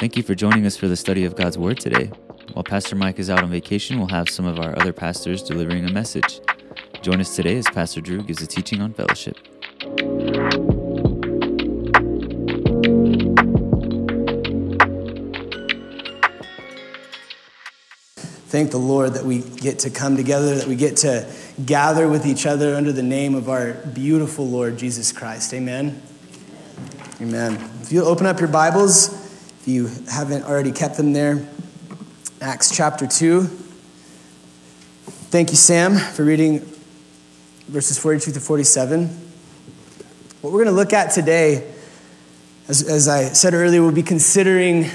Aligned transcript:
Thank 0.00 0.16
you 0.16 0.22
for 0.22 0.34
joining 0.34 0.64
us 0.64 0.78
for 0.78 0.88
the 0.88 0.96
study 0.96 1.26
of 1.26 1.36
God's 1.36 1.58
Word 1.58 1.78
today. 1.78 2.06
While 2.54 2.64
Pastor 2.64 2.96
Mike 2.96 3.18
is 3.18 3.28
out 3.28 3.42
on 3.42 3.50
vacation, 3.50 3.98
we'll 3.98 4.08
have 4.08 4.30
some 4.30 4.46
of 4.46 4.58
our 4.58 4.74
other 4.78 4.94
pastors 4.94 5.42
delivering 5.42 5.84
a 5.84 5.92
message. 5.92 6.40
Join 7.02 7.20
us 7.20 7.36
today 7.36 7.58
as 7.58 7.66
Pastor 7.66 8.00
Drew 8.00 8.22
gives 8.22 8.40
a 8.40 8.46
teaching 8.46 8.80
on 8.80 8.94
fellowship. 8.94 9.36
Thank 18.48 18.70
the 18.70 18.78
Lord 18.78 19.12
that 19.12 19.26
we 19.26 19.40
get 19.40 19.80
to 19.80 19.90
come 19.90 20.16
together, 20.16 20.54
that 20.54 20.66
we 20.66 20.76
get 20.76 20.96
to 20.98 21.30
gather 21.66 22.08
with 22.08 22.24
each 22.24 22.46
other 22.46 22.74
under 22.74 22.90
the 22.90 23.02
name 23.02 23.34
of 23.34 23.50
our 23.50 23.74
beautiful 23.74 24.48
Lord 24.48 24.78
Jesus 24.78 25.12
Christ. 25.12 25.52
Amen. 25.52 26.00
Amen. 27.20 27.58
If 27.82 27.92
you 27.92 28.02
open 28.02 28.24
up 28.24 28.40
your 28.40 28.48
Bibles, 28.48 29.19
you 29.70 29.86
haven't 30.10 30.42
already 30.44 30.72
kept 30.72 30.96
them 30.96 31.12
there, 31.12 31.46
Acts 32.40 32.74
chapter 32.74 33.06
2. 33.06 33.42
Thank 35.30 35.50
you, 35.50 35.56
Sam, 35.56 35.96
for 35.96 36.24
reading 36.24 36.58
verses 37.68 37.96
42 37.96 38.32
to 38.32 38.40
47. 38.40 39.06
What 40.40 40.52
we're 40.52 40.64
going 40.64 40.74
to 40.74 40.78
look 40.78 40.92
at 40.92 41.12
today, 41.12 41.72
as, 42.66 42.82
as 42.82 43.06
I 43.06 43.26
said 43.26 43.54
earlier, 43.54 43.80
we'll 43.80 43.92
be 43.92 44.02
considering 44.02 44.90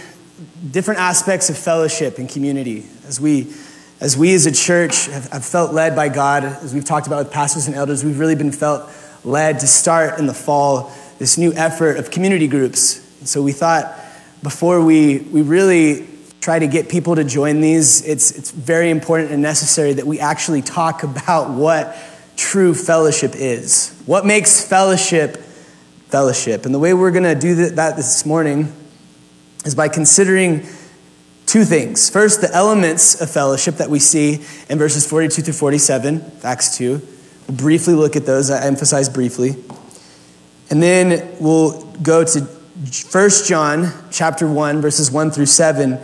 different 0.72 1.00
aspects 1.00 1.50
of 1.50 1.58
fellowship 1.58 2.18
and 2.18 2.28
community. 2.28 2.86
As 3.08 3.22
we, 3.22 3.54
as 4.02 4.18
we 4.18 4.34
as 4.34 4.46
a 4.46 4.52
church 4.52 5.05
have, 5.05 5.32
have 5.32 5.46
felt 5.46 5.74
led 5.74 5.96
by 5.96 6.10
God, 6.10 6.44
as 6.44 6.74
we've 6.74 6.84
talked 6.84 7.08
about 7.08 7.20
with 7.20 7.32
pastors 7.32 7.68
and 7.68 7.78
elders, 7.78 8.04
we've 8.04 8.20
really 8.20 8.36
been 8.36 8.52
felt 8.52 8.92
led 9.24 9.60
to 9.62 9.68
start 9.68 10.20
in 10.20 10.26
the 10.26 10.34
fall 10.34 10.92
this 11.18 11.38
new 11.38 11.54
effort 11.54 11.96
of 11.96 12.12
community 12.12 12.49
groups. 12.49 12.99
And 13.21 13.30
so 13.30 13.42
we 13.42 13.54
thought 13.54 14.02
before 14.46 14.79
we, 14.79 15.18
we 15.18 15.41
really 15.41 16.07
try 16.40 16.60
to 16.60 16.68
get 16.68 16.88
people 16.88 17.15
to 17.15 17.24
join 17.24 17.62
these, 17.62 18.07
it's, 18.07 18.29
it's 18.38 18.52
very 18.52 18.91
important 18.91 19.32
and 19.32 19.41
necessary 19.41 19.93
that 19.93 20.05
we 20.05 20.20
actually 20.20 20.62
talk 20.62 21.02
about 21.02 21.49
what 21.49 21.98
true 22.37 22.76
fellowship 22.76 23.32
is. 23.34 23.99
What 24.05 24.24
makes 24.24 24.63
fellowship 24.63 25.37
fellowship? 25.37 26.68
And 26.68 26.76
the 26.76 26.77
way 26.77 26.93
we're 26.93 27.10
going 27.10 27.24
to 27.24 27.34
do 27.34 27.70
that 27.70 27.96
this 27.96 28.24
morning 28.24 28.71
is 29.65 29.74
by 29.74 29.90
considering 29.90 30.68
two 31.48 31.65
things. 31.65 32.12
First, 32.12 32.41
the 32.41 32.54
elements 32.54 33.20
of 33.20 33.32
fellowship 33.32 33.77
that 33.77 33.90
we 33.90 33.98
see 33.98 34.46
in 34.70 34.77
verses 34.77 35.09
42 35.09 35.41
through 35.41 35.54
47, 35.55 36.24
Acts 36.43 36.77
2. 36.77 37.02
We'll 37.48 37.57
briefly 37.57 37.96
look 37.96 38.15
at 38.15 38.27
those, 38.27 38.52
I 38.52 38.63
emphasize 38.63 39.09
briefly. 39.09 39.55
And 40.70 40.84
then 40.84 41.35
we'll 41.40 41.82
go 41.96 42.24
to 42.24 42.55
1 42.76 43.29
John 43.45 43.90
chapter 44.12 44.45
1, 44.45 44.81
verses 44.81 45.09
1 45.09 45.31
through 45.31 45.45
7, 45.45 45.98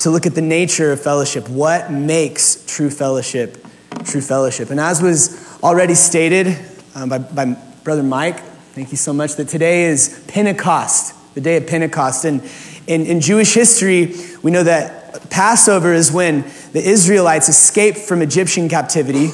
to 0.00 0.10
look 0.10 0.26
at 0.26 0.34
the 0.34 0.42
nature 0.42 0.90
of 0.90 1.00
fellowship. 1.00 1.48
What 1.48 1.92
makes 1.92 2.66
true 2.66 2.90
fellowship 2.90 3.64
true 4.04 4.20
fellowship? 4.20 4.70
And 4.70 4.80
as 4.80 5.00
was 5.00 5.62
already 5.62 5.94
stated 5.94 6.58
um, 6.96 7.10
by, 7.10 7.18
by 7.18 7.56
Brother 7.84 8.02
Mike, 8.02 8.40
thank 8.40 8.90
you 8.90 8.96
so 8.96 9.12
much, 9.12 9.36
that 9.36 9.46
today 9.46 9.84
is 9.84 10.24
Pentecost, 10.26 11.14
the 11.36 11.40
day 11.40 11.58
of 11.58 11.68
Pentecost. 11.68 12.24
And 12.24 12.42
in, 12.88 13.06
in 13.06 13.20
Jewish 13.20 13.54
history, 13.54 14.16
we 14.42 14.50
know 14.50 14.64
that 14.64 15.30
Passover 15.30 15.94
is 15.94 16.10
when 16.10 16.42
the 16.72 16.82
Israelites 16.82 17.48
escaped 17.48 17.98
from 17.98 18.20
Egyptian 18.20 18.68
captivity, 18.68 19.26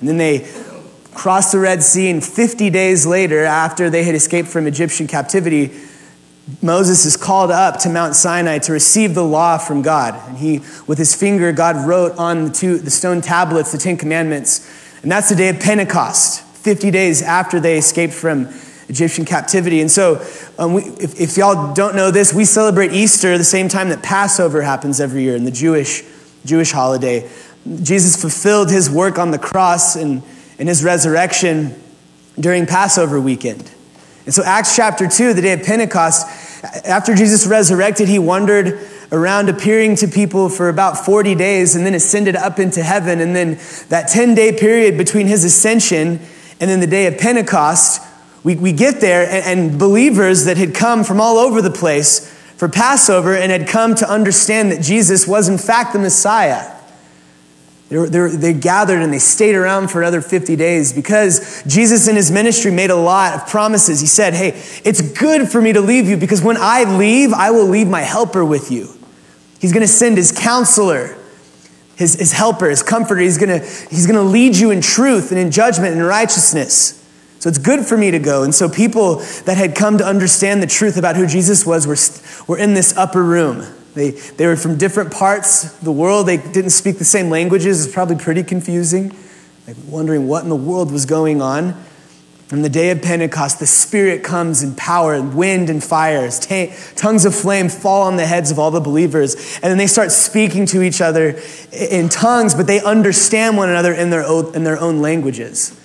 and 0.00 0.08
then 0.08 0.16
they 0.16 0.50
crossed 1.12 1.52
the 1.52 1.58
Red 1.58 1.82
Sea, 1.82 2.08
and 2.08 2.24
50 2.24 2.70
days 2.70 3.04
later, 3.04 3.44
after 3.44 3.90
they 3.90 4.04
had 4.04 4.14
escaped 4.14 4.48
from 4.48 4.66
Egyptian 4.66 5.06
captivity, 5.06 5.72
Moses 6.62 7.04
is 7.04 7.16
called 7.16 7.50
up 7.50 7.78
to 7.80 7.90
Mount 7.90 8.16
Sinai 8.16 8.58
to 8.60 8.72
receive 8.72 9.14
the 9.14 9.24
law 9.24 9.58
from 9.58 9.82
God. 9.82 10.14
And 10.28 10.38
he, 10.38 10.60
with 10.86 10.96
his 10.96 11.14
finger, 11.14 11.52
God 11.52 11.86
wrote 11.86 12.16
on 12.16 12.46
the, 12.46 12.50
two, 12.50 12.78
the 12.78 12.90
stone 12.90 13.20
tablets 13.20 13.70
the 13.72 13.78
Ten 13.78 13.96
Commandments. 13.96 14.68
And 15.02 15.12
that's 15.12 15.28
the 15.28 15.36
day 15.36 15.50
of 15.50 15.60
Pentecost, 15.60 16.42
50 16.42 16.90
days 16.90 17.22
after 17.22 17.60
they 17.60 17.76
escaped 17.76 18.14
from 18.14 18.48
Egyptian 18.88 19.26
captivity. 19.26 19.80
And 19.80 19.90
so, 19.90 20.24
um, 20.58 20.72
we, 20.72 20.82
if, 20.82 21.20
if 21.20 21.36
y'all 21.36 21.74
don't 21.74 21.94
know 21.94 22.10
this, 22.10 22.32
we 22.32 22.46
celebrate 22.46 22.92
Easter 22.92 23.36
the 23.36 23.44
same 23.44 23.68
time 23.68 23.90
that 23.90 24.02
Passover 24.02 24.62
happens 24.62 25.00
every 25.00 25.22
year 25.22 25.36
in 25.36 25.44
the 25.44 25.50
Jewish, 25.50 26.02
Jewish 26.46 26.72
holiday. 26.72 27.28
Jesus 27.82 28.18
fulfilled 28.18 28.70
his 28.70 28.88
work 28.88 29.18
on 29.18 29.30
the 29.30 29.38
cross 29.38 29.96
and, 29.96 30.22
and 30.58 30.68
his 30.68 30.82
resurrection 30.82 31.74
during 32.40 32.64
Passover 32.64 33.20
weekend. 33.20 33.70
And 34.24 34.34
so, 34.34 34.42
Acts 34.42 34.76
chapter 34.76 35.06
2, 35.08 35.32
the 35.32 35.42
day 35.42 35.52
of 35.52 35.62
Pentecost, 35.62 36.26
after 36.84 37.14
Jesus 37.14 37.46
resurrected, 37.46 38.08
he 38.08 38.18
wandered 38.18 38.78
around 39.10 39.48
appearing 39.48 39.96
to 39.96 40.08
people 40.08 40.48
for 40.48 40.68
about 40.68 41.04
40 41.04 41.34
days 41.34 41.74
and 41.74 41.86
then 41.86 41.94
ascended 41.94 42.36
up 42.36 42.58
into 42.58 42.82
heaven. 42.82 43.20
And 43.20 43.34
then 43.34 43.58
that 43.88 44.08
10 44.08 44.34
day 44.34 44.52
period 44.52 44.98
between 44.98 45.26
his 45.26 45.44
ascension 45.44 46.20
and 46.60 46.70
then 46.70 46.80
the 46.80 46.86
day 46.86 47.06
of 47.06 47.18
Pentecost, 47.18 48.02
we, 48.44 48.56
we 48.56 48.72
get 48.72 49.00
there, 49.00 49.22
and, 49.28 49.70
and 49.70 49.78
believers 49.78 50.44
that 50.44 50.56
had 50.56 50.74
come 50.74 51.04
from 51.04 51.20
all 51.20 51.38
over 51.38 51.62
the 51.62 51.70
place 51.70 52.32
for 52.56 52.68
Passover 52.68 53.34
and 53.34 53.52
had 53.52 53.68
come 53.68 53.94
to 53.94 54.10
understand 54.10 54.72
that 54.72 54.82
Jesus 54.82 55.26
was, 55.26 55.48
in 55.48 55.58
fact, 55.58 55.92
the 55.92 55.98
Messiah. 55.98 56.77
They, 57.88 57.96
were, 57.96 58.08
they, 58.08 58.20
were, 58.20 58.28
they, 58.28 58.52
gathered 58.52 59.00
and 59.00 59.12
they 59.12 59.18
stayed 59.18 59.54
around 59.54 59.88
for 59.88 60.02
another 60.02 60.20
50 60.20 60.56
days 60.56 60.92
because 60.92 61.62
Jesus 61.66 62.06
in 62.06 62.16
his 62.16 62.30
ministry 62.30 62.70
made 62.70 62.90
a 62.90 62.96
lot 62.96 63.34
of 63.34 63.46
promises. 63.48 64.00
He 64.00 64.06
said, 64.06 64.34
Hey, 64.34 64.48
it's 64.84 65.00
good 65.18 65.48
for 65.48 65.62
me 65.62 65.72
to 65.72 65.80
leave 65.80 66.06
you 66.06 66.18
because 66.18 66.42
when 66.42 66.58
I 66.58 66.84
leave, 66.98 67.32
I 67.32 67.50
will 67.50 67.66
leave 67.66 67.88
my 67.88 68.02
helper 68.02 68.44
with 68.44 68.70
you. 68.70 68.92
He's 69.58 69.72
going 69.72 69.82
to 69.82 69.92
send 69.92 70.18
his 70.18 70.32
counselor, 70.32 71.16
his, 71.96 72.14
his 72.14 72.32
helper, 72.32 72.68
his 72.68 72.82
comforter. 72.82 73.22
He's 73.22 73.38
going 73.38 73.60
to, 73.60 73.66
he's 73.66 74.06
to 74.06 74.20
lead 74.22 74.54
you 74.56 74.70
in 74.70 74.82
truth 74.82 75.30
and 75.30 75.40
in 75.40 75.50
judgment 75.50 75.94
and 75.94 76.04
righteousness. 76.04 76.94
So 77.40 77.48
it's 77.48 77.58
good 77.58 77.86
for 77.86 77.96
me 77.96 78.10
to 78.10 78.18
go. 78.18 78.42
And 78.42 78.54
so 78.54 78.68
people 78.68 79.16
that 79.46 79.56
had 79.56 79.74
come 79.74 79.96
to 79.98 80.04
understand 80.04 80.62
the 80.62 80.66
truth 80.66 80.96
about 80.96 81.16
who 81.16 81.26
Jesus 81.26 81.64
was 81.64 81.86
were, 81.86 81.96
were 82.52 82.58
in 82.58 82.74
this 82.74 82.96
upper 82.96 83.22
room. 83.24 83.64
They, 83.98 84.10
they 84.10 84.46
were 84.46 84.56
from 84.56 84.78
different 84.78 85.12
parts 85.12 85.64
of 85.64 85.80
the 85.80 85.92
world. 85.92 86.26
They 86.28 86.36
didn't 86.36 86.70
speak 86.70 86.98
the 86.98 87.04
same 87.04 87.30
languages. 87.30 87.84
It's 87.84 87.92
probably 87.92 88.16
pretty 88.16 88.44
confusing, 88.44 89.14
like 89.66 89.76
wondering 89.86 90.28
what 90.28 90.44
in 90.44 90.48
the 90.48 90.56
world 90.56 90.92
was 90.92 91.04
going 91.04 91.42
on. 91.42 91.74
On 92.52 92.62
the 92.62 92.70
day 92.70 92.90
of 92.90 93.02
Pentecost, 93.02 93.58
the 93.58 93.66
Spirit 93.66 94.22
comes 94.22 94.62
in 94.62 94.74
power, 94.76 95.12
and 95.14 95.34
wind 95.34 95.68
and 95.68 95.84
fires, 95.84 96.38
t- 96.38 96.72
tongues 96.94 97.26
of 97.26 97.34
flame 97.34 97.68
fall 97.68 98.02
on 98.02 98.16
the 98.16 98.24
heads 98.24 98.50
of 98.50 98.58
all 98.58 98.70
the 98.70 98.80
believers. 98.80 99.34
And 99.56 99.64
then 99.64 99.76
they 99.76 99.88
start 99.88 100.12
speaking 100.12 100.64
to 100.66 100.80
each 100.80 101.02
other 101.02 101.38
in 101.72 102.08
tongues, 102.08 102.54
but 102.54 102.66
they 102.66 102.80
understand 102.80 103.58
one 103.58 103.68
another 103.68 103.92
in 103.92 104.10
their 104.10 104.24
own, 104.24 104.54
in 104.54 104.64
their 104.64 104.78
own 104.78 105.02
languages. 105.02 105.78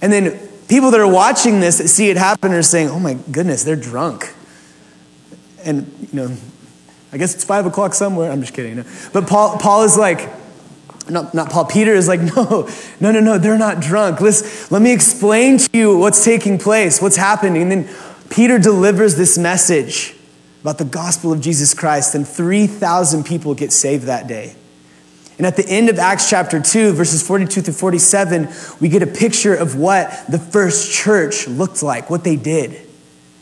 And 0.00 0.10
then 0.12 0.38
people 0.68 0.90
that 0.92 1.00
are 1.00 1.12
watching 1.12 1.60
this 1.60 1.78
that 1.78 1.88
see 1.88 2.08
it 2.08 2.16
happen 2.16 2.52
are 2.52 2.62
saying, 2.62 2.88
oh 2.88 3.00
my 3.00 3.14
goodness, 3.30 3.64
they're 3.64 3.76
drunk. 3.76 4.32
And, 5.64 5.92
you 6.12 6.16
know, 6.18 6.36
I 7.16 7.18
guess 7.18 7.34
it's 7.34 7.44
five 7.44 7.64
o'clock 7.64 7.94
somewhere. 7.94 8.30
I'm 8.30 8.42
just 8.42 8.52
kidding. 8.52 8.76
No. 8.76 8.84
But 9.14 9.26
Paul, 9.26 9.56
Paul 9.56 9.84
is 9.84 9.96
like, 9.96 10.28
not, 11.08 11.32
not 11.32 11.48
Paul, 11.48 11.64
Peter 11.64 11.94
is 11.94 12.08
like, 12.08 12.20
no, 12.36 12.68
no, 13.00 13.10
no, 13.10 13.20
no, 13.20 13.38
they're 13.38 13.56
not 13.56 13.80
drunk. 13.80 14.20
Let's, 14.20 14.70
let 14.70 14.82
me 14.82 14.92
explain 14.92 15.56
to 15.56 15.70
you 15.72 15.96
what's 15.96 16.22
taking 16.22 16.58
place, 16.58 17.00
what's 17.00 17.16
happening. 17.16 17.62
And 17.62 17.72
then 17.72 17.96
Peter 18.28 18.58
delivers 18.58 19.16
this 19.16 19.38
message 19.38 20.14
about 20.60 20.76
the 20.76 20.84
gospel 20.84 21.32
of 21.32 21.40
Jesus 21.40 21.72
Christ, 21.72 22.14
and 22.14 22.28
3,000 22.28 23.24
people 23.24 23.54
get 23.54 23.72
saved 23.72 24.04
that 24.04 24.26
day. 24.26 24.54
And 25.38 25.46
at 25.46 25.56
the 25.56 25.66
end 25.66 25.88
of 25.88 25.98
Acts 25.98 26.28
chapter 26.28 26.60
2, 26.60 26.92
verses 26.92 27.26
42 27.26 27.62
through 27.62 27.72
47, 27.72 28.48
we 28.78 28.90
get 28.90 29.02
a 29.02 29.06
picture 29.06 29.54
of 29.54 29.76
what 29.76 30.10
the 30.28 30.38
first 30.38 30.92
church 30.92 31.48
looked 31.48 31.82
like, 31.82 32.10
what 32.10 32.24
they 32.24 32.36
did. 32.36 32.85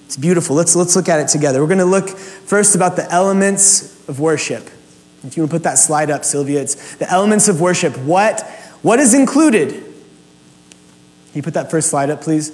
It's 0.07 0.17
beautiful. 0.17 0.57
Let's, 0.57 0.77
let's 0.77 0.97
look 0.97 1.09
at 1.09 1.21
it 1.21 1.29
together. 1.29 1.61
We're 1.61 1.69
going 1.69 1.79
to 1.79 1.85
look 1.85 2.11
first 2.11 2.75
about 2.75 2.97
the 2.97 3.11
elements 3.11 4.09
of 4.09 4.21
worship. 4.21 4.69
If 5.25 5.37
you 5.37 5.43
want 5.43 5.51
to 5.51 5.57
put 5.57 5.63
that 5.63 5.79
slide 5.79 6.11
up, 6.11 6.25
Sylvia, 6.25 6.61
it's 6.61 6.97
the 6.97 7.11
elements 7.11 7.49
of 7.49 7.61
worship. 7.61 7.97
What, 7.99 8.43
what 8.83 8.99
is 9.01 9.15
included? 9.15 9.71
Can 9.71 9.83
you 11.33 11.43
put 11.43 11.55
that 11.55 11.71
first 11.71 11.89
slide 11.89 12.11
up, 12.11 12.21
please? 12.21 12.51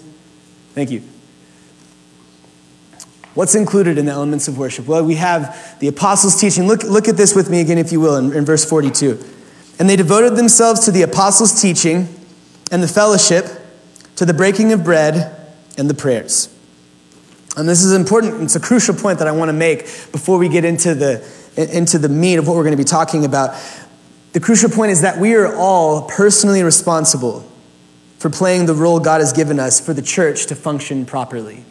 Thank 0.75 0.91
you. 0.91 1.03
What's 3.35 3.55
included 3.55 3.99
in 3.99 4.07
the 4.07 4.13
elements 4.13 4.49
of 4.49 4.59
worship? 4.59 4.87
Well, 4.87 5.05
we 5.05 5.17
have 5.17 5.79
the 5.81 5.89
apostles' 5.89 6.41
teaching. 6.41 6.67
Look, 6.67 6.85
look 6.85 7.09
at 7.09 7.17
this 7.17 7.35
with 7.35 7.51
me 7.51 7.61
again, 7.61 7.79
if 7.79 7.93
you 7.93 8.01
will, 8.01 8.17
in, 8.17 8.33
in 8.33 8.45
verse 8.45 8.65
42. 8.65 9.19
And 9.79 9.89
they 9.89 9.97
devoted 9.97 10.37
themselves 10.37 10.85
to 10.85 10.91
the 10.91 11.03
apostles' 11.03 11.61
teaching 11.61 12.09
and 12.71 12.83
the 12.83 12.89
fellowship, 12.89 13.47
to 14.17 14.25
the 14.25 14.35
breaking 14.35 14.73
of 14.73 14.85
bread 14.85 15.37
and 15.77 15.89
the 15.89 15.95
prayers. 15.95 16.55
And 17.57 17.69
this 17.69 17.83
is 17.83 17.93
important, 17.93 18.43
it's 18.43 18.57
a 18.57 18.61
crucial 18.61 18.95
point 18.95 19.19
that 19.19 19.29
I 19.29 19.33
want 19.33 19.49
to 19.49 19.53
make 19.53 19.81
before 20.13 20.39
we 20.39 20.49
get 20.49 20.65
into 20.65 20.95
the, 20.95 21.27
into 21.57 21.99
the 21.99 22.09
meat 22.09 22.37
of 22.37 22.47
what 22.47 22.57
we're 22.57 22.63
going 22.63 22.77
to 22.77 22.83
be 22.83 22.85
talking 22.85 23.25
about. 23.25 23.57
The 24.33 24.41
crucial 24.41 24.71
point 24.71 24.93
is 24.93 25.01
that 25.03 25.19
we 25.19 25.35
are 25.35 25.57
all 25.57 26.09
personally 26.09 26.63
responsible 26.63 27.45
for 28.19 28.31
playing 28.31 28.67
the 28.67 28.75
role 28.75 29.01
God 29.01 29.21
has 29.21 29.33
given 29.33 29.59
us 29.59 29.81
for 29.81 29.93
the 29.93 30.03
church 30.03 30.47
to 30.47 30.55
function 30.55 31.07
properly. 31.07 31.65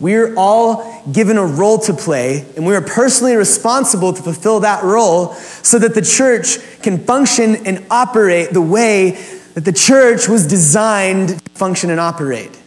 We're 0.00 0.34
all 0.36 1.02
given 1.10 1.36
a 1.36 1.44
role 1.44 1.78
to 1.80 1.92
play, 1.92 2.46
and 2.56 2.64
we 2.64 2.74
are 2.76 2.80
personally 2.80 3.34
responsible 3.34 4.12
to 4.12 4.22
fulfill 4.22 4.60
that 4.60 4.84
role 4.84 5.34
so 5.34 5.78
that 5.80 5.94
the 5.94 6.02
church 6.02 6.58
can 6.82 7.04
function 7.04 7.66
and 7.66 7.84
operate 7.90 8.52
the 8.52 8.62
way 8.62 9.10
that 9.54 9.64
the 9.64 9.72
church 9.72 10.28
was 10.28 10.46
designed 10.46 11.30
to 11.30 11.50
function 11.50 11.90
and 11.90 11.98
operate. 11.98 12.57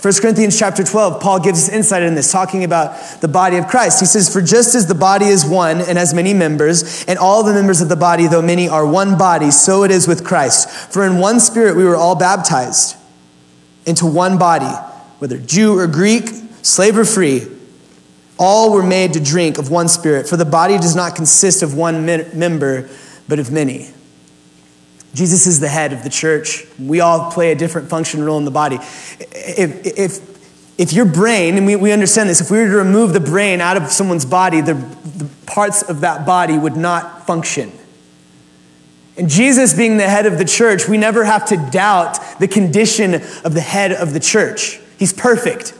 1 0.00 0.14
Corinthians 0.20 0.56
chapter 0.56 0.84
12, 0.84 1.20
Paul 1.20 1.40
gives 1.40 1.64
us 1.64 1.68
insight 1.68 2.04
in 2.04 2.14
this, 2.14 2.30
talking 2.30 2.62
about 2.62 3.20
the 3.20 3.26
body 3.26 3.56
of 3.56 3.66
Christ. 3.66 3.98
He 3.98 4.06
says, 4.06 4.32
For 4.32 4.40
just 4.40 4.76
as 4.76 4.86
the 4.86 4.94
body 4.94 5.26
is 5.26 5.44
one 5.44 5.80
and 5.80 5.98
has 5.98 6.14
many 6.14 6.32
members, 6.32 7.04
and 7.06 7.18
all 7.18 7.42
the 7.42 7.52
members 7.52 7.80
of 7.80 7.88
the 7.88 7.96
body, 7.96 8.28
though 8.28 8.40
many, 8.40 8.68
are 8.68 8.86
one 8.86 9.18
body, 9.18 9.50
so 9.50 9.82
it 9.82 9.90
is 9.90 10.06
with 10.06 10.24
Christ. 10.24 10.70
For 10.70 11.04
in 11.04 11.18
one 11.18 11.40
spirit 11.40 11.76
we 11.76 11.84
were 11.84 11.96
all 11.96 12.14
baptized 12.14 12.96
into 13.86 14.06
one 14.06 14.38
body, 14.38 14.72
whether 15.18 15.36
Jew 15.36 15.76
or 15.76 15.88
Greek, 15.88 16.28
slave 16.62 16.96
or 16.96 17.04
free. 17.04 17.48
All 18.38 18.72
were 18.72 18.84
made 18.84 19.14
to 19.14 19.20
drink 19.20 19.58
of 19.58 19.68
one 19.68 19.88
spirit, 19.88 20.28
for 20.28 20.36
the 20.36 20.44
body 20.44 20.76
does 20.76 20.94
not 20.94 21.16
consist 21.16 21.64
of 21.64 21.74
one 21.74 22.06
member, 22.06 22.88
but 23.26 23.40
of 23.40 23.50
many. 23.50 23.90
Jesus 25.14 25.46
is 25.46 25.60
the 25.60 25.68
head 25.68 25.92
of 25.92 26.02
the 26.02 26.10
church. 26.10 26.64
We 26.78 27.00
all 27.00 27.30
play 27.30 27.52
a 27.52 27.54
different 27.54 27.88
function 27.88 28.22
role 28.22 28.38
in 28.38 28.44
the 28.44 28.50
body. 28.50 28.76
If, 28.76 29.86
if, 29.98 30.78
if 30.78 30.92
your 30.92 31.06
brain, 31.06 31.56
and 31.56 31.66
we, 31.66 31.76
we 31.76 31.92
understand 31.92 32.28
this, 32.28 32.40
if 32.40 32.50
we 32.50 32.58
were 32.58 32.66
to 32.66 32.76
remove 32.76 33.12
the 33.12 33.20
brain 33.20 33.60
out 33.60 33.76
of 33.76 33.90
someone's 33.90 34.26
body, 34.26 34.60
the, 34.60 34.74
the 34.74 35.28
parts 35.46 35.82
of 35.82 36.00
that 36.00 36.26
body 36.26 36.58
would 36.58 36.76
not 36.76 37.26
function. 37.26 37.72
And 39.16 39.28
Jesus 39.28 39.74
being 39.74 39.96
the 39.96 40.08
head 40.08 40.26
of 40.26 40.38
the 40.38 40.44
church, 40.44 40.88
we 40.88 40.96
never 40.96 41.24
have 41.24 41.46
to 41.46 41.56
doubt 41.72 42.18
the 42.38 42.46
condition 42.46 43.14
of 43.14 43.54
the 43.54 43.60
head 43.60 43.92
of 43.92 44.12
the 44.12 44.20
church. 44.20 44.78
He's 44.98 45.12
perfect. 45.12 45.74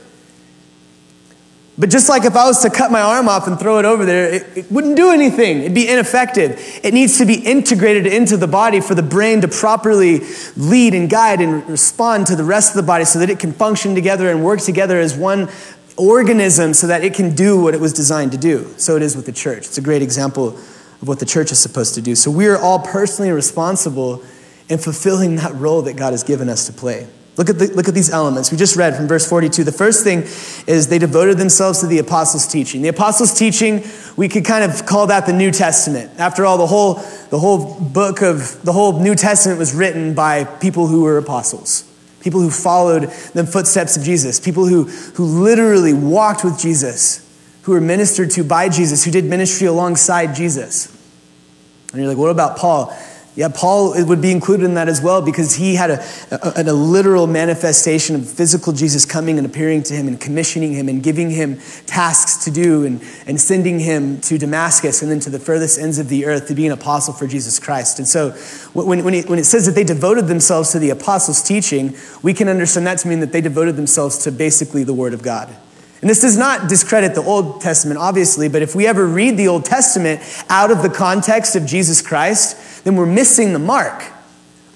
But 1.79 1.89
just 1.89 2.09
like 2.09 2.25
if 2.25 2.35
I 2.35 2.45
was 2.45 2.61
to 2.63 2.69
cut 2.69 2.91
my 2.91 2.99
arm 2.99 3.29
off 3.29 3.47
and 3.47 3.57
throw 3.57 3.79
it 3.79 3.85
over 3.85 4.05
there, 4.05 4.33
it, 4.33 4.57
it, 4.57 4.71
wouldn't 4.71 4.97
do 4.97 5.11
anything. 5.11 5.59
It'd 5.59 5.73
be 5.73 5.87
ineffective. 5.87 6.59
It 6.83 6.93
needs 6.93 7.17
to 7.19 7.25
be 7.25 7.35
integrated 7.35 8.05
into 8.05 8.35
the 8.35 8.47
body 8.47 8.81
for 8.81 8.95
the 8.95 9.01
brain 9.01 9.39
to 9.41 9.47
properly 9.47 10.19
lead 10.57 10.93
and 10.93 11.09
guide 11.09 11.39
and 11.39 11.67
respond 11.69 12.27
to 12.27 12.35
the 12.35 12.43
rest 12.43 12.71
of 12.71 12.75
the 12.75 12.83
body 12.83 13.05
so 13.05 13.19
that 13.19 13.29
it 13.29 13.39
can 13.39 13.53
function 13.53 13.95
together 13.95 14.29
and 14.29 14.43
work 14.43 14.59
together 14.59 14.99
as 14.99 15.15
one 15.15 15.47
organism 15.95 16.73
so 16.73 16.87
that 16.87 17.01
it 17.01 17.13
can 17.13 17.33
do 17.33 17.61
what 17.61 17.73
it 17.73 17.79
was 17.79 17.93
designed 17.93 18.33
to 18.33 18.37
do. 18.37 18.73
So 18.75 18.97
it 18.97 19.01
is 19.01 19.15
with 19.15 19.25
the 19.25 19.31
church. 19.31 19.59
It's 19.59 19.77
a 19.77 19.81
great 19.81 20.01
example 20.01 20.49
of 20.49 21.07
what 21.07 21.19
the 21.19 21.25
church 21.25 21.49
is 21.53 21.59
supposed 21.59 21.95
to 21.95 22.01
do. 22.01 22.13
So 22.13 22.29
we 22.29 22.47
are 22.47 22.57
all 22.57 22.79
personally 22.79 23.31
responsible 23.31 24.21
in 24.67 24.79
fulfilling 24.79 25.37
that 25.37 25.55
role 25.55 25.81
that 25.83 25.95
God 25.95 26.11
has 26.11 26.23
given 26.23 26.49
us 26.49 26.67
to 26.67 26.73
play. 26.73 27.07
Look 27.39 27.49
at, 27.49 27.57
the, 27.57 27.67
look 27.67 27.87
at 27.87 27.93
these 27.93 28.09
elements. 28.09 28.51
We 28.51 28.57
just 28.57 28.75
read 28.75 28.97
from 28.97 29.07
verse 29.07 29.25
42. 29.25 29.63
The 29.63 29.71
first 29.71 30.03
thing 30.03 30.23
is 30.67 30.89
they 30.89 30.99
devoted 30.99 31.37
themselves 31.37 31.79
to 31.79 31.87
the 31.87 31.99
apostles' 31.99 32.45
teaching. 32.45 32.81
The 32.81 32.89
apostles' 32.89 33.33
teaching, 33.33 33.81
we 34.17 34.27
could 34.27 34.43
kind 34.43 34.69
of 34.69 34.85
call 34.85 35.07
that 35.07 35.25
the 35.25 35.31
New 35.31 35.49
Testament. 35.49 36.11
After 36.19 36.45
all, 36.45 36.57
the 36.57 36.67
whole, 36.67 36.95
the 37.29 37.39
whole 37.39 37.79
book 37.79 38.21
of 38.21 38.61
the 38.63 38.73
whole 38.73 38.99
New 38.99 39.15
Testament 39.15 39.57
was 39.57 39.73
written 39.73 40.13
by 40.13 40.43
people 40.43 40.87
who 40.87 41.03
were 41.03 41.17
apostles, 41.17 41.89
people 42.19 42.41
who 42.41 42.49
followed 42.49 43.03
the 43.03 43.47
footsteps 43.47 43.95
of 43.95 44.03
Jesus, 44.03 44.37
people 44.37 44.65
who, 44.65 44.83
who 44.83 45.23
literally 45.23 45.93
walked 45.93 46.43
with 46.43 46.59
Jesus, 46.59 47.25
who 47.61 47.71
were 47.71 47.79
ministered 47.79 48.31
to 48.31 48.43
by 48.43 48.67
Jesus, 48.67 49.05
who 49.05 49.11
did 49.11 49.23
ministry 49.23 49.65
alongside 49.65 50.35
Jesus. 50.35 50.93
And 51.93 52.01
you're 52.01 52.09
like, 52.09 52.17
what 52.17 52.31
about 52.31 52.57
Paul? 52.57 52.93
Yeah, 53.35 53.47
Paul 53.47 53.93
would 54.05 54.21
be 54.21 54.31
included 54.31 54.65
in 54.65 54.73
that 54.73 54.89
as 54.89 55.01
well 55.01 55.21
because 55.21 55.55
he 55.55 55.75
had 55.75 55.91
a, 55.91 56.03
a, 56.31 56.63
a, 56.63 56.73
literal 56.73 57.27
manifestation 57.27 58.15
of 58.15 58.27
physical 58.27 58.73
Jesus 58.73 59.05
coming 59.05 59.37
and 59.37 59.45
appearing 59.45 59.83
to 59.83 59.93
him 59.93 60.07
and 60.07 60.19
commissioning 60.19 60.73
him 60.73 60.89
and 60.89 61.01
giving 61.03 61.29
him 61.29 61.59
tasks 61.85 62.43
to 62.45 62.51
do 62.51 62.85
and, 62.85 63.01
and 63.27 63.39
sending 63.39 63.79
him 63.79 64.19
to 64.21 64.37
Damascus 64.37 65.01
and 65.01 65.11
then 65.11 65.19
to 65.21 65.29
the 65.29 65.39
furthest 65.39 65.79
ends 65.79 65.99
of 65.99 66.09
the 66.09 66.25
earth 66.25 66.47
to 66.47 66.55
be 66.55 66.65
an 66.65 66.73
apostle 66.73 67.13
for 67.13 67.27
Jesus 67.27 67.59
Christ. 67.59 67.99
And 67.99 68.07
so 68.07 68.31
when, 68.73 69.03
when, 69.03 69.13
it, 69.13 69.29
when 69.29 69.39
it 69.39 69.45
says 69.45 69.65
that 69.67 69.75
they 69.75 69.83
devoted 69.83 70.27
themselves 70.27 70.71
to 70.71 70.79
the 70.79 70.89
apostles' 70.89 71.41
teaching, 71.41 71.95
we 72.23 72.33
can 72.33 72.49
understand 72.49 72.87
that 72.87 72.97
to 72.99 73.07
mean 73.07 73.19
that 73.19 73.31
they 73.31 73.41
devoted 73.41 73.75
themselves 73.75 74.17
to 74.23 74.31
basically 74.31 74.83
the 74.83 74.93
Word 74.93 75.13
of 75.13 75.21
God. 75.21 75.55
And 76.01 76.09
this 76.09 76.21
does 76.21 76.37
not 76.37 76.69
discredit 76.69 77.13
the 77.13 77.23
Old 77.23 77.59
Testament, 77.61 77.99
obviously, 77.99 78.47
but 78.47 78.61
if 78.61 78.73
we 78.73 78.87
ever 78.87 79.05
read 79.05 79.35
the 79.35 79.49
Old 79.49 79.65
Testament 79.65 80.21
out 80.49 80.71
of 80.71 80.81
the 80.81 80.89
context 80.89 81.55
of 81.55 81.65
Jesus 81.65 82.01
Christ, 82.01 82.85
then 82.85 82.95
we're 82.95 83.05
missing 83.05 83.51
the 83.51 83.59
mark. 83.59 84.03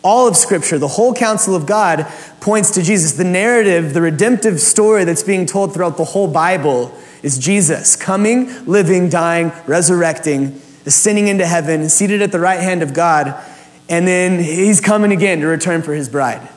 All 0.04 0.28
of 0.28 0.36
Scripture, 0.36 0.78
the 0.78 0.88
whole 0.90 1.14
counsel 1.14 1.56
of 1.56 1.66
God, 1.66 2.06
points 2.42 2.72
to 2.72 2.84
Jesus. 2.84 3.14
The 3.14 3.24
narrative, 3.24 3.94
the 3.94 4.02
redemptive 4.02 4.60
story 4.60 5.06
that's 5.06 5.24
being 5.24 5.46
told 5.46 5.74
throughout 5.74 5.96
the 5.96 6.04
whole 6.04 6.28
Bible 6.28 6.94
is 7.22 7.40
Jesus 7.40 7.96
coming, 7.96 8.66
living, 8.66 9.08
dying, 9.08 9.54
resurrecting, 9.66 10.62
ascending 10.86 11.30
into 11.30 11.46
heaven, 11.46 11.88
seated 11.88 12.22
at 12.22 12.34
the 12.34 12.40
right 12.40 12.60
hand 12.60 12.84
of 12.84 12.94
God, 12.94 13.42
and 13.88 14.06
then 14.06 14.44
he's 14.44 14.82
coming 14.82 15.14
again 15.14 15.40
to 15.40 15.48
return 15.48 15.82
for 15.82 15.94
his 15.94 16.10
bride. 16.10 16.50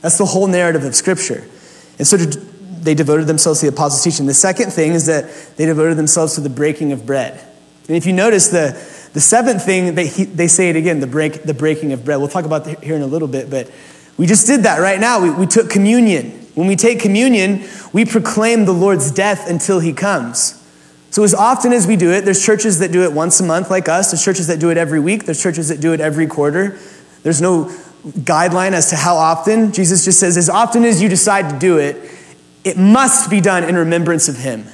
That's 0.00 0.18
the 0.18 0.26
whole 0.26 0.46
narrative 0.46 0.84
of 0.84 0.94
Scripture. 0.94 1.44
And 1.98 2.06
so 2.06 2.16
they 2.86 2.94
devoted 2.94 3.26
themselves 3.26 3.60
to 3.60 3.66
the 3.66 3.72
apostles' 3.72 4.02
teaching. 4.02 4.26
The 4.26 4.34
second 4.34 4.72
thing 4.72 4.92
is 4.92 5.06
that 5.06 5.30
they 5.56 5.66
devoted 5.66 5.98
themselves 5.98 6.36
to 6.36 6.40
the 6.40 6.48
breaking 6.48 6.92
of 6.92 7.04
bread. 7.04 7.38
And 7.88 7.96
if 7.96 8.06
you 8.06 8.12
notice, 8.12 8.48
the, 8.48 8.72
the 9.12 9.20
seventh 9.20 9.64
thing, 9.64 9.94
they, 9.94 10.08
they 10.08 10.48
say 10.48 10.70
it 10.70 10.76
again, 10.76 11.00
the, 11.00 11.06
break, 11.06 11.42
the 11.42 11.54
breaking 11.54 11.92
of 11.92 12.04
bread. 12.04 12.18
We'll 12.18 12.28
talk 12.28 12.44
about 12.44 12.64
that 12.64 12.82
here 12.82 12.96
in 12.96 13.02
a 13.02 13.06
little 13.06 13.28
bit, 13.28 13.50
but 13.50 13.70
we 14.16 14.26
just 14.26 14.46
did 14.46 14.62
that 14.62 14.78
right 14.78 14.98
now. 14.98 15.22
We, 15.22 15.30
we 15.30 15.46
took 15.46 15.68
communion. 15.68 16.30
When 16.54 16.66
we 16.66 16.76
take 16.76 17.00
communion, 17.00 17.68
we 17.92 18.04
proclaim 18.04 18.64
the 18.64 18.72
Lord's 18.72 19.10
death 19.10 19.50
until 19.50 19.80
he 19.80 19.92
comes. 19.92 20.62
So, 21.10 21.22
as 21.22 21.34
often 21.34 21.72
as 21.72 21.86
we 21.86 21.96
do 21.96 22.12
it, 22.12 22.24
there's 22.24 22.44
churches 22.44 22.78
that 22.80 22.92
do 22.92 23.02
it 23.04 23.12
once 23.12 23.40
a 23.40 23.44
month, 23.44 23.70
like 23.70 23.88
us. 23.88 24.10
There's 24.10 24.24
churches 24.24 24.48
that 24.48 24.58
do 24.58 24.70
it 24.70 24.76
every 24.76 25.00
week. 25.00 25.24
There's 25.24 25.42
churches 25.42 25.68
that 25.68 25.80
do 25.80 25.92
it 25.92 26.00
every 26.00 26.26
quarter. 26.26 26.78
There's 27.22 27.40
no 27.40 27.66
guideline 28.06 28.72
as 28.72 28.90
to 28.90 28.96
how 28.96 29.16
often. 29.16 29.72
Jesus 29.72 30.04
just 30.04 30.20
says, 30.20 30.36
as 30.36 30.48
often 30.48 30.84
as 30.84 31.02
you 31.02 31.08
decide 31.08 31.50
to 31.50 31.58
do 31.58 31.78
it, 31.78 31.96
it 32.66 32.76
must 32.76 33.30
be 33.30 33.40
done 33.40 33.62
in 33.62 33.76
remembrance 33.76 34.28
of 34.28 34.36
him. 34.36 34.66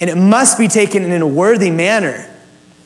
And 0.00 0.08
it 0.08 0.16
must 0.16 0.56
be 0.56 0.68
taken 0.68 1.02
in 1.02 1.20
a 1.20 1.26
worthy 1.26 1.72
manner 1.72 2.30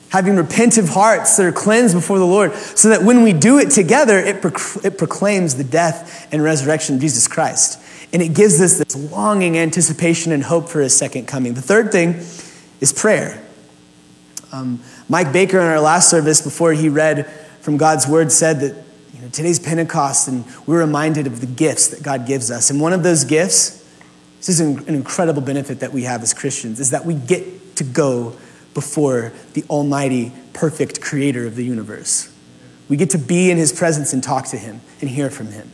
having 0.09 0.35
repentive 0.35 0.89
hearts 0.89 1.37
that 1.37 1.47
are 1.47 1.53
cleansed 1.53 1.95
before 1.95 2.19
the 2.19 2.27
Lord, 2.27 2.55
so 2.55 2.91
that 2.91 3.03
when 3.03 3.23
we 3.23 3.33
do 3.33 3.59
it 3.59 3.71
together, 3.71 4.19
it, 4.19 4.43
proc- 4.43 4.85
it 4.85 4.99
proclaims 4.99 5.57
the 5.57 5.65
death 5.65 6.29
and 6.33 6.43
resurrection 6.43 6.97
of 6.97 7.01
Jesus 7.01 7.29
Christ. 7.29 7.79
And 8.13 8.21
it 8.21 8.35
gives 8.35 8.61
us 8.61 8.79
this 8.79 8.95
longing 9.11 9.57
anticipation 9.57 10.33
and 10.33 10.43
hope 10.43 10.69
for 10.69 10.81
his 10.81 10.97
second 10.97 11.27
coming. 11.27 11.55
The 11.55 11.63
third 11.63 11.93
thing 11.93 12.17
is 12.81 12.93
prayer. 12.95 13.43
Um, 14.51 14.81
Mike 15.09 15.33
Baker 15.33 15.59
in 15.59 15.67
our 15.67 15.81
last 15.81 16.11
service, 16.11 16.43
before 16.43 16.73
he 16.73 16.91
read 16.91 17.27
from 17.61 17.79
God's 17.79 18.07
word, 18.07 18.33
said 18.33 18.61
that 18.61 18.77
you 19.15 19.21
know, 19.23 19.29
today's 19.29 19.59
Pentecost, 19.59 20.29
and 20.29 20.45
we're 20.67 20.81
reminded 20.81 21.27
of 21.27 21.41
the 21.41 21.47
gifts 21.47 21.89
that 21.89 22.03
God 22.03 22.27
gives 22.27 22.51
us. 22.51 22.71
And 22.71 22.81
one 22.81 22.93
of 22.93 23.03
those 23.03 23.25
gifts, 23.25 23.82
this 24.45 24.59
is 24.59 24.61
an 24.61 24.89
incredible 24.89 25.41
benefit 25.41 25.81
that 25.81 25.93
we 25.93 26.03
have 26.03 26.23
as 26.23 26.35
Christians, 26.35 26.81
is 26.81 26.91
that 26.91 27.07
we 27.07 27.15
get 27.15 27.77
to 27.77 27.85
go 27.85 28.37
before 28.75 29.33
the 29.53 29.63
almighty, 29.71 30.33
perfect 30.53 31.01
creator 31.01 31.47
of 31.47 31.55
the 31.55 31.65
universe. 31.65 32.29
We 32.89 32.97
get 32.97 33.11
to 33.11 33.19
be 33.19 33.53
in 33.53 33.57
his 33.57 33.73
presence 33.73 34.13
and 34.13 34.23
talk 34.23 34.47
to 34.49 34.57
him 34.57 34.81
and 35.01 35.09
hear 35.09 35.31
from 35.31 35.47
him. 35.49 35.71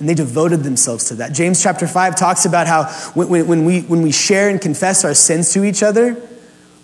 And 0.00 0.08
they 0.08 0.14
devoted 0.14 0.62
themselves 0.62 1.08
to 1.08 1.16
that. 1.16 1.34
James 1.34 1.62
chapter 1.62 1.86
5 1.86 2.16
talks 2.16 2.46
about 2.46 2.66
how 2.66 2.84
when, 3.12 3.46
when, 3.46 3.64
we, 3.66 3.82
when 3.82 4.00
we 4.00 4.12
share 4.12 4.48
and 4.48 4.58
confess 4.58 5.04
our 5.04 5.12
sins 5.12 5.52
to 5.52 5.62
each 5.62 5.82
other, 5.82 6.16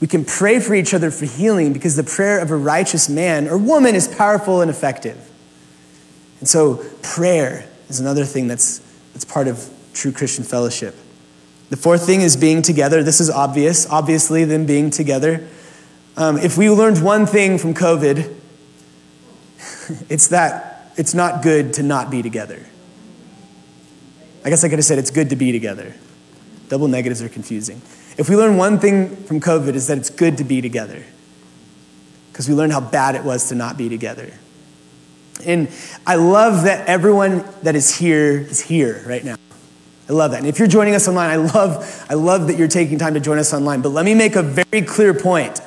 we 0.00 0.06
can 0.06 0.26
pray 0.26 0.60
for 0.60 0.74
each 0.74 0.92
other 0.92 1.10
for 1.10 1.24
healing 1.24 1.72
because 1.72 1.96
the 1.96 2.04
prayer 2.04 2.40
of 2.40 2.50
a 2.50 2.56
righteous 2.56 3.08
man 3.08 3.48
or 3.48 3.56
woman 3.56 3.94
is 3.94 4.06
powerful 4.06 4.60
and 4.60 4.70
effective. 4.70 5.30
And 6.40 6.48
so, 6.48 6.84
prayer 7.02 7.66
is 7.88 8.00
another 8.00 8.26
thing 8.26 8.48
that's, 8.48 8.80
that's 9.14 9.24
part 9.24 9.48
of 9.48 9.70
true 9.94 10.12
Christian 10.12 10.44
fellowship. 10.44 10.94
The 11.70 11.76
fourth 11.76 12.04
thing 12.04 12.20
is 12.20 12.36
being 12.36 12.62
together. 12.62 13.02
This 13.02 13.20
is 13.20 13.30
obvious, 13.30 13.88
obviously, 13.88 14.44
them 14.44 14.66
being 14.66 14.90
together. 14.90 15.46
Um, 16.16 16.36
if 16.38 16.58
we 16.58 16.70
learned 16.70 17.02
one 17.02 17.26
thing 17.26 17.58
from 17.58 17.74
COVID, 17.74 18.34
it's 20.08 20.28
that 20.28 20.92
it's 20.96 21.14
not 21.14 21.42
good 21.42 21.74
to 21.74 21.82
not 21.82 22.10
be 22.10 22.22
together. 22.22 22.64
I 24.44 24.50
guess 24.50 24.62
I 24.62 24.68
could 24.68 24.78
have 24.78 24.84
said 24.84 24.98
it's 24.98 25.10
good 25.10 25.30
to 25.30 25.36
be 25.36 25.52
together. 25.52 25.94
Double 26.68 26.86
negatives 26.86 27.22
are 27.22 27.28
confusing. 27.28 27.80
If 28.16 28.28
we 28.28 28.36
learn 28.36 28.56
one 28.56 28.78
thing 28.78 29.16
from 29.16 29.40
COVID, 29.40 29.74
is 29.74 29.86
that 29.88 29.98
it's 29.98 30.10
good 30.10 30.38
to 30.38 30.44
be 30.44 30.60
together. 30.60 31.02
Because 32.30 32.48
we 32.48 32.54
learned 32.54 32.72
how 32.72 32.80
bad 32.80 33.14
it 33.14 33.24
was 33.24 33.48
to 33.48 33.54
not 33.54 33.76
be 33.76 33.88
together. 33.88 34.32
And 35.46 35.68
I 36.06 36.16
love 36.16 36.64
that 36.64 36.86
everyone 36.88 37.44
that 37.62 37.74
is 37.74 37.96
here 37.96 38.38
is 38.38 38.60
here 38.60 39.02
right 39.06 39.24
now. 39.24 39.36
I 40.08 40.12
love 40.12 40.32
that. 40.32 40.38
And 40.38 40.46
if 40.46 40.58
you're 40.58 40.68
joining 40.68 40.94
us 40.94 41.08
online, 41.08 41.30
I 41.30 41.37
love, 41.37 42.06
I 42.11 42.14
love 42.14 42.49
that 42.49 42.58
you're 42.58 42.68
taking 42.68 42.99
time 42.99 43.14
to 43.14 43.20
join 43.20 43.38
us 43.38 43.54
online. 43.54 43.80
But 43.80 43.90
let 43.90 44.04
me 44.04 44.14
make 44.14 44.37
a 44.37 44.42
very 44.42 44.82
clear 44.82 45.14
point. 45.14 45.61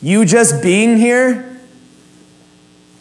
You 0.00 0.24
just 0.24 0.62
being 0.62 0.96
here 0.96 1.58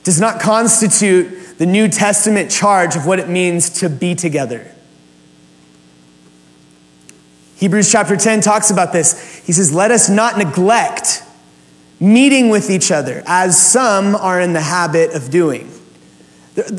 does 0.04 0.20
not 0.20 0.40
constitute 0.40 1.58
the 1.58 1.66
New 1.66 1.88
Testament 1.88 2.50
charge 2.50 2.96
of 2.96 3.06
what 3.06 3.20
it 3.20 3.30
means 3.30 3.70
to 3.82 3.90
be 3.90 4.16
together. 4.16 4.72
Hebrews 7.58 7.92
chapter 7.92 8.18
10 8.18 8.42
talks 8.42 8.70
about 8.72 8.92
this. 8.92 9.46
He 9.46 9.54
says, 9.54 9.74
Let 9.74 9.92
us 9.92 10.10
not 10.10 10.38
neglect 10.38 11.24
meeting 12.00 12.50
with 12.50 12.70
each 12.70 12.92
other, 12.92 13.24
as 13.26 13.62
some 13.62 14.16
are 14.16 14.42
in 14.42 14.54
the 14.54 14.62
habit 14.62 15.14
of 15.14 15.30
doing. 15.30 15.72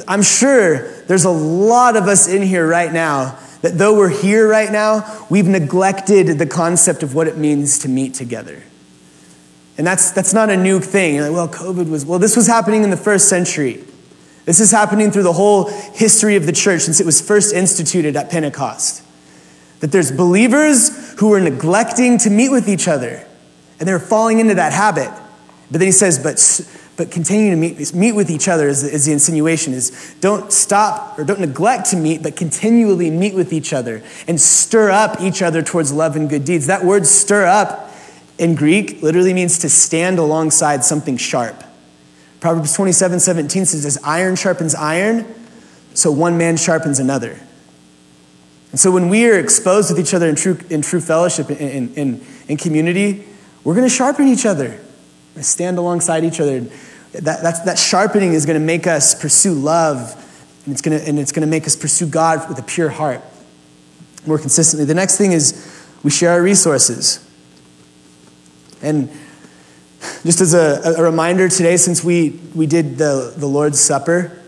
I'm 0.08 0.22
sure 0.22 0.90
there's 1.02 1.24
a 1.24 1.30
lot 1.30 1.96
of 1.96 2.04
us 2.04 2.28
in 2.28 2.42
here 2.42 2.66
right 2.66 2.92
now 2.92 3.38
that 3.62 3.78
though 3.78 3.96
we're 3.96 4.08
here 4.08 4.48
right 4.48 4.70
now, 4.70 5.26
we've 5.28 5.46
neglected 5.46 6.38
the 6.38 6.46
concept 6.46 7.02
of 7.02 7.14
what 7.14 7.26
it 7.26 7.36
means 7.36 7.80
to 7.80 7.88
meet 7.88 8.14
together. 8.14 8.62
And 9.78 9.86
that's, 9.86 10.12
that's 10.12 10.32
not 10.32 10.50
a 10.50 10.56
new 10.56 10.80
thing. 10.80 11.20
Like, 11.20 11.32
well, 11.32 11.48
COVID 11.48 11.90
was, 11.90 12.06
well, 12.06 12.18
this 12.18 12.36
was 12.36 12.46
happening 12.46 12.84
in 12.84 12.90
the 12.90 12.96
first 12.96 13.28
century. 13.28 13.84
This 14.46 14.60
is 14.60 14.70
happening 14.70 15.10
through 15.10 15.24
the 15.24 15.32
whole 15.32 15.68
history 15.92 16.36
of 16.36 16.46
the 16.46 16.52
church 16.52 16.82
since 16.82 17.00
it 17.00 17.06
was 17.06 17.20
first 17.20 17.52
instituted 17.52 18.16
at 18.16 18.30
Pentecost. 18.30 19.02
That 19.80 19.92
there's 19.92 20.12
believers 20.12 21.18
who 21.18 21.32
are 21.34 21.40
neglecting 21.40 22.18
to 22.18 22.30
meet 22.30 22.50
with 22.50 22.68
each 22.68 22.88
other, 22.88 23.26
and 23.78 23.88
they're 23.88 23.98
falling 23.98 24.38
into 24.38 24.54
that 24.54 24.72
habit. 24.72 25.10
But 25.70 25.80
then 25.80 25.88
he 25.88 25.92
says, 25.92 26.18
but, 26.18 26.38
but 26.96 27.10
continue 27.10 27.50
to 27.50 27.56
meet, 27.56 27.94
meet 27.94 28.12
with 28.12 28.30
each 28.30 28.48
other 28.48 28.68
is, 28.68 28.82
is 28.82 29.04
the 29.04 29.12
insinuation 29.12 29.74
is 29.74 30.14
don't 30.20 30.50
stop 30.50 31.18
or 31.18 31.24
don't 31.24 31.40
neglect 31.40 31.90
to 31.90 31.96
meet, 31.96 32.22
but 32.22 32.36
continually 32.36 33.10
meet 33.10 33.34
with 33.34 33.52
each 33.52 33.72
other 33.72 34.02
and 34.26 34.40
stir 34.40 34.90
up 34.90 35.20
each 35.20 35.42
other 35.42 35.62
towards 35.62 35.92
love 35.92 36.16
and 36.16 36.30
good 36.30 36.44
deeds. 36.44 36.66
That 36.66 36.84
word 36.84 37.06
stir 37.06 37.46
up 37.46 37.92
in 38.38 38.54
Greek 38.54 39.02
literally 39.02 39.34
means 39.34 39.58
to 39.58 39.68
stand 39.68 40.18
alongside 40.18 40.84
something 40.84 41.16
sharp. 41.16 41.62
Proverbs 42.40 42.74
27 42.74 43.20
17 43.20 43.66
says, 43.66 43.84
As 43.84 43.98
iron 44.02 44.36
sharpens 44.36 44.74
iron, 44.74 45.26
so 45.94 46.10
one 46.10 46.38
man 46.38 46.56
sharpens 46.56 46.98
another. 46.98 47.40
And 48.70 48.80
so 48.80 48.90
when 48.90 49.08
we 49.08 49.26
are 49.26 49.38
exposed 49.38 49.90
with 49.90 49.98
each 49.98 50.12
other 50.12 50.28
in 50.28 50.36
true, 50.36 50.58
in 50.68 50.82
true 50.82 51.00
fellowship, 51.00 51.50
in, 51.50 51.94
in, 51.94 52.26
in 52.48 52.56
community, 52.56 53.24
we're 53.64 53.74
going 53.74 53.88
to 53.88 53.94
sharpen 53.94 54.28
each 54.28 54.44
other. 54.44 54.78
Stand 55.40 55.78
alongside 55.78 56.24
each 56.24 56.40
other. 56.40 56.66
That, 57.22 57.64
that 57.64 57.78
sharpening 57.78 58.32
is 58.32 58.46
going 58.46 58.58
to 58.58 58.64
make 58.64 58.86
us 58.86 59.14
pursue 59.14 59.54
love, 59.54 60.14
and 60.64 60.72
it's 60.72 60.82
going 60.82 60.98
to, 60.98 61.08
and 61.08 61.18
it's 61.18 61.32
going 61.32 61.46
to 61.46 61.50
make 61.50 61.66
us 61.66 61.76
pursue 61.76 62.06
God 62.06 62.48
with 62.48 62.58
a 62.58 62.62
pure 62.62 62.90
heart 62.90 63.22
more 64.26 64.38
consistently. 64.38 64.84
The 64.84 64.94
next 64.94 65.16
thing 65.16 65.32
is 65.32 65.86
we 66.02 66.10
share 66.10 66.32
our 66.32 66.42
resources. 66.42 67.22
And 68.82 69.08
just 70.24 70.40
as 70.40 70.54
a, 70.54 70.94
a 70.98 71.02
reminder 71.02 71.48
today, 71.48 71.76
since 71.76 72.04
we, 72.04 72.38
we 72.54 72.66
did 72.66 72.98
the, 72.98 73.32
the 73.36 73.46
Lord's 73.46 73.80
Supper, 73.80 74.42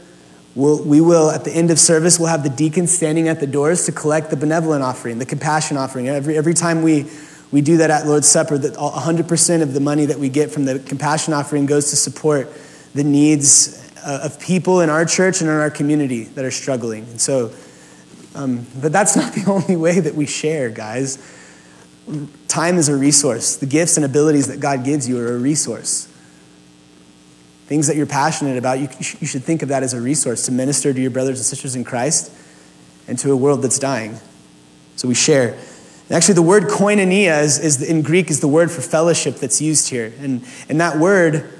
we'll, 0.54 0.82
we 0.84 1.00
will, 1.00 1.30
at 1.30 1.44
the 1.44 1.52
end 1.52 1.70
of 1.70 1.78
service, 1.78 2.18
we'll 2.18 2.28
have 2.28 2.42
the 2.42 2.50
deacons 2.50 2.92
standing 2.92 3.28
at 3.28 3.40
the 3.40 3.46
doors 3.46 3.86
to 3.86 3.92
collect 3.92 4.30
the 4.30 4.36
benevolent 4.36 4.82
offering, 4.82 5.18
the 5.18 5.26
compassion 5.26 5.76
offering. 5.76 6.08
Every, 6.08 6.36
every 6.36 6.54
time 6.54 6.82
we, 6.82 7.06
we 7.50 7.62
do 7.62 7.78
that 7.78 7.90
at 7.90 8.06
Lord's 8.06 8.28
Supper, 8.28 8.58
that 8.58 8.74
100% 8.74 9.62
of 9.62 9.72
the 9.72 9.80
money 9.80 10.04
that 10.06 10.18
we 10.18 10.28
get 10.28 10.50
from 10.50 10.66
the 10.66 10.78
compassion 10.78 11.32
offering 11.32 11.66
goes 11.66 11.90
to 11.90 11.96
support 11.96 12.48
the 12.94 13.04
needs 13.04 13.90
uh, 14.04 14.20
of 14.24 14.38
people 14.38 14.80
in 14.80 14.90
our 14.90 15.04
church 15.04 15.40
and 15.40 15.48
in 15.48 15.56
our 15.56 15.70
community 15.70 16.24
that 16.24 16.44
are 16.44 16.50
struggling. 16.50 17.04
And 17.04 17.20
so, 17.20 17.52
um, 18.34 18.66
but 18.80 18.92
that's 18.92 19.16
not 19.16 19.32
the 19.32 19.50
only 19.50 19.76
way 19.76 19.98
that 19.98 20.14
we 20.14 20.26
share, 20.26 20.68
guys. 20.68 21.18
Time 22.48 22.76
is 22.76 22.88
a 22.88 22.96
resource. 22.96 23.56
The 23.56 23.66
gifts 23.66 23.96
and 23.96 24.04
abilities 24.04 24.48
that 24.48 24.60
God 24.60 24.84
gives 24.84 25.08
you 25.08 25.18
are 25.18 25.34
a 25.34 25.38
resource. 25.38 26.06
Things 27.66 27.86
that 27.86 27.96
you're 27.96 28.06
passionate 28.06 28.56
about, 28.56 28.78
you, 28.78 28.88
you 28.98 29.26
should 29.26 29.44
think 29.44 29.62
of 29.62 29.68
that 29.68 29.82
as 29.82 29.92
a 29.92 30.00
resource 30.00 30.46
to 30.46 30.52
minister 30.52 30.92
to 30.92 31.00
your 31.00 31.10
brothers 31.10 31.38
and 31.38 31.44
sisters 31.44 31.76
in 31.76 31.84
Christ 31.84 32.32
and 33.06 33.18
to 33.18 33.32
a 33.32 33.36
world 33.36 33.62
that's 33.62 33.78
dying. 33.78 34.18
So 34.96 35.06
we 35.08 35.14
share. 35.14 35.58
Actually, 36.10 36.34
the 36.34 36.42
word 36.42 36.64
koinonia 36.64 37.42
is, 37.42 37.58
is, 37.58 37.82
in 37.82 38.02
Greek 38.02 38.30
is 38.30 38.40
the 38.40 38.48
word 38.48 38.70
for 38.70 38.80
fellowship 38.80 39.36
that's 39.36 39.60
used 39.60 39.90
here. 39.90 40.12
And, 40.20 40.42
and 40.68 40.80
that 40.80 40.98
word 40.98 41.50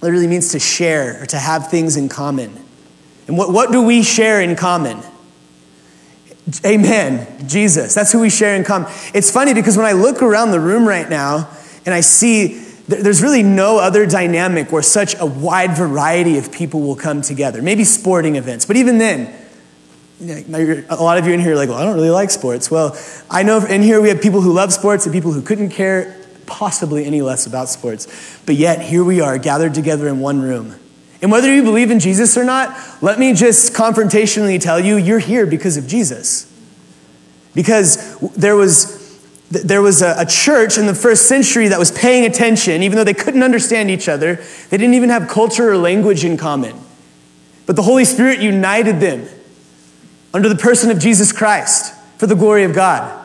literally 0.00 0.28
means 0.28 0.52
to 0.52 0.60
share 0.60 1.22
or 1.22 1.26
to 1.26 1.38
have 1.38 1.70
things 1.70 1.96
in 1.96 2.08
common. 2.08 2.56
And 3.26 3.36
what, 3.36 3.52
what 3.52 3.72
do 3.72 3.82
we 3.82 4.02
share 4.02 4.40
in 4.40 4.54
common? 4.54 5.02
Amen. 6.64 7.48
Jesus. 7.48 7.94
That's 7.94 8.12
who 8.12 8.20
we 8.20 8.30
share 8.30 8.54
in 8.54 8.64
common. 8.64 8.90
It's 9.14 9.30
funny 9.30 9.54
because 9.54 9.76
when 9.76 9.86
I 9.86 9.92
look 9.92 10.22
around 10.22 10.50
the 10.50 10.60
room 10.60 10.86
right 10.86 11.08
now 11.08 11.48
and 11.84 11.94
I 11.94 12.00
see 12.00 12.60
there's 12.86 13.22
really 13.22 13.42
no 13.42 13.78
other 13.78 14.04
dynamic 14.04 14.70
where 14.70 14.82
such 14.82 15.18
a 15.18 15.24
wide 15.24 15.74
variety 15.76 16.36
of 16.36 16.52
people 16.52 16.82
will 16.82 16.96
come 16.96 17.22
together. 17.22 17.62
Maybe 17.62 17.82
sporting 17.82 18.36
events, 18.36 18.66
but 18.66 18.76
even 18.76 18.98
then, 18.98 19.34
a 20.20 20.96
lot 21.00 21.18
of 21.18 21.26
you 21.26 21.32
in 21.32 21.40
here 21.40 21.52
are 21.52 21.56
like, 21.56 21.68
well, 21.68 21.78
I 21.78 21.84
don't 21.84 21.94
really 21.94 22.10
like 22.10 22.30
sports. 22.30 22.70
Well, 22.70 22.96
I 23.30 23.42
know 23.42 23.64
in 23.64 23.82
here 23.82 24.00
we 24.00 24.08
have 24.08 24.22
people 24.22 24.40
who 24.40 24.52
love 24.52 24.72
sports 24.72 25.06
and 25.06 25.12
people 25.12 25.32
who 25.32 25.42
couldn't 25.42 25.70
care 25.70 26.16
possibly 26.46 27.04
any 27.04 27.22
less 27.22 27.46
about 27.46 27.68
sports. 27.68 28.40
But 28.46 28.54
yet, 28.54 28.80
here 28.80 29.02
we 29.02 29.20
are 29.20 29.38
gathered 29.38 29.74
together 29.74 30.08
in 30.08 30.20
one 30.20 30.40
room. 30.40 30.76
And 31.22 31.32
whether 31.32 31.52
you 31.52 31.62
believe 31.62 31.90
in 31.90 32.00
Jesus 32.00 32.36
or 32.36 32.44
not, 32.44 32.78
let 33.02 33.18
me 33.18 33.32
just 33.32 33.72
confrontationally 33.72 34.60
tell 34.60 34.78
you, 34.78 34.96
you're 34.96 35.18
here 35.18 35.46
because 35.46 35.76
of 35.76 35.86
Jesus. 35.86 36.50
Because 37.54 38.18
there 38.36 38.56
was, 38.56 39.18
there 39.48 39.80
was 39.80 40.02
a, 40.02 40.16
a, 40.18 40.26
church 40.26 40.76
in 40.76 40.86
the 40.86 40.94
first 40.94 41.26
century 41.26 41.68
that 41.68 41.78
was 41.78 41.90
paying 41.92 42.26
attention, 42.26 42.82
even 42.82 42.96
though 42.96 43.04
they 43.04 43.14
couldn't 43.14 43.42
understand 43.42 43.90
each 43.90 44.08
other. 44.08 44.36
They 44.68 44.76
didn't 44.76 44.94
even 44.94 45.08
have 45.08 45.28
culture 45.28 45.70
or 45.70 45.78
language 45.78 46.24
in 46.24 46.36
common. 46.36 46.78
But 47.64 47.76
the 47.76 47.82
Holy 47.82 48.04
Spirit 48.04 48.40
united 48.40 49.00
them 49.00 49.26
under 50.34 50.48
the 50.48 50.56
person 50.56 50.90
of 50.90 50.98
Jesus 50.98 51.32
Christ 51.32 51.94
for 52.18 52.26
the 52.26 52.34
glory 52.34 52.64
of 52.64 52.74
God. 52.74 53.24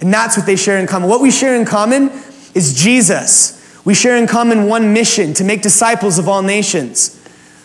And 0.00 0.12
that's 0.12 0.36
what 0.36 0.46
they 0.46 0.54
share 0.54 0.78
in 0.78 0.86
common. 0.86 1.08
What 1.08 1.20
we 1.20 1.30
share 1.30 1.56
in 1.56 1.64
common 1.64 2.10
is 2.54 2.74
Jesus. 2.74 3.82
We 3.84 3.94
share 3.94 4.16
in 4.16 4.26
common 4.26 4.66
one 4.66 4.92
mission 4.92 5.34
to 5.34 5.44
make 5.44 5.62
disciples 5.62 6.18
of 6.18 6.28
all 6.28 6.42
nations. 6.42 7.14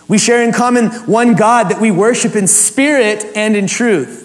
We 0.08 0.18
share 0.18 0.42
in 0.42 0.54
common 0.54 0.90
one 1.06 1.36
God 1.36 1.70
that 1.70 1.80
we 1.80 1.92
worship 1.92 2.36
in 2.36 2.48
spirit 2.48 3.26
and 3.36 3.56
in 3.56 3.68
truth. 3.68 4.22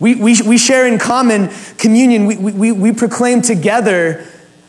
We, 0.00 0.16
we, 0.16 0.36
we 0.42 0.58
share 0.58 0.86
in 0.86 0.98
common 0.98 1.50
communion. 1.78 2.26
We, 2.26 2.36
we, 2.36 2.72
we 2.72 2.92
proclaim 2.92 3.42
together 3.42 4.26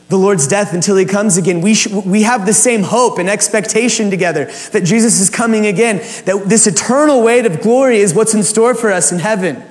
the 0.09 0.17
Lord's 0.17 0.47
death 0.47 0.73
until 0.73 0.95
he 0.95 1.05
comes 1.05 1.37
again. 1.37 1.61
We, 1.61 1.73
sh- 1.73 1.87
we 1.87 2.23
have 2.23 2.45
the 2.45 2.53
same 2.53 2.83
hope 2.83 3.17
and 3.17 3.29
expectation 3.29 4.09
together 4.09 4.45
that 4.71 4.83
Jesus 4.83 5.19
is 5.19 5.29
coming 5.29 5.65
again, 5.65 5.97
that 6.25 6.43
this 6.45 6.67
eternal 6.67 7.23
weight 7.23 7.45
of 7.45 7.61
glory 7.61 7.97
is 7.97 8.13
what's 8.13 8.33
in 8.33 8.43
store 8.43 8.75
for 8.75 8.91
us 8.91 9.11
in 9.11 9.19
heaven. 9.19 9.63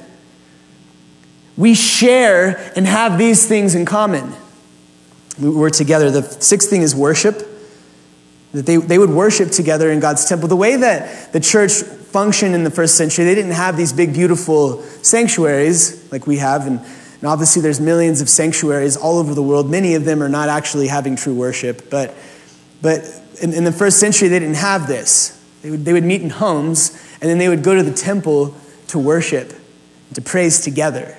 We 1.57 1.75
share 1.75 2.73
and 2.75 2.87
have 2.87 3.19
these 3.19 3.47
things 3.47 3.75
in 3.75 3.85
common 3.85 4.35
we're 5.39 5.71
together. 5.71 6.11
The 6.11 6.23
sixth 6.23 6.69
thing 6.71 6.83
is 6.83 6.95
worship. 6.95 7.49
That 8.53 8.67
they, 8.67 8.77
they 8.77 8.99
would 8.99 9.11
worship 9.11 9.51
together 9.51 9.91
in 9.91 10.01
God's 10.01 10.27
temple. 10.27 10.49
The 10.49 10.57
way 10.57 10.77
that 10.77 11.33
the 11.33 11.41
church 11.41 11.73
functioned 11.73 12.55
in 12.55 12.65
the 12.65 12.71
first 12.71 12.97
century, 12.97 13.25
they 13.25 13.35
didn't 13.35 13.53
have 13.53 13.77
these 13.77 13.93
big, 13.93 14.13
beautiful 14.13 14.83
sanctuaries 14.83 16.13
like 16.13 16.27
we 16.27 16.37
have. 16.37 16.67
And, 16.67 16.81
and 17.23 17.31
obviously, 17.31 17.63
there's 17.63 17.81
millions 17.81 18.21
of 18.21 18.29
sanctuaries 18.29 18.99
all 18.99 19.19
over 19.19 19.33
the 19.33 19.43
world. 19.43 19.71
Many 19.71 19.95
of 19.95 20.05
them 20.05 20.23
are 20.23 20.29
not 20.29 20.51
actually 20.51 20.89
having 20.89 21.17
true 21.17 21.35
worship. 21.35 21.89
But, 21.89 22.15
but 22.83 23.01
in, 23.41 23.55
in 23.55 23.65
the 23.65 23.73
first 23.73 23.99
century, 23.99 24.29
they 24.29 24.39
didn't 24.39 24.57
have 24.57 24.87
this. 24.87 25.41
They 25.63 25.71
would, 25.71 25.85
they 25.87 25.95
would 25.95 26.05
meet 26.05 26.21
in 26.21 26.29
homes, 26.29 26.91
and 27.23 27.31
then 27.31 27.39
they 27.39 27.49
would 27.49 27.63
go 27.63 27.75
to 27.75 27.83
the 27.83 27.95
temple 27.95 28.55
to 28.89 28.99
worship, 28.99 29.55
to 30.13 30.21
praise 30.21 30.61
together 30.61 31.17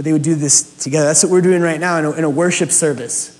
but 0.00 0.06
they 0.06 0.14
would 0.14 0.22
do 0.22 0.34
this 0.34 0.78
together. 0.82 1.04
That's 1.04 1.22
what 1.22 1.30
we're 1.30 1.42
doing 1.42 1.60
right 1.60 1.78
now 1.78 1.98
in 1.98 2.06
a, 2.06 2.12
in 2.12 2.24
a 2.24 2.30
worship 2.30 2.70
service. 2.70 3.38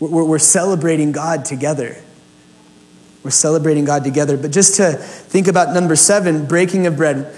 We're, 0.00 0.24
we're 0.24 0.38
celebrating 0.38 1.12
God 1.12 1.44
together. 1.44 2.02
We're 3.22 3.30
celebrating 3.30 3.84
God 3.84 4.02
together. 4.02 4.38
But 4.38 4.52
just 4.52 4.76
to 4.76 4.94
think 4.94 5.48
about 5.48 5.74
number 5.74 5.94
seven, 5.94 6.46
breaking 6.46 6.86
of 6.86 6.96
bread, 6.96 7.30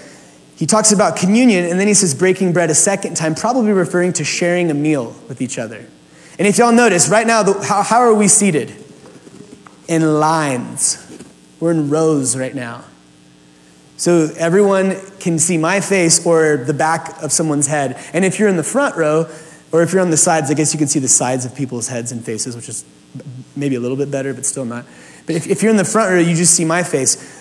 he 0.59 0.65
talks 0.65 0.91
about 0.91 1.15
communion 1.15 1.63
and 1.63 1.79
then 1.79 1.87
he 1.87 1.93
says 1.93 2.13
breaking 2.13 2.51
bread 2.51 2.69
a 2.69 2.75
second 2.75 3.15
time, 3.15 3.33
probably 3.33 3.71
referring 3.71 4.11
to 4.13 4.25
sharing 4.25 4.69
a 4.69 4.73
meal 4.73 5.15
with 5.29 5.41
each 5.41 5.57
other. 5.57 5.87
And 6.37 6.45
if 6.45 6.57
y'all 6.57 6.73
notice, 6.73 7.07
right 7.07 7.25
now, 7.25 7.43
the, 7.43 7.53
how, 7.65 7.81
how 7.81 7.99
are 7.99 8.13
we 8.13 8.27
seated? 8.27 8.73
In 9.87 10.19
lines. 10.19 11.23
We're 11.61 11.71
in 11.71 11.89
rows 11.89 12.37
right 12.37 12.53
now. 12.53 12.83
So 13.95 14.29
everyone 14.37 14.97
can 15.21 15.39
see 15.39 15.57
my 15.57 15.79
face 15.79 16.25
or 16.25 16.57
the 16.57 16.73
back 16.73 17.23
of 17.23 17.31
someone's 17.31 17.67
head. 17.67 17.97
And 18.11 18.25
if 18.25 18.37
you're 18.37 18.49
in 18.49 18.57
the 18.57 18.63
front 18.63 18.97
row, 18.97 19.29
or 19.71 19.81
if 19.81 19.93
you're 19.93 20.01
on 20.01 20.09
the 20.09 20.17
sides, 20.17 20.51
I 20.51 20.55
guess 20.55 20.73
you 20.73 20.77
can 20.77 20.89
see 20.89 20.99
the 20.99 21.07
sides 21.07 21.45
of 21.45 21.55
people's 21.55 21.87
heads 21.87 22.11
and 22.11 22.21
faces, 22.23 22.57
which 22.57 22.67
is 22.67 22.83
maybe 23.55 23.75
a 23.75 23.79
little 23.79 23.97
bit 23.97 24.11
better, 24.11 24.33
but 24.33 24.45
still 24.45 24.65
not. 24.65 24.85
But 25.25 25.35
if, 25.35 25.47
if 25.47 25.61
you're 25.61 25.71
in 25.71 25.77
the 25.77 25.85
front 25.85 26.11
row, 26.11 26.19
you 26.19 26.35
just 26.35 26.53
see 26.53 26.65
my 26.65 26.83
face. 26.83 27.38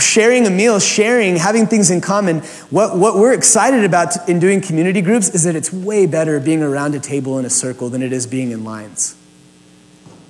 Sharing 0.00 0.46
a 0.46 0.50
meal, 0.50 0.80
sharing, 0.80 1.36
having 1.36 1.66
things 1.66 1.90
in 1.90 2.00
common. 2.00 2.40
What, 2.70 2.96
what 2.98 3.14
we're 3.14 3.32
excited 3.32 3.84
about 3.84 4.28
in 4.28 4.40
doing 4.40 4.60
community 4.60 5.00
groups 5.00 5.28
is 5.28 5.44
that 5.44 5.54
it's 5.54 5.72
way 5.72 6.06
better 6.06 6.40
being 6.40 6.62
around 6.62 6.96
a 6.96 7.00
table 7.00 7.38
in 7.38 7.44
a 7.44 7.50
circle 7.50 7.88
than 7.88 8.02
it 8.02 8.12
is 8.12 8.26
being 8.26 8.50
in 8.50 8.64
lines. 8.64 9.14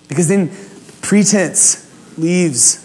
Because 0.07 0.29
then 0.29 0.51
pretense 1.01 1.87
leaves 2.19 2.85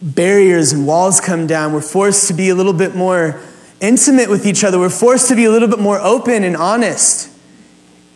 barriers 0.00 0.72
and 0.72 0.86
walls 0.86 1.20
come 1.20 1.46
down. 1.46 1.72
We're 1.72 1.80
forced 1.80 2.28
to 2.28 2.34
be 2.34 2.48
a 2.48 2.54
little 2.54 2.72
bit 2.72 2.94
more 2.94 3.40
intimate 3.80 4.28
with 4.28 4.46
each 4.46 4.64
other. 4.64 4.78
We're 4.78 4.90
forced 4.90 5.28
to 5.28 5.36
be 5.36 5.44
a 5.44 5.50
little 5.50 5.68
bit 5.68 5.78
more 5.78 6.00
open 6.00 6.44
and 6.44 6.56
honest. 6.56 7.30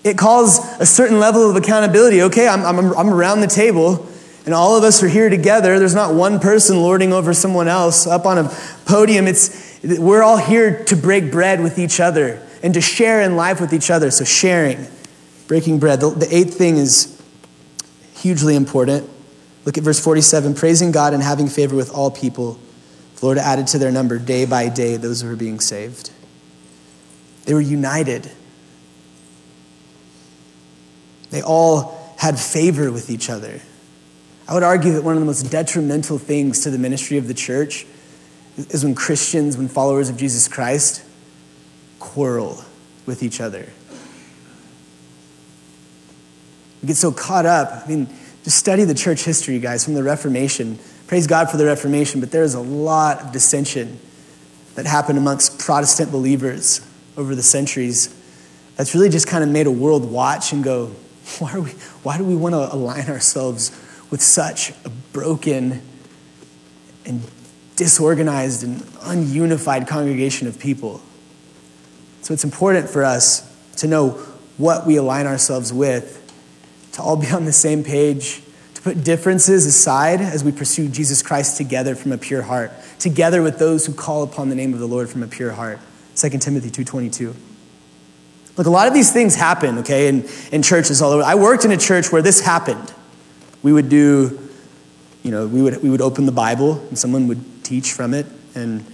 It 0.05 0.17
calls 0.19 0.59
a 0.81 0.87
certain 0.87 1.19
level 1.19 1.49
of 1.49 1.57
accountability. 1.57 2.23
Okay, 2.23 2.47
I'm, 2.47 2.65
I'm, 2.65 2.93
I'm 2.97 3.11
around 3.11 3.41
the 3.41 3.47
table 3.49 4.07
and 4.47 4.55
all 4.55 4.77
of 4.77 4.85
us 4.85 5.03
are 5.03 5.09
here 5.09 5.29
together. 5.29 5.79
There's 5.81 5.95
not 5.95 6.15
one 6.15 6.39
person 6.39 6.81
lording 6.81 7.13
over 7.13 7.35
someone 7.35 7.67
else 7.67 8.07
up 8.07 8.27
on 8.27 8.39
a 8.39 8.45
podium. 8.87 9.27
It's, 9.27 9.81
we're 9.83 10.23
all 10.23 10.37
here 10.37 10.85
to 10.85 10.97
break 10.97 11.33
bread 11.33 11.61
with 11.61 11.81
each 11.81 11.99
other 11.99 12.41
and 12.63 12.73
to 12.75 12.81
share 12.81 13.21
in 13.21 13.35
life 13.35 13.61
with 13.61 13.75
each 13.75 13.91
other. 13.91 14.13
So, 14.13 14.25
sharing, 14.25 14.87
breaking 15.49 15.81
bread. 15.81 15.99
The, 15.99 16.11
the 16.11 16.29
eighth 16.35 16.55
thing 16.55 16.77
is 16.77 17.21
hugely 18.15 18.55
important. 18.55 19.11
Look 19.65 19.77
at 19.79 19.83
verse 19.83 20.03
47 20.03 20.55
praising 20.55 20.93
God 20.93 21.13
and 21.13 21.25
having 21.25 21.49
favor 21.49 21.75
with 21.75 21.93
all 21.93 22.13
people. 22.13 22.61
The 23.17 23.27
Lord 23.27 23.39
added 23.39 23.67
to 23.69 23.79
their 23.79 23.91
number 23.91 24.17
day 24.17 24.47
by 24.47 24.69
day 24.69 24.97
those 24.97 25.23
who 25.23 25.29
were 25.29 25.37
being 25.37 25.59
saved. 25.59 26.13
They 27.47 27.55
were 27.55 27.61
united. 27.61 28.31
They 31.31 31.43
all 31.43 32.15
had 32.17 32.39
favor 32.39 32.93
with 32.93 33.11
each 33.11 33.29
other. 33.29 33.61
I 34.49 34.55
would 34.55 34.63
argue 34.63 34.93
that 34.93 35.03
one 35.03 35.15
of 35.15 35.21
the 35.21 35.27
most 35.27 35.51
detrimental 35.51 36.19
things 36.19 36.63
to 36.63 36.71
the 36.71 36.79
ministry 36.79 37.19
of 37.19 37.27
the 37.27 37.35
church 37.35 37.85
is 38.57 38.85
when 38.85 38.95
Christians, 38.95 39.57
when 39.57 39.69
followers 39.69 40.09
of 40.09 40.17
Jesus 40.17 40.47
Christ, 40.47 41.03
quarrel 41.99 42.63
with 43.07 43.23
each 43.23 43.41
other. 43.41 43.67
We 46.81 46.89
get 46.89 46.97
so 46.97 47.11
caught 47.11 47.45
up. 47.45 47.85
I 47.85 47.89
mean, 47.89 48.09
just 48.45 48.59
study 48.59 48.85
the 48.85 48.95
church 48.95 49.25
history, 49.25 49.59
guys, 49.59 49.85
from 49.85 49.95
the 49.95 50.05
Reformation. 50.05 50.79
Praise 51.09 51.27
God 51.27 51.51
for 51.51 51.57
the 51.57 51.67
Reformation, 51.67 52.21
but 52.21 52.31
there 52.31 52.45
is 52.45 52.55
a 52.55 52.61
lot 52.61 53.23
of 53.23 53.33
dissension 53.33 53.99
that 54.77 54.87
happened 54.87 55.19
amongst 55.19 55.59
Protestant 55.59 56.13
believers 56.13 56.87
over 57.17 57.35
the 57.35 57.43
centuries 57.43 58.15
that's 58.77 58.95
really 58.95 59.09
just 59.09 59.27
kind 59.27 59.43
of 59.43 59.51
made 59.51 59.67
a 59.67 59.71
world 59.71 60.09
watch 60.09 60.53
and 60.53 60.63
go, 60.63 60.87
why, 61.41 61.53
are 61.53 61.61
we, 61.61 61.71
why 62.03 62.17
do 62.17 62.25
we 62.25 62.37
want 62.37 62.55
to 62.55 62.73
align 62.73 63.09
ourselves 63.09 63.73
with 64.11 64.23
such 64.23 64.73
a 64.85 64.91
broken 65.13 65.83
and 67.05 67.23
disorganized 67.77 68.63
and 68.63 68.81
ununified 69.03 69.87
congregation 69.87 70.49
of 70.49 70.59
people. 70.59 71.01
So 72.23 72.35
it's 72.35 72.45
important 72.45 72.89
for 72.89 73.05
us 73.05 73.53
to 73.77 73.87
know 73.87 74.11
what 74.57 74.87
we 74.87 74.97
align 74.97 75.27
ourselves 75.27 75.73
with, 75.73 76.23
to 76.93 77.03
all 77.03 77.17
be 77.17 77.29
on 77.29 77.45
the 77.45 77.53
same 77.53 77.85
page, 77.85 78.43
to 78.75 78.83
put 78.83 79.05
differences 79.05 79.67
aside 79.67 80.21
as 80.21 80.43
we 80.43 80.51
pursue 80.51 80.89
Jesus 80.89 81.23
Christ 81.23 81.57
together 81.57 81.95
from 81.95 82.13
a 82.13 82.19
pure 82.19 82.43
heart, 82.43 82.73
together 82.99 83.43
with 83.43 83.59
those 83.59 83.87
who 83.87 83.93
call 83.93 84.23
upon 84.23 84.49
the 84.49 84.55
name 84.55 84.73
of 84.73 84.81
the 84.81 84.89
Lord 84.89 85.09
from 85.09 85.23
a 85.23 85.29
pure 85.29 85.53
heart. 85.53 85.79
2 86.17 86.31
Timothy 86.31 86.71
2.22. 86.71 87.35
Look, 88.57 88.67
a 88.67 88.71
lot 88.71 88.89
of 88.89 88.95
these 88.95 89.13
things 89.13 89.35
happen, 89.35 89.79
okay, 89.79 90.09
in, 90.09 90.27
in 90.51 90.63
churches 90.63 91.03
all 91.03 91.13
over. 91.13 91.23
I 91.23 91.35
worked 91.35 91.67
in 91.67 91.73
a 91.73 91.77
church 91.77 92.11
where 92.11 92.23
this 92.23 92.41
happened. 92.41 92.93
We 93.63 93.73
would 93.73 93.89
do, 93.89 94.39
you 95.23 95.31
know, 95.31 95.47
we 95.47 95.63
would, 95.63 95.83
we 95.83 95.91
would 95.91 96.01
open 96.01 96.27
the 96.27 96.33
Bible 96.33 96.79
and 96.89 96.99
someone 96.99 97.29
would 97.29 97.65
teach 97.65 97.93
from 97.93 98.15
it 98.15 98.27
and 98.55 98.85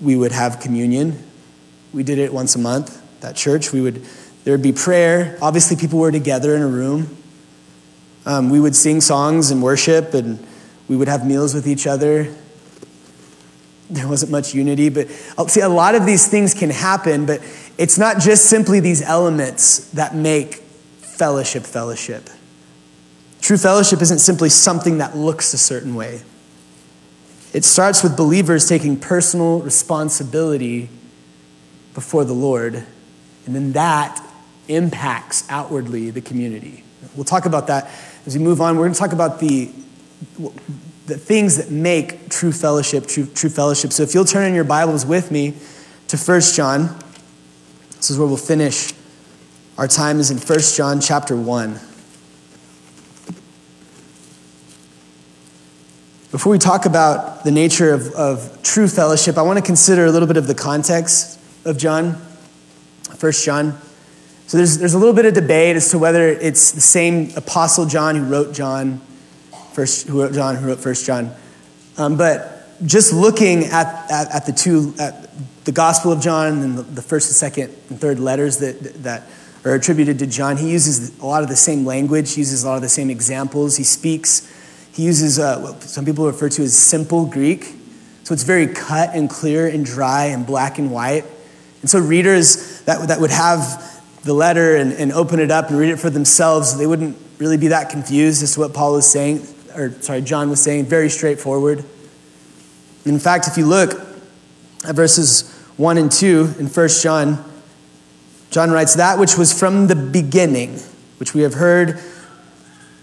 we 0.00 0.16
would 0.16 0.32
have 0.32 0.60
communion. 0.60 1.22
We 1.92 2.02
did 2.02 2.18
it 2.18 2.32
once 2.32 2.54
a 2.56 2.58
month, 2.58 3.00
that 3.20 3.36
church. 3.36 3.72
We 3.72 3.80
would, 3.80 4.04
there 4.44 4.54
would 4.54 4.62
be 4.62 4.72
prayer. 4.72 5.38
Obviously, 5.42 5.76
people 5.76 5.98
were 5.98 6.10
together 6.10 6.56
in 6.56 6.62
a 6.62 6.66
room. 6.66 7.16
Um, 8.24 8.50
we 8.50 8.60
would 8.60 8.76
sing 8.76 9.00
songs 9.00 9.50
and 9.50 9.62
worship 9.62 10.14
and 10.14 10.44
we 10.88 10.96
would 10.96 11.08
have 11.08 11.26
meals 11.26 11.54
with 11.54 11.66
each 11.66 11.86
other. 11.86 12.32
There 13.90 14.08
wasn't 14.08 14.32
much 14.32 14.54
unity, 14.54 14.88
but 14.88 15.08
see 15.48 15.60
a 15.60 15.68
lot 15.68 15.94
of 15.94 16.06
these 16.06 16.26
things 16.26 16.54
can 16.54 16.70
happen, 16.70 17.26
but 17.26 17.40
it's 17.78 17.98
not 17.98 18.20
just 18.20 18.46
simply 18.46 18.80
these 18.80 19.02
elements 19.02 19.90
that 19.90 20.14
make 20.14 20.56
fellowship 21.00 21.64
fellowship. 21.64 22.30
True 23.42 23.58
fellowship 23.58 24.00
isn't 24.00 24.20
simply 24.20 24.48
something 24.48 24.98
that 24.98 25.16
looks 25.16 25.52
a 25.52 25.58
certain 25.58 25.96
way. 25.96 26.22
It 27.52 27.64
starts 27.64 28.02
with 28.04 28.16
believers 28.16 28.68
taking 28.68 28.96
personal 28.98 29.60
responsibility 29.60 30.88
before 31.92 32.24
the 32.24 32.32
Lord, 32.32 32.76
and 33.44 33.54
then 33.54 33.72
that 33.72 34.24
impacts 34.68 35.44
outwardly 35.50 36.10
the 36.10 36.20
community. 36.20 36.84
We'll 37.16 37.24
talk 37.24 37.44
about 37.44 37.66
that 37.66 37.90
as 38.26 38.38
we 38.38 38.42
move 38.42 38.60
on. 38.60 38.76
We're 38.76 38.84
going 38.84 38.94
to 38.94 38.98
talk 38.98 39.12
about 39.12 39.40
the, 39.40 39.70
the 41.06 41.18
things 41.18 41.56
that 41.56 41.68
make 41.68 42.30
true 42.30 42.52
fellowship 42.52 43.06
true, 43.06 43.26
true 43.26 43.50
fellowship. 43.50 43.92
So 43.92 44.04
if 44.04 44.14
you'll 44.14 44.24
turn 44.24 44.46
in 44.46 44.54
your 44.54 44.64
Bibles 44.64 45.04
with 45.04 45.32
me 45.32 45.54
to 46.08 46.16
1 46.16 46.40
John, 46.54 46.96
this 47.96 48.08
is 48.08 48.18
where 48.18 48.28
we'll 48.28 48.36
finish. 48.36 48.92
Our 49.76 49.88
time 49.88 50.20
is 50.20 50.30
in 50.30 50.38
1 50.38 50.58
John 50.76 51.00
chapter 51.00 51.36
1. 51.36 51.91
Before 56.32 56.50
we 56.50 56.58
talk 56.58 56.86
about 56.86 57.44
the 57.44 57.50
nature 57.50 57.92
of, 57.92 58.10
of 58.14 58.62
true 58.62 58.88
fellowship, 58.88 59.36
I 59.36 59.42
want 59.42 59.58
to 59.58 59.62
consider 59.62 60.06
a 60.06 60.10
little 60.10 60.26
bit 60.26 60.38
of 60.38 60.46
the 60.46 60.54
context 60.54 61.38
of 61.66 61.76
John, 61.76 62.14
First 63.18 63.44
John. 63.44 63.78
So 64.46 64.56
there's, 64.56 64.78
there's 64.78 64.94
a 64.94 64.98
little 64.98 65.12
bit 65.12 65.26
of 65.26 65.34
debate 65.34 65.76
as 65.76 65.90
to 65.90 65.98
whether 65.98 66.28
it's 66.28 66.72
the 66.72 66.80
same 66.80 67.32
apostle 67.36 67.84
John 67.84 68.16
who 68.16 68.24
wrote 68.24 68.54
John, 68.54 69.02
first, 69.74 70.08
who 70.08 70.22
wrote 70.22 70.32
John, 70.32 70.56
who 70.56 70.68
wrote 70.68 70.78
First 70.78 71.04
John. 71.04 71.34
Um, 71.98 72.16
but 72.16 72.66
just 72.86 73.12
looking 73.12 73.66
at, 73.66 74.10
at, 74.10 74.34
at, 74.34 74.46
the 74.46 74.52
two, 74.52 74.94
at 74.98 75.28
the 75.66 75.72
Gospel 75.72 76.12
of 76.12 76.22
John 76.22 76.62
and 76.62 76.78
the, 76.78 76.82
the 76.82 77.02
first 77.02 77.28
and 77.28 77.36
second 77.36 77.76
and 77.90 78.00
third 78.00 78.18
letters 78.18 78.56
that, 78.60 78.80
that 79.02 79.24
are 79.66 79.74
attributed 79.74 80.18
to 80.20 80.26
John, 80.26 80.56
he 80.56 80.70
uses 80.70 81.18
a 81.18 81.26
lot 81.26 81.42
of 81.42 81.50
the 81.50 81.56
same 81.56 81.84
language, 81.84 82.32
he 82.32 82.40
uses 82.40 82.64
a 82.64 82.68
lot 82.68 82.76
of 82.76 82.82
the 82.82 82.88
same 82.88 83.10
examples. 83.10 83.76
He 83.76 83.84
speaks 83.84 84.48
he 84.92 85.04
uses 85.04 85.38
uh, 85.38 85.58
what 85.58 85.82
some 85.82 86.04
people 86.04 86.26
refer 86.26 86.48
to 86.50 86.62
as 86.62 86.76
simple 86.76 87.26
Greek. 87.26 87.74
So 88.24 88.34
it's 88.34 88.44
very 88.44 88.66
cut 88.66 89.10
and 89.14 89.28
clear 89.28 89.66
and 89.66 89.84
dry 89.84 90.26
and 90.26 90.46
black 90.46 90.78
and 90.78 90.90
white. 90.90 91.24
And 91.80 91.90
so 91.90 91.98
readers 91.98 92.82
that, 92.82 93.08
that 93.08 93.20
would 93.20 93.30
have 93.30 94.00
the 94.22 94.34
letter 94.34 94.76
and, 94.76 94.92
and 94.92 95.12
open 95.12 95.40
it 95.40 95.50
up 95.50 95.70
and 95.70 95.78
read 95.78 95.90
it 95.90 95.98
for 95.98 96.10
themselves, 96.10 96.78
they 96.78 96.86
wouldn't 96.86 97.16
really 97.38 97.56
be 97.56 97.68
that 97.68 97.90
confused 97.90 98.42
as 98.42 98.54
to 98.54 98.60
what 98.60 98.74
Paul 98.74 98.92
was 98.92 99.10
saying, 99.10 99.44
or 99.74 99.90
sorry, 100.00 100.20
John 100.20 100.48
was 100.48 100.62
saying, 100.62 100.84
very 100.84 101.08
straightforward. 101.08 101.84
In 103.04 103.18
fact, 103.18 103.48
if 103.48 103.56
you 103.56 103.66
look 103.66 103.92
at 104.86 104.94
verses 104.94 105.50
1 105.76 105.98
and 105.98 106.12
2 106.12 106.54
in 106.60 106.66
1 106.66 106.88
John, 107.02 107.50
John 108.50 108.70
writes, 108.70 108.94
That 108.94 109.18
which 109.18 109.36
was 109.36 109.58
from 109.58 109.88
the 109.88 109.96
beginning, 109.96 110.78
which 111.18 111.34
we 111.34 111.42
have 111.42 111.54
heard 111.54 111.98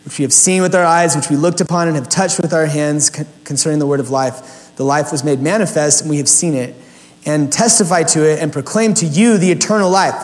which 0.09 0.17
we 0.17 0.23
have 0.23 0.33
seen 0.33 0.63
with 0.63 0.73
our 0.73 0.83
eyes, 0.83 1.15
which 1.15 1.29
we 1.29 1.35
looked 1.35 1.61
upon 1.61 1.87
and 1.87 1.95
have 1.95 2.09
touched 2.09 2.41
with 2.41 2.51
our 2.51 2.65
hands 2.65 3.11
concerning 3.43 3.77
the 3.77 3.85
word 3.85 3.99
of 3.99 4.09
life. 4.09 4.75
The 4.75 4.83
life 4.83 5.11
was 5.11 5.23
made 5.23 5.39
manifest, 5.39 6.01
and 6.01 6.09
we 6.09 6.17
have 6.17 6.27
seen 6.27 6.55
it, 6.55 6.75
and 7.27 7.53
testified 7.53 8.07
to 8.07 8.27
it, 8.27 8.39
and 8.39 8.51
proclaimed 8.51 8.97
to 8.97 9.05
you 9.05 9.37
the 9.37 9.51
eternal 9.51 9.87
life, 9.87 10.15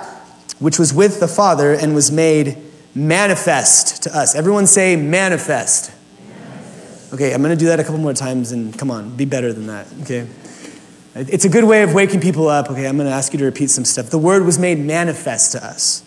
which 0.57 0.79
was 0.79 0.91
with 0.91 1.19
the 1.19 1.27
Father 1.27 1.71
and 1.71 1.93
was 1.93 2.11
made 2.11 2.57
manifest 2.95 4.01
to 4.01 4.17
us. 4.17 4.33
Everyone 4.33 4.65
say 4.65 4.95
manifest. 4.95 5.93
manifest. 6.27 7.13
Okay, 7.13 7.31
I'm 7.31 7.43
going 7.43 7.55
to 7.55 7.59
do 7.63 7.67
that 7.67 7.79
a 7.79 7.83
couple 7.83 7.99
more 7.99 8.15
times, 8.15 8.51
and 8.51 8.75
come 8.75 8.89
on, 8.89 9.15
be 9.15 9.25
better 9.25 9.53
than 9.53 9.67
that, 9.67 9.85
okay? 10.01 10.27
It's 11.13 11.45
a 11.45 11.49
good 11.49 11.65
way 11.65 11.83
of 11.83 11.93
waking 11.93 12.21
people 12.21 12.47
up. 12.47 12.71
Okay, 12.71 12.87
I'm 12.87 12.97
going 12.97 13.07
to 13.07 13.13
ask 13.13 13.33
you 13.33 13.39
to 13.39 13.45
repeat 13.45 13.69
some 13.69 13.85
stuff. 13.85 14.09
The 14.09 14.17
word 14.17 14.45
was 14.45 14.57
made 14.57 14.79
manifest 14.79 15.51
to 15.51 15.63
us. 15.63 16.03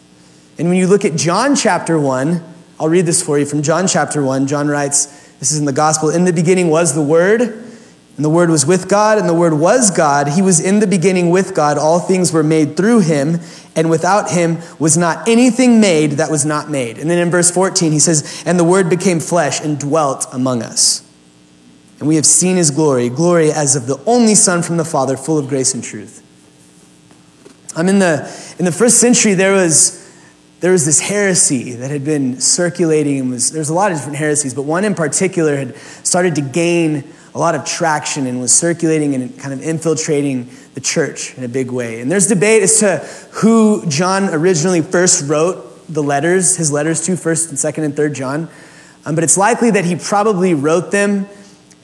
And 0.59 0.69
when 0.69 0.79
you 0.79 0.89
look 0.89 1.05
at 1.05 1.15
John 1.15 1.55
chapter 1.55 1.97
1, 1.97 2.57
I'll 2.81 2.89
read 2.89 3.07
this 3.07 3.23
for 3.23 3.39
you 3.39 3.45
from 3.45 3.63
John 3.63 3.89
chapter 3.89 4.23
1. 4.23 4.47
John 4.47 4.69
writes, 4.69 5.07
This 5.41 5.51
is 5.51 5.59
in 5.59 5.65
the 5.65 5.73
gospel. 5.73 6.11
In 6.11 6.25
the 6.25 6.33
beginning 6.33 6.69
was 6.69 6.95
the 6.95 7.03
Word, 7.03 7.41
and 7.41 8.25
the 8.25 8.31
Word 8.31 8.51
was 8.51 8.65
with 8.65 8.89
God, 8.89 9.19
and 9.19 9.29
the 9.29 9.35
Word 9.35 9.55
was 9.55 9.91
God. 9.91 10.29
He 10.29 10.43
was 10.43 10.61
in 10.61 10.79
the 10.79 10.87
beginning 10.87 11.31
with 11.31 11.55
God. 11.55 11.77
All 11.77 11.99
things 11.99 12.33
were 12.33 12.45
made 12.45 12.77
through 12.77 13.01
him, 13.01 13.41
and 13.75 13.91
without 13.91 14.31
him 14.31 14.59
was 14.79 14.97
not 14.97 15.29
anything 15.29 15.81
made 15.81 16.13
that 16.13 16.31
was 16.31 16.45
not 16.45 16.71
made. 16.71 16.99
And 16.99 17.11
then 17.11 17.19
in 17.19 17.31
verse 17.31 17.51
14, 17.51 17.91
he 17.91 17.99
says, 17.99 18.45
And 18.47 18.61
the 18.61 18.65
Word 18.65 18.89
became 18.89 19.19
flesh 19.19 19.61
and 19.61 19.79
dwelt 19.79 20.27
among 20.33 20.63
us. 20.63 21.05
And 21.99 22.07
we 22.07 22.15
have 22.15 22.27
seen 22.27 22.57
his 22.57 22.71
glory, 22.71 23.09
glory 23.09 23.51
as 23.51 23.75
of 23.75 23.89
the 23.89 24.01
only 24.07 24.37
Son 24.37 24.63
from 24.63 24.77
the 24.77 24.85
Father, 24.85 25.17
full 25.17 25.37
of 25.37 25.49
grace 25.49 25.75
and 25.75 25.83
truth. 25.83 26.25
I'm 27.75 27.89
in 27.89 27.99
the, 27.99 28.55
in 28.59 28.65
the 28.65 28.73
first 28.73 28.99
century, 28.99 29.35
there 29.35 29.53
was 29.53 30.08
there 30.61 30.73
was 30.73 30.85
this 30.85 31.01
heresy 31.01 31.73
that 31.73 31.91
had 31.91 32.05
been 32.05 32.41
circulating 32.41 33.21
and 33.21 33.31
was 33.31 33.53
there's 33.53 33.69
a 33.69 33.75
lot 33.75 33.93
of 33.93 33.99
different 33.99 34.19
heresies 34.19 34.55
but 34.55 34.63
one 34.63 34.85
in 34.85 34.95
particular 34.95 35.57
had 35.57 35.77
started 35.77 36.35
to 36.35 36.41
gain 36.41 37.05
a 37.35 37.39
lot 37.39 37.55
of 37.55 37.65
traction 37.65 38.27
and 38.27 38.41
was 38.41 38.53
circulating 38.53 39.15
and 39.15 39.39
kind 39.39 39.55
of 39.55 39.63
infiltrating 39.63 40.51
the 40.75 40.81
church 40.81 41.37
in 41.37 41.45
a 41.45 41.49
big 41.49 41.71
way. 41.71 42.01
And 42.01 42.11
there's 42.11 42.27
debate 42.27 42.63
as 42.63 42.81
to 42.81 42.99
who 43.41 43.87
john 43.89 44.29
originally 44.31 44.83
first 44.83 45.29
wrote 45.29 45.65
the 45.89 46.03
letters 46.03 46.57
his 46.57 46.73
letters 46.73 47.05
to 47.07 47.17
first 47.17 47.51
and 47.51 47.59
second 47.59 47.85
and 47.85 47.95
third 47.95 48.15
john. 48.15 48.49
Um, 49.07 49.15
but 49.15 49.25
it's 49.25 49.39
likely 49.39 49.71
that 49.71 49.85
he 49.85 49.97
probably 49.97 50.55
wrote 50.55 50.91
them 50.91 51.29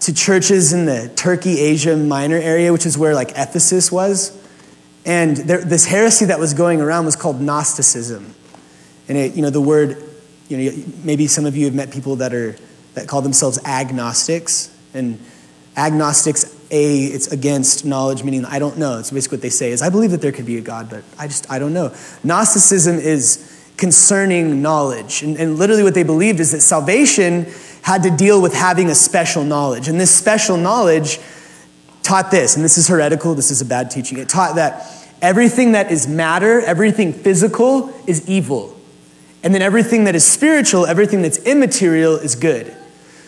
to 0.01 0.13
churches 0.13 0.73
in 0.73 0.87
the 0.87 1.13
turkey 1.15 1.61
asia 1.61 1.97
minor 1.97 2.37
area 2.37 2.73
which 2.73 2.87
is 2.87 2.99
where 2.99 3.15
like 3.15 3.31
ephesus 3.31 3.93
was. 3.93 4.41
And 5.07 5.37
there, 5.37 5.61
this 5.63 5.85
heresy 5.85 6.25
that 6.27 6.41
was 6.41 6.55
going 6.55 6.81
around 6.81 7.05
was 7.05 7.15
called 7.15 7.41
Gnosticism. 7.41 8.35
And 9.09 9.19
it, 9.19 9.35
you 9.35 9.43
know, 9.43 9.51
the 9.51 9.61
word, 9.61 10.03
you 10.49 10.57
know, 10.57 10.85
maybe 11.05 11.27
some 11.27 11.47
of 11.47 11.57
you 11.57 11.67
have 11.67 11.75
met 11.75 11.93
people 11.93 12.17
that 12.17 12.33
are 12.33 12.57
that 12.95 13.09
call 13.09 13.23
themselves 13.23 13.59
agnostics. 13.65 14.75
And 14.95 15.19
agnostics, 15.77 16.57
a, 16.71 17.05
it's 17.07 17.29
against 17.29 17.85
knowledge, 17.85 18.23
meaning 18.23 18.45
I 18.45 18.59
don't 18.59 18.79
know. 18.79 18.99
It's 18.99 19.11
basically 19.11 19.37
what 19.37 19.43
they 19.43 19.51
say 19.51 19.71
is 19.71 19.83
I 19.83 19.91
believe 19.91 20.13
that 20.13 20.21
there 20.21 20.33
could 20.33 20.47
be 20.47 20.59
a 20.59 20.63
God, 20.63 20.89
but 20.89 21.05
I 21.19 21.27
just 21.27 21.51
I 21.51 21.59
don't 21.59 21.75
know. 21.75 21.95
Gnosticism 22.23 22.97
is 22.97 23.51
concerning 23.77 24.63
knowledge. 24.63 25.23
And, 25.23 25.37
and 25.37 25.59
literally 25.59 25.83
what 25.83 25.95
they 25.95 26.05
believed 26.05 26.41
is 26.41 26.53
that 26.53 26.61
salvation 26.61 27.47
had 27.83 28.05
to 28.05 28.11
deal 28.11 28.41
with 28.41 28.55
having 28.55 28.89
a 28.89 28.95
special 28.95 29.45
knowledge. 29.45 29.89
And 29.89 30.01
this 30.01 30.11
special 30.11 30.57
knowledge 30.57 31.19
taught 32.03 32.31
this, 32.31 32.57
and 32.57 32.65
this 32.65 32.79
is 32.79 32.87
heretical, 32.87 33.35
this 33.35 33.51
is 33.51 33.61
a 33.61 33.65
bad 33.65 33.91
teaching. 33.91 34.19
It 34.19 34.29
taught 34.29 34.57
that 34.57 34.87
everything 35.21 35.73
that 35.73 35.91
is 35.91 36.07
matter, 36.07 36.61
everything 36.61 37.13
physical, 37.13 37.93
is 38.07 38.29
evil. 38.29 38.74
And 39.45 39.55
then 39.55 39.63
everything 39.63 40.05
that 40.05 40.17
is 40.17 40.25
spiritual, 40.25 40.87
everything 40.87 41.23
that's 41.23 41.39
immaterial, 41.45 42.17
is 42.17 42.35
good. 42.35 42.75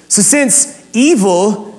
So 0.09 0.23
since 0.23 0.85
evil 0.93 1.73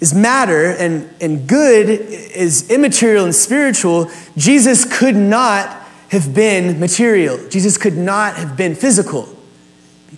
is 0.00 0.12
matter 0.12 0.72
and, 0.72 1.08
and 1.20 1.48
good 1.48 1.88
is 1.88 2.68
immaterial 2.70 3.24
and 3.24 3.34
spiritual, 3.34 4.10
Jesus 4.36 4.84
could 4.84 5.16
not 5.16 5.68
have 6.08 6.34
been 6.34 6.78
material. 6.80 7.48
Jesus 7.48 7.78
could 7.78 7.96
not 7.96 8.36
have 8.36 8.56
been 8.56 8.74
physical 8.74 9.28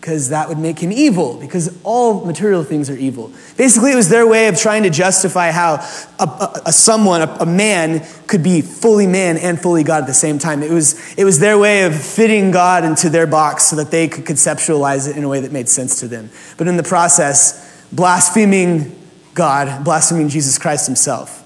because 0.02 0.30
that 0.30 0.48
would 0.48 0.58
make 0.58 0.80
him 0.80 0.90
evil, 0.90 1.38
because 1.38 1.78
all 1.84 2.24
material 2.24 2.64
things 2.64 2.90
are 2.90 2.96
evil. 2.96 3.30
Basically, 3.56 3.92
it 3.92 3.94
was 3.94 4.08
their 4.08 4.26
way 4.26 4.48
of 4.48 4.58
trying 4.58 4.82
to 4.82 4.90
justify 4.90 5.52
how 5.52 5.74
a, 6.18 6.24
a, 6.24 6.62
a 6.66 6.72
someone, 6.72 7.22
a, 7.22 7.28
a, 7.42 7.46
man, 7.46 8.04
could 8.26 8.42
be 8.42 8.62
fully 8.62 9.06
man 9.06 9.36
and 9.36 9.62
fully 9.62 9.84
God 9.84 10.00
at 10.02 10.08
the 10.08 10.12
same 10.12 10.40
time. 10.40 10.64
It 10.64 10.72
was, 10.72 11.16
it 11.16 11.22
was 11.22 11.38
their 11.38 11.56
way 11.56 11.84
of 11.84 11.94
fitting 11.94 12.50
God 12.50 12.82
into 12.82 13.10
their 13.10 13.28
box 13.28 13.62
so 13.62 13.76
that 13.76 13.92
they 13.92 14.08
could 14.08 14.24
conceptualize 14.24 15.08
it 15.08 15.16
in 15.16 15.22
a 15.22 15.28
way 15.28 15.38
that 15.38 15.52
made 15.52 15.68
sense 15.68 16.00
to 16.00 16.08
them. 16.08 16.30
But 16.58 16.66
in 16.66 16.76
the 16.76 16.82
process, 16.82 17.86
blaspheming 17.92 18.98
God, 19.34 19.84
blaspheming 19.84 20.28
Jesus 20.28 20.58
Christ 20.58 20.86
himself. 20.86 21.41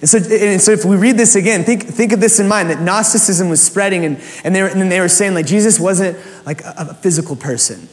And 0.00 0.08
so, 0.08 0.18
and 0.18 0.60
so 0.60 0.72
if 0.72 0.84
we 0.84 0.96
read 0.96 1.16
this 1.16 1.34
again, 1.34 1.64
think, 1.64 1.82
think 1.82 2.12
of 2.12 2.20
this 2.20 2.38
in 2.38 2.46
mind 2.46 2.70
that 2.70 2.80
Gnosticism 2.80 3.48
was 3.48 3.60
spreading, 3.60 4.04
and, 4.04 4.20
and, 4.44 4.54
they 4.54 4.62
were, 4.62 4.68
and 4.68 4.92
they 4.92 5.00
were 5.00 5.08
saying 5.08 5.34
like 5.34 5.46
Jesus 5.46 5.80
wasn't 5.80 6.16
like 6.46 6.62
a, 6.62 6.74
a 6.78 6.94
physical 6.94 7.34
person. 7.34 7.88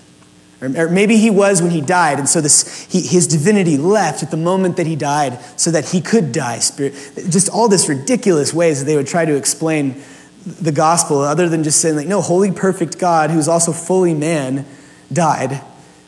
Or, 0.61 0.85
or, 0.85 0.89
maybe 0.89 1.17
he 1.17 1.29
was 1.29 1.61
when 1.61 1.71
he 1.71 1.81
died, 1.81 2.19
and 2.19 2.29
so 2.29 2.41
this, 2.41 2.85
he, 2.91 3.01
his 3.01 3.27
divinity 3.27 3.77
left 3.77 4.23
at 4.23 4.31
the 4.31 4.37
moment 4.37 4.77
that 4.77 4.87
he 4.87 4.95
died 4.95 5.39
so 5.59 5.71
that 5.71 5.89
he 5.89 5.99
could 5.99 6.31
die. 6.31 6.59
Spirit, 6.59 6.93
just 7.29 7.49
all 7.49 7.67
this 7.67 7.89
ridiculous 7.89 8.53
ways 8.53 8.79
that 8.79 8.85
they 8.85 8.95
would 8.95 9.07
try 9.07 9.25
to 9.25 9.35
explain 9.35 10.01
the 10.45 10.71
gospel, 10.71 11.21
other 11.21 11.49
than 11.49 11.63
just 11.63 11.81
saying, 11.81 11.95
like, 11.95 12.07
no, 12.07 12.21
holy, 12.21 12.51
perfect 12.51 12.99
God, 12.99 13.31
who's 13.31 13.47
also 13.47 13.71
fully 13.71 14.13
man, 14.13 14.65
died 15.11 15.61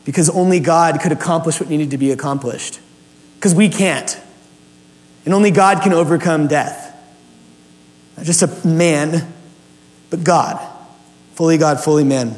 because 0.04 0.30
only 0.30 0.58
God 0.58 1.00
could 1.02 1.12
accomplish 1.12 1.60
what 1.60 1.68
needed 1.68 1.90
to 1.90 1.98
be 1.98 2.12
accomplished. 2.12 2.80
Because 3.34 3.54
we 3.54 3.68
can't. 3.68 4.18
And 5.28 5.34
only 5.34 5.50
God 5.50 5.82
can 5.82 5.92
overcome 5.92 6.46
death. 6.46 6.90
Not 8.16 8.24
just 8.24 8.42
a 8.42 8.66
man, 8.66 9.30
but 10.08 10.24
God. 10.24 10.58
Fully 11.34 11.58
God, 11.58 11.84
fully 11.84 12.02
man. 12.02 12.34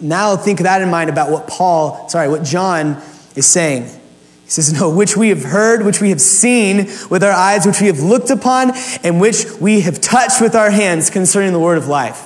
Now 0.00 0.36
think 0.36 0.60
that 0.60 0.82
in 0.82 0.88
mind 0.88 1.10
about 1.10 1.32
what 1.32 1.48
Paul, 1.48 2.08
sorry, 2.08 2.28
what 2.28 2.44
John 2.44 3.02
is 3.34 3.44
saying. 3.44 3.86
He 3.86 4.50
says, 4.50 4.72
No, 4.72 4.88
which 4.88 5.16
we 5.16 5.30
have 5.30 5.42
heard, 5.42 5.84
which 5.84 6.00
we 6.00 6.10
have 6.10 6.20
seen 6.20 6.86
with 7.10 7.24
our 7.24 7.32
eyes, 7.32 7.66
which 7.66 7.80
we 7.80 7.88
have 7.88 7.98
looked 7.98 8.30
upon, 8.30 8.70
and 9.02 9.20
which 9.20 9.46
we 9.60 9.80
have 9.80 10.00
touched 10.00 10.40
with 10.40 10.54
our 10.54 10.70
hands 10.70 11.10
concerning 11.10 11.52
the 11.52 11.58
word 11.58 11.76
of 11.76 11.88
life. 11.88 12.24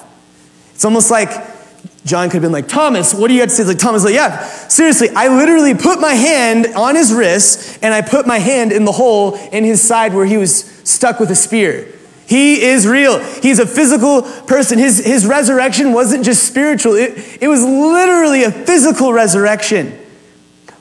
It's 0.75 0.85
almost 0.85 1.11
like 1.11 1.31
John 2.05 2.29
could 2.29 2.35
have 2.35 2.43
been 2.43 2.53
like, 2.53 2.69
Thomas, 2.69 3.13
what 3.13 3.29
do 3.29 3.35
you 3.35 3.41
have 3.41 3.51
to 3.51 3.55
say? 3.55 3.65
Like, 3.65 3.79
Thomas, 3.79 4.05
like, 4.05 4.15
yeah, 4.15 4.45
seriously, 4.69 5.09
I 5.15 5.29
literally 5.29 5.75
put 5.75 6.01
my 6.01 6.15
hand 6.15 6.69
on 6.75 6.97
his 6.97 7.13
wrist 7.13 7.79
and 7.83 7.93
I 7.93 8.01
put 8.01 8.27
my 8.27 8.39
hand 8.39 8.73
in 8.73 8.85
the 8.85 8.93
hole 8.93 9.35
in 9.53 9.65
his 9.65 9.83
side 9.83 10.15
where 10.15 10.25
he 10.25 10.39
was 10.39 10.65
stuck 10.89 11.21
with 11.21 11.31
a 11.31 11.35
spear. 11.35 11.93
He 12.27 12.63
is 12.63 12.87
real. 12.87 13.19
He's 13.19 13.59
a 13.59 13.67
physical 13.67 14.23
person. 14.23 14.79
His, 14.79 15.05
his 15.05 15.27
resurrection 15.27 15.93
wasn't 15.93 16.25
just 16.25 16.45
spiritual, 16.45 16.95
it, 16.95 17.39
it 17.43 17.49
was 17.49 17.63
literally 17.63 18.45
a 18.45 18.51
physical 18.51 19.13
resurrection. 19.13 19.99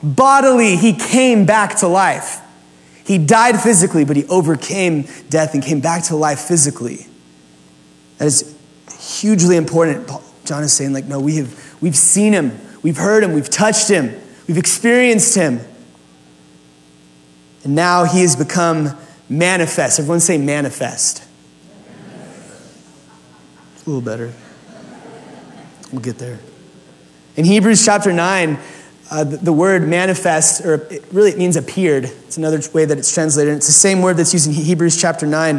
Bodily, 0.02 0.76
he 0.76 0.94
came 0.94 1.44
back 1.44 1.76
to 1.78 1.88
life. 1.88 2.40
He 3.04 3.18
died 3.18 3.60
physically, 3.60 4.04
but 4.04 4.16
he 4.16 4.24
overcame 4.26 5.06
death 5.28 5.52
and 5.52 5.62
came 5.62 5.80
back 5.80 6.04
to 6.04 6.16
life 6.16 6.40
physically. 6.40 7.06
That 8.18 8.26
is 8.26 8.56
hugely 8.98 9.56
important. 9.56 10.08
John 10.44 10.62
is 10.62 10.72
saying, 10.72 10.92
like, 10.92 11.04
no, 11.04 11.20
we 11.20 11.36
have 11.36 11.76
we've 11.80 11.96
seen 11.96 12.32
him, 12.32 12.58
we've 12.82 12.96
heard 12.96 13.22
him, 13.22 13.32
we've 13.32 13.50
touched 13.50 13.88
him, 13.88 14.14
we've 14.48 14.58
experienced 14.58 15.34
him. 15.34 15.60
And 17.64 17.74
now 17.74 18.04
he 18.04 18.22
has 18.22 18.36
become 18.36 18.96
manifest. 19.28 19.98
Everyone 19.98 20.20
say 20.20 20.38
manifest. 20.38 21.24
It's 23.74 23.86
a 23.86 23.90
little 23.90 24.00
better. 24.00 24.32
We'll 25.92 26.02
get 26.02 26.18
there. 26.18 26.38
In 27.36 27.44
Hebrews 27.44 27.84
chapter 27.84 28.12
9, 28.12 28.58
uh, 29.10 29.24
the, 29.24 29.36
the, 29.38 29.52
word 29.52 29.88
manifest, 29.88 30.64
or 30.64 30.74
it 30.90 31.04
really 31.10 31.30
it 31.30 31.38
means 31.38 31.56
appeared. 31.56 32.04
It's 32.04 32.36
another 32.36 32.60
way 32.72 32.84
that 32.84 32.96
it's 32.96 33.12
translated. 33.12 33.54
It's 33.54 33.66
the 33.66 33.72
same 33.72 34.02
word 34.02 34.16
that's 34.16 34.32
used 34.32 34.46
in 34.46 34.52
Hebrews 34.52 35.00
chapter 35.00 35.26
9 35.26 35.58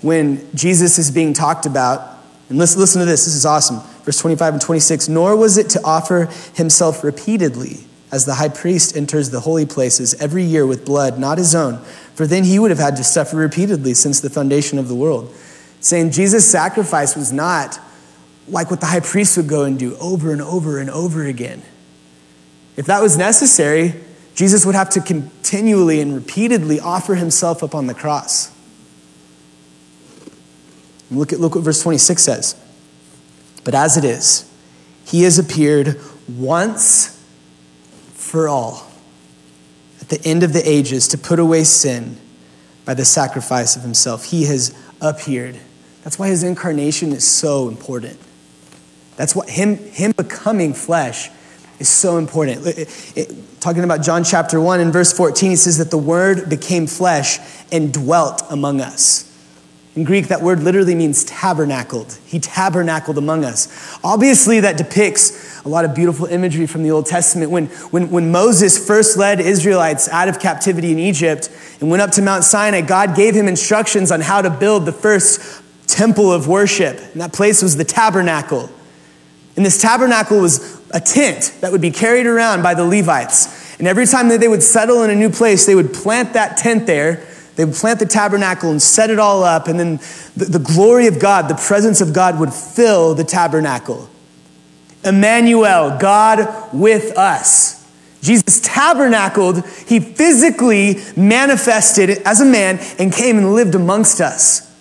when 0.00 0.46
Jesus 0.54 0.98
is 0.98 1.10
being 1.10 1.32
talked 1.32 1.66
about. 1.66 2.18
And 2.48 2.58
listen, 2.58 2.80
listen 2.80 3.00
to 3.00 3.06
this, 3.06 3.24
this 3.24 3.34
is 3.34 3.46
awesome. 3.46 3.80
Verse 4.04 4.18
25 4.18 4.54
and 4.54 4.62
26 4.62 5.08
Nor 5.08 5.36
was 5.36 5.56
it 5.56 5.70
to 5.70 5.82
offer 5.82 6.28
himself 6.54 7.02
repeatedly 7.02 7.86
as 8.12 8.26
the 8.26 8.34
high 8.34 8.48
priest 8.48 8.96
enters 8.96 9.30
the 9.30 9.40
holy 9.40 9.66
places 9.66 10.14
every 10.20 10.44
year 10.44 10.66
with 10.66 10.84
blood, 10.84 11.18
not 11.18 11.36
his 11.38 11.54
own, 11.54 11.78
for 12.14 12.26
then 12.26 12.44
he 12.44 12.58
would 12.58 12.70
have 12.70 12.78
had 12.78 12.96
to 12.96 13.02
suffer 13.02 13.36
repeatedly 13.36 13.92
since 13.94 14.20
the 14.20 14.30
foundation 14.30 14.78
of 14.78 14.86
the 14.86 14.94
world. 14.94 15.34
Saying 15.80 16.12
Jesus' 16.12 16.48
sacrifice 16.48 17.16
was 17.16 17.32
not 17.32 17.78
like 18.46 18.70
what 18.70 18.80
the 18.80 18.86
high 18.86 19.00
priest 19.00 19.36
would 19.36 19.48
go 19.48 19.64
and 19.64 19.78
do 19.78 19.96
over 19.96 20.32
and 20.32 20.40
over 20.40 20.78
and 20.78 20.90
over 20.90 21.24
again. 21.24 21.62
If 22.76 22.86
that 22.86 23.02
was 23.02 23.16
necessary, 23.16 23.94
Jesus 24.34 24.66
would 24.66 24.74
have 24.74 24.90
to 24.90 25.00
continually 25.00 26.00
and 26.00 26.14
repeatedly 26.14 26.80
offer 26.80 27.14
himself 27.14 27.62
up 27.62 27.74
on 27.74 27.86
the 27.86 27.94
cross. 27.94 28.52
Look 31.10 31.32
at 31.32 31.40
look 31.40 31.54
what 31.54 31.64
verse 31.64 31.82
26 31.82 32.22
says. 32.22 32.63
But 33.64 33.74
as 33.74 33.96
it 33.96 34.04
is, 34.04 34.50
he 35.06 35.22
has 35.22 35.38
appeared 35.38 36.00
once 36.28 37.10
for 38.12 38.48
all 38.48 38.86
at 40.00 40.08
the 40.08 40.20
end 40.24 40.42
of 40.42 40.52
the 40.52 40.68
ages 40.68 41.08
to 41.08 41.18
put 41.18 41.38
away 41.38 41.64
sin 41.64 42.18
by 42.84 42.94
the 42.94 43.04
sacrifice 43.04 43.76
of 43.76 43.82
himself. 43.82 44.26
He 44.26 44.44
has 44.44 44.74
appeared. 45.00 45.58
That's 46.02 46.18
why 46.18 46.28
his 46.28 46.42
incarnation 46.42 47.12
is 47.12 47.26
so 47.26 47.68
important. 47.68 48.18
That's 49.16 49.34
what 49.34 49.48
him, 49.48 49.76
him 49.76 50.12
becoming 50.12 50.74
flesh 50.74 51.30
is 51.78 51.88
so 51.88 52.18
important. 52.18 52.66
It, 52.66 53.16
it, 53.16 53.60
talking 53.60 53.84
about 53.84 54.02
John 54.02 54.24
chapter 54.24 54.60
1 54.60 54.80
in 54.80 54.92
verse 54.92 55.12
14, 55.12 55.50
he 55.50 55.56
says 55.56 55.78
that 55.78 55.90
the 55.90 55.98
word 55.98 56.50
became 56.50 56.86
flesh 56.86 57.38
and 57.72 57.92
dwelt 57.92 58.42
among 58.50 58.80
us. 58.80 59.30
In 59.96 60.02
Greek, 60.02 60.26
that 60.28 60.42
word 60.42 60.60
literally 60.60 60.96
means 60.96 61.22
tabernacled. 61.24 62.18
He 62.26 62.40
tabernacled 62.40 63.16
among 63.16 63.44
us. 63.44 63.98
Obviously, 64.02 64.60
that 64.60 64.76
depicts 64.76 65.64
a 65.64 65.68
lot 65.68 65.84
of 65.84 65.94
beautiful 65.94 66.26
imagery 66.26 66.66
from 66.66 66.82
the 66.82 66.90
Old 66.90 67.06
Testament. 67.06 67.52
When, 67.52 67.66
when, 67.66 68.10
when 68.10 68.32
Moses 68.32 68.84
first 68.84 69.16
led 69.16 69.40
Israelites 69.40 70.08
out 70.08 70.28
of 70.28 70.40
captivity 70.40 70.90
in 70.90 70.98
Egypt 70.98 71.48
and 71.80 71.90
went 71.90 72.02
up 72.02 72.10
to 72.12 72.22
Mount 72.22 72.42
Sinai, 72.42 72.80
God 72.80 73.14
gave 73.14 73.34
him 73.34 73.46
instructions 73.46 74.10
on 74.10 74.20
how 74.20 74.42
to 74.42 74.50
build 74.50 74.84
the 74.84 74.92
first 74.92 75.62
temple 75.86 76.32
of 76.32 76.48
worship. 76.48 76.98
And 77.12 77.20
that 77.20 77.32
place 77.32 77.62
was 77.62 77.76
the 77.76 77.84
tabernacle. 77.84 78.68
And 79.56 79.64
this 79.64 79.80
tabernacle 79.80 80.40
was 80.40 80.82
a 80.90 80.98
tent 81.00 81.54
that 81.60 81.70
would 81.70 81.80
be 81.80 81.92
carried 81.92 82.26
around 82.26 82.62
by 82.62 82.74
the 82.74 82.84
Levites. 82.84 83.78
And 83.78 83.86
every 83.86 84.06
time 84.06 84.28
that 84.30 84.40
they 84.40 84.48
would 84.48 84.62
settle 84.62 85.04
in 85.04 85.10
a 85.10 85.14
new 85.14 85.30
place, 85.30 85.66
they 85.66 85.76
would 85.76 85.94
plant 85.94 86.32
that 86.32 86.56
tent 86.56 86.86
there 86.86 87.24
they 87.56 87.64
would 87.64 87.74
plant 87.74 87.98
the 88.00 88.06
tabernacle 88.06 88.70
and 88.70 88.82
set 88.82 89.10
it 89.10 89.18
all 89.18 89.44
up, 89.44 89.68
and 89.68 89.78
then 89.78 89.96
the, 90.36 90.46
the 90.46 90.58
glory 90.58 91.06
of 91.06 91.18
God, 91.18 91.48
the 91.48 91.54
presence 91.54 92.00
of 92.00 92.12
God 92.12 92.40
would 92.40 92.52
fill 92.52 93.14
the 93.14 93.24
tabernacle. 93.24 94.08
Emmanuel, 95.04 95.96
God 95.98 96.72
with 96.72 97.16
us. 97.16 97.84
Jesus 98.22 98.60
tabernacled, 98.62 99.66
he 99.86 100.00
physically 100.00 100.96
manifested 101.14 102.10
as 102.24 102.40
a 102.40 102.44
man 102.44 102.78
and 102.98 103.12
came 103.12 103.36
and 103.36 103.54
lived 103.54 103.74
amongst 103.74 104.20
us. 104.22 104.72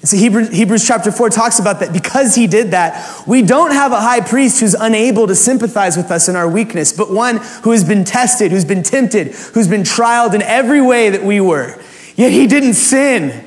And 0.00 0.08
so 0.08 0.16
Hebrews, 0.16 0.50
Hebrews 0.50 0.86
chapter 0.86 1.12
4 1.12 1.28
talks 1.28 1.58
about 1.58 1.80
that 1.80 1.92
because 1.92 2.34
he 2.34 2.46
did 2.46 2.70
that, 2.70 3.26
we 3.26 3.42
don't 3.42 3.72
have 3.72 3.92
a 3.92 4.00
high 4.00 4.20
priest 4.20 4.60
who's 4.60 4.74
unable 4.74 5.26
to 5.26 5.34
sympathize 5.34 5.96
with 5.96 6.10
us 6.10 6.28
in 6.28 6.36
our 6.36 6.48
weakness, 6.48 6.96
but 6.96 7.10
one 7.10 7.36
who 7.64 7.72
has 7.72 7.84
been 7.84 8.04
tested, 8.04 8.50
who's 8.50 8.64
been 8.64 8.82
tempted, 8.82 9.28
who's 9.28 9.68
been 9.68 9.82
trialed 9.82 10.32
in 10.32 10.40
every 10.40 10.80
way 10.80 11.10
that 11.10 11.22
we 11.22 11.40
were. 11.40 11.78
Yet 12.16 12.32
he 12.32 12.46
didn't 12.46 12.74
sin. 12.74 13.44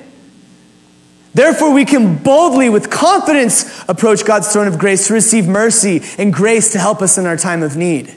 Therefore, 1.34 1.74
we 1.74 1.86
can 1.86 2.18
boldly, 2.18 2.70
with 2.70 2.90
confidence, 2.90 3.84
approach 3.88 4.26
God's 4.26 4.52
throne 4.52 4.68
of 4.68 4.80
grace 4.80 5.08
to 5.08 5.14
receive 5.14 5.48
mercy 5.48 6.02
and 6.18 6.34
grace 6.34 6.72
to 6.74 6.80
help 6.80 7.02
us 7.02 7.18
in 7.18 7.26
our 7.26 7.38
time 7.38 7.64
of 7.64 7.76
need. 7.76 8.16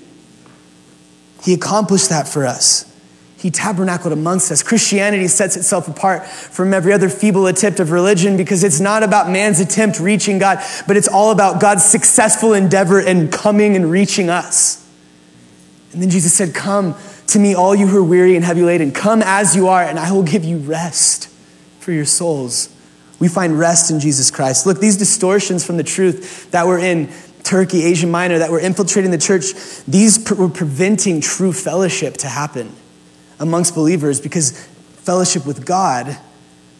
He 1.43 1.55
accomplished 1.55 2.09
that 2.09 2.29
for 2.29 2.47
us. 2.47 2.89
He 3.37 3.51
tabernacled 3.51 4.13
amongst 4.13 4.53
us. 4.53 4.63
Christianity 4.63 5.27
sets 5.27 5.57
itself 5.57 5.89
apart 5.89 6.25
from 6.25 6.73
every 6.73 6.93
other 6.93 7.09
feeble 7.09 7.49
attempt 7.49 7.81
of 7.81 7.91
religion 7.91 8.37
because 8.37 8.63
it's 8.63 8.79
not 8.79 9.03
about 9.03 9.29
man's 9.29 9.59
attempt 9.59 9.99
reaching 9.99 10.39
God, 10.39 10.63
but 10.87 10.97
it's 10.97 11.09
all 11.09 11.33
about 11.33 11.61
God's 11.61 11.85
successful 11.85 12.55
endeavor 12.55 13.01
in 13.01 13.33
coming 13.33 13.75
and 13.75 13.91
reaching 13.91 14.31
us. 14.31 14.89
And 15.93 16.01
then 16.01 16.09
Jesus 16.09 16.33
said, 16.33 16.55
Come 16.55 16.95
to 17.29 17.39
me, 17.39 17.55
all 17.55 17.75
you 17.75 17.87
who 17.87 17.99
are 17.99 18.05
weary 18.05 18.37
and 18.37 18.45
heavy 18.45 18.63
laden. 18.63 18.93
Come 18.93 19.23
as 19.23 19.57
you 19.57 19.69
are, 19.69 19.83
and 19.83 19.99
I 19.99 20.13
will 20.13 20.23
give 20.23 20.45
you 20.45 20.59
rest 20.59 21.29
for 21.81 21.93
your 21.93 22.05
souls. 22.05 22.69
We 23.19 23.29
find 23.29 23.59
rest 23.59 23.91
in 23.91 24.01
Jesus 24.01 24.31
Christ. 24.31 24.67
Look, 24.67 24.81
these 24.81 24.97
distortions 24.97 25.65
from 25.65 25.77
the 25.77 25.85
truth 25.85 26.51
that 26.51 26.67
were 26.67 26.79
in 26.79 27.09
Turkey, 27.43 27.85
Asia 27.85 28.07
Minor, 28.07 28.39
that 28.39 28.51
were 28.51 28.61
infiltrating 28.61 29.11
the 29.11 29.19
church, 29.19 29.53
these 29.87 30.29
were 30.31 30.49
preventing 30.49 31.21
true 31.21 31.53
fellowship 31.53 32.17
to 32.19 32.29
happen 32.29 32.73
amongst 33.39 33.75
believers 33.75 34.21
because 34.21 34.67
fellowship 35.03 35.47
with 35.47 35.65
God 35.65 36.17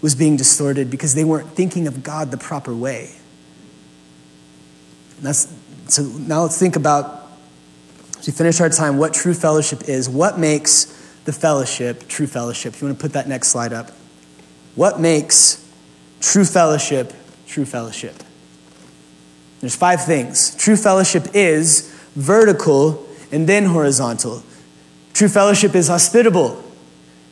was 0.01 0.15
being 0.15 0.37
distorted 0.37 0.91
because 0.91 1.15
they 1.15 1.25
weren't 1.25 1.51
thinking 1.51 1.87
of 1.87 2.03
God 2.03 2.31
the 2.31 2.37
proper 2.37 2.75
way. 2.75 3.15
That's, 5.21 5.53
so 5.87 6.03
now 6.03 6.43
let's 6.43 6.59
think 6.59 6.77
about, 6.77 7.22
as 8.23 8.29
we 8.29 8.33
finish 8.33 8.61
our 8.61 8.69
time, 8.69 8.99
what 8.99 9.13
true 9.13 9.35
fellowship 9.35 9.89
is. 9.89 10.09
What 10.09 10.39
makes 10.39 10.85
the 11.25 11.33
fellowship 11.33 12.07
true 12.07 12.29
fellowship? 12.29 12.75
If 12.75 12.81
you 12.81 12.87
want 12.87 12.97
to 12.97 13.03
put 13.03 13.15
that 13.15 13.27
next 13.27 13.49
slide 13.49 13.73
up. 13.73 13.91
What 14.77 15.01
makes 15.01 15.69
true 16.21 16.45
fellowship 16.45 17.13
true 17.49 17.65
fellowship? 17.65 18.15
There's 19.61 19.75
five 19.75 20.05
things. 20.05 20.55
True 20.55 20.77
fellowship 20.77 21.35
is 21.35 21.93
vertical 22.15 23.09
and 23.33 23.49
then 23.49 23.65
horizontal. 23.65 24.45
True 25.15 25.29
fellowship 25.29 25.75
is 25.75 25.89
hospitable. 25.89 26.63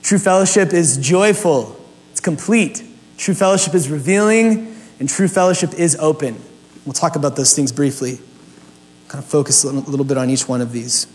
True 0.02 0.18
fellowship 0.18 0.72
is 0.72 0.96
joyful. 0.96 1.80
It's 2.10 2.20
complete. 2.20 2.82
True 3.16 3.34
fellowship 3.34 3.74
is 3.76 3.88
revealing, 3.88 4.76
and 4.98 5.08
true 5.08 5.28
fellowship 5.28 5.72
is 5.74 5.94
open. 6.00 6.40
We'll 6.84 6.94
talk 6.94 7.14
about 7.14 7.36
those 7.36 7.54
things 7.54 7.70
briefly. 7.70 8.18
Kind 9.10 9.24
of 9.24 9.28
focus 9.28 9.64
a 9.64 9.72
little 9.72 10.04
bit 10.04 10.16
on 10.16 10.30
each 10.30 10.48
one 10.48 10.60
of 10.60 10.70
these. 10.70 11.08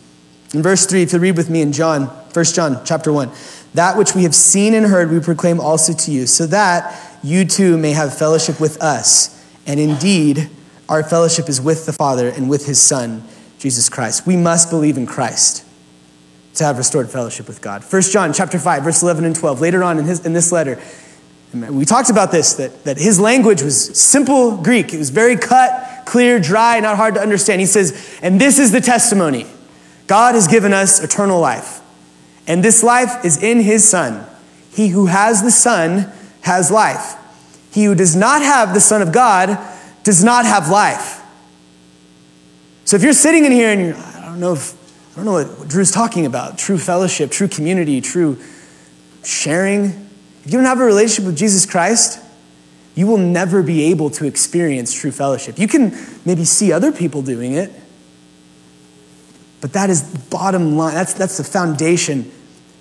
In 0.54 0.62
verse 0.62 0.86
3, 0.86 1.02
if 1.02 1.14
you 1.14 1.20
read 1.20 1.38
with 1.38 1.50
me 1.50 1.62
in 1.62 1.72
John, 1.72 2.08
1 2.08 2.46
John 2.46 2.82
chapter 2.84 3.14
1, 3.14 3.32
that 3.74 3.98
which 3.98 4.14
we 4.14 4.24
have 4.24 4.36
seen 4.36 4.74
and 4.74 4.86
heard 4.86 5.10
we 5.10 5.22
proclaim 5.22 5.62
also 5.62 5.94
to 5.94 6.12
you, 6.12 6.28
so 6.28 6.46
that 6.48 7.18
you 7.24 7.46
too 7.46 7.78
may 7.78 7.94
have 7.94 8.18
fellowship 8.18 8.60
with 8.60 8.82
us. 8.82 9.42
And 9.66 9.80
indeed, 9.80 10.50
our 10.90 11.04
fellowship 11.04 11.48
is 11.48 11.62
with 11.62 11.86
the 11.86 11.94
Father 11.94 12.28
and 12.28 12.50
with 12.50 12.66
his 12.66 12.82
Son, 12.82 13.24
Jesus 13.60 13.88
Christ. 13.88 14.28
We 14.28 14.36
must 14.36 14.70
believe 14.70 14.98
in 14.98 15.06
Christ 15.06 15.64
to 16.56 16.66
have 16.66 16.78
restored 16.78 17.10
fellowship 17.10 17.48
with 17.48 17.62
God. 17.62 17.82
1 17.82 18.02
John 18.02 18.34
chapter 18.34 18.60
5, 18.60 18.84
verse 18.84 19.04
11 19.04 19.24
and 19.24 19.34
12. 19.34 19.62
Later 19.62 19.86
on 19.86 20.00
in, 20.00 20.04
his, 20.04 20.26
in 20.26 20.34
this 20.34 20.52
letter, 20.52 20.82
we 21.54 21.86
talked 21.86 22.10
about 22.10 22.32
this, 22.32 22.56
that, 22.56 22.84
that 22.84 22.98
his 22.98 23.22
language 23.22 23.62
was 23.62 23.98
simple 23.98 24.58
Greek. 24.58 24.94
It 24.94 24.98
was 24.98 25.12
very 25.12 25.38
cut, 25.38 25.95
clear, 26.06 26.40
dry, 26.40 26.80
not 26.80 26.98
hard 26.98 27.16
to 27.16 27.22
understand. 27.22 27.60
He 27.60 27.68
says, 27.68 28.20
and 28.22 28.40
this 28.40 28.60
is 28.60 28.72
the 28.72 28.82
testimony. 28.82 29.48
God 30.08 30.36
has 30.36 30.48
given 30.48 30.74
us 30.74 31.04
eternal 31.04 31.40
life. 31.40 31.82
And 32.48 32.64
this 32.64 32.84
life 32.84 33.26
is 33.26 33.42
in 33.42 33.60
his 33.60 33.88
Son. 33.88 34.26
He 34.72 34.90
who 34.90 35.08
has 35.08 35.42
the 35.42 35.52
Son 35.52 36.12
has 36.42 36.70
life. 36.70 37.16
He 37.72 37.86
who 37.86 37.96
does 37.96 38.16
not 38.16 38.42
have 38.42 38.74
the 38.74 38.80
Son 38.80 39.02
of 39.02 39.12
God 39.12 39.58
does 40.04 40.24
not 40.24 40.46
have 40.46 40.70
life. 40.70 41.22
So 42.86 42.96
if 42.96 43.04
you're 43.04 43.14
sitting 43.14 43.46
in 43.46 43.52
here 43.52 43.70
and 43.70 43.82
you're, 43.82 43.96
I 43.96 44.26
don't 44.26 44.40
know 44.40 44.54
if 44.54 44.74
I 45.16 45.24
don't 45.24 45.26
know 45.26 45.34
what 45.34 45.70
Drew's 45.70 45.92
talking 45.92 46.26
about 46.26 46.58
true 46.58 46.78
fellowship, 46.78 47.32
true 47.32 47.48
community, 47.48 48.02
true 48.02 48.38
sharing. 49.24 49.86
If 50.44 50.48
you 50.48 50.52
don't 50.52 50.66
have 50.66 50.82
a 50.82 50.84
relationship 50.84 51.26
with 51.26 51.38
Jesus 51.38 51.66
Christ, 51.66 52.20
you 52.96 53.08
will 53.08 53.18
never 53.18 53.62
be 53.62 53.84
able 53.92 54.10
to 54.12 54.26
experience 54.26 54.94
true 54.94 55.12
fellowship. 55.12 55.60
You 55.60 55.68
can 55.68 55.94
maybe 56.26 56.46
see 56.46 56.72
other 56.72 56.92
people 56.92 57.22
doing 57.22 57.54
it, 57.54 57.72
but 59.62 59.74
that 59.74 59.90
is 59.90 60.02
bottom 60.30 60.78
line. 60.78 60.94
That's, 60.94 61.14
that's 61.14 61.38
the 61.38 61.44
foundation. 61.44 62.32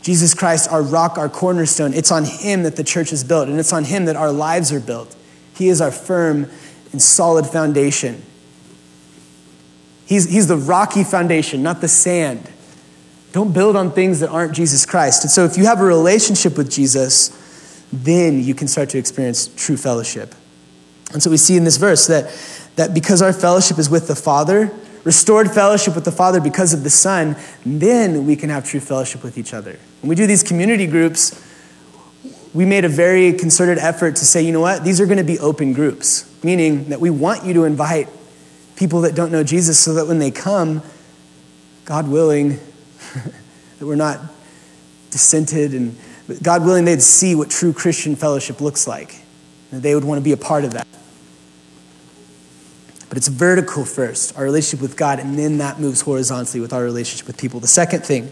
Jesus 0.02 0.34
Christ, 0.34 0.70
our 0.70 0.82
rock, 0.82 1.18
our 1.18 1.28
cornerstone. 1.28 1.94
It's 1.94 2.12
on 2.12 2.24
Him 2.24 2.62
that 2.62 2.76
the 2.76 2.84
church 2.84 3.12
is 3.12 3.24
built, 3.24 3.48
and 3.48 3.58
it's 3.58 3.72
on 3.72 3.84
Him 3.84 4.04
that 4.04 4.16
our 4.16 4.30
lives 4.30 4.72
are 4.72 4.80
built. 4.80 5.16
He 5.56 5.68
is 5.68 5.80
our 5.80 5.90
firm 5.90 6.48
and 6.92 7.02
solid 7.02 7.46
foundation. 7.46 8.22
He's, 10.06 10.30
he's 10.30 10.46
the 10.46 10.56
rocky 10.56 11.02
foundation, 11.02 11.62
not 11.62 11.80
the 11.80 11.88
sand. 11.88 12.50
Don't 13.32 13.52
build 13.52 13.74
on 13.74 13.90
things 13.90 14.20
that 14.20 14.28
aren't 14.28 14.52
Jesus 14.52 14.86
Christ. 14.86 15.24
And 15.24 15.30
so, 15.30 15.44
if 15.44 15.56
you 15.56 15.64
have 15.64 15.80
a 15.80 15.84
relationship 15.84 16.56
with 16.56 16.70
Jesus, 16.70 17.30
then 18.02 18.42
you 18.42 18.54
can 18.54 18.68
start 18.68 18.90
to 18.90 18.98
experience 18.98 19.48
true 19.56 19.76
fellowship. 19.76 20.34
And 21.12 21.22
so, 21.22 21.30
we 21.30 21.36
see 21.36 21.56
in 21.56 21.64
this 21.64 21.76
verse 21.76 22.06
that, 22.08 22.32
that 22.76 22.94
because 22.94 23.22
our 23.22 23.32
fellowship 23.32 23.78
is 23.78 23.88
with 23.88 24.08
the 24.08 24.16
Father, 24.16 24.72
restored 25.04 25.50
fellowship 25.50 25.94
with 25.94 26.04
the 26.04 26.12
Father 26.12 26.40
because 26.40 26.72
of 26.72 26.82
the 26.82 26.90
Son, 26.90 27.36
then 27.64 28.26
we 28.26 28.36
can 28.36 28.50
have 28.50 28.64
true 28.64 28.80
fellowship 28.80 29.22
with 29.22 29.38
each 29.38 29.54
other. 29.54 29.78
When 30.00 30.08
we 30.08 30.14
do 30.14 30.26
these 30.26 30.42
community 30.42 30.86
groups, 30.86 31.40
we 32.54 32.64
made 32.64 32.84
a 32.84 32.88
very 32.88 33.32
concerted 33.32 33.78
effort 33.78 34.16
to 34.16 34.24
say, 34.24 34.42
you 34.42 34.52
know 34.52 34.60
what, 34.60 34.84
these 34.84 35.00
are 35.00 35.06
going 35.06 35.18
to 35.18 35.24
be 35.24 35.38
open 35.38 35.72
groups, 35.72 36.30
meaning 36.42 36.88
that 36.88 37.00
we 37.00 37.10
want 37.10 37.44
you 37.44 37.52
to 37.54 37.64
invite 37.64 38.08
people 38.76 39.02
that 39.02 39.14
don't 39.14 39.30
know 39.30 39.44
Jesus 39.44 39.78
so 39.78 39.94
that 39.94 40.06
when 40.06 40.18
they 40.18 40.30
come, 40.30 40.82
God 41.84 42.08
willing, 42.08 42.50
that 43.78 43.86
we're 43.86 43.96
not 43.96 44.20
dissented 45.10 45.74
and 45.74 45.96
God 46.42 46.64
willing, 46.64 46.84
they'd 46.84 47.02
see 47.02 47.34
what 47.34 47.50
true 47.50 47.72
Christian 47.72 48.16
fellowship 48.16 48.60
looks 48.60 48.86
like. 48.86 49.20
And 49.70 49.82
they 49.82 49.94
would 49.94 50.04
want 50.04 50.18
to 50.18 50.24
be 50.24 50.32
a 50.32 50.36
part 50.36 50.64
of 50.64 50.72
that. 50.72 50.86
But 53.08 53.18
it's 53.18 53.28
vertical 53.28 53.84
first, 53.84 54.36
our 54.36 54.44
relationship 54.44 54.80
with 54.80 54.96
God, 54.96 55.20
and 55.20 55.38
then 55.38 55.58
that 55.58 55.78
moves 55.78 56.00
horizontally 56.00 56.60
with 56.60 56.72
our 56.72 56.82
relationship 56.82 57.26
with 57.26 57.38
people. 57.38 57.60
The 57.60 57.68
second 57.68 58.04
thing, 58.04 58.30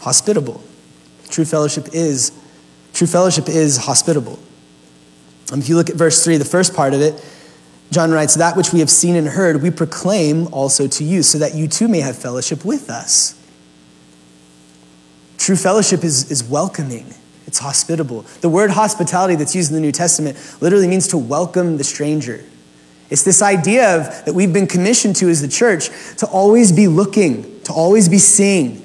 hospitable. 0.00 0.62
True 1.28 1.44
fellowship 1.44 1.88
is 1.92 2.32
true 2.92 3.06
fellowship 3.06 3.48
is 3.48 3.76
hospitable. 3.76 4.38
Um, 5.52 5.58
if 5.58 5.68
you 5.68 5.76
look 5.76 5.90
at 5.90 5.96
verse 5.96 6.24
3, 6.24 6.36
the 6.36 6.44
first 6.44 6.74
part 6.74 6.94
of 6.94 7.00
it, 7.00 7.22
John 7.90 8.12
writes, 8.12 8.34
That 8.34 8.56
which 8.56 8.72
we 8.72 8.80
have 8.80 8.90
seen 8.90 9.16
and 9.16 9.26
heard, 9.26 9.62
we 9.62 9.70
proclaim 9.70 10.46
also 10.52 10.86
to 10.86 11.04
you, 11.04 11.22
so 11.22 11.38
that 11.38 11.54
you 11.54 11.68
too 11.68 11.88
may 11.88 12.00
have 12.00 12.16
fellowship 12.16 12.64
with 12.64 12.88
us. 12.88 13.38
True 15.38 15.56
fellowship 15.56 16.04
is, 16.04 16.30
is 16.30 16.42
welcoming, 16.44 17.06
it's 17.46 17.58
hospitable. 17.58 18.22
The 18.40 18.48
word 18.48 18.70
hospitality 18.70 19.34
that's 19.34 19.54
used 19.54 19.70
in 19.70 19.74
the 19.74 19.80
New 19.80 19.92
Testament 19.92 20.38
literally 20.60 20.88
means 20.88 21.08
to 21.08 21.18
welcome 21.18 21.76
the 21.76 21.84
stranger. 21.84 22.42
It's 23.10 23.22
this 23.22 23.42
idea 23.42 23.96
of, 23.96 24.24
that 24.24 24.34
we've 24.34 24.52
been 24.52 24.66
commissioned 24.66 25.16
to 25.16 25.28
as 25.28 25.42
the 25.42 25.48
church 25.48 25.90
to 26.16 26.26
always 26.26 26.72
be 26.72 26.88
looking, 26.88 27.60
to 27.62 27.72
always 27.72 28.08
be 28.08 28.18
seeing. 28.18 28.80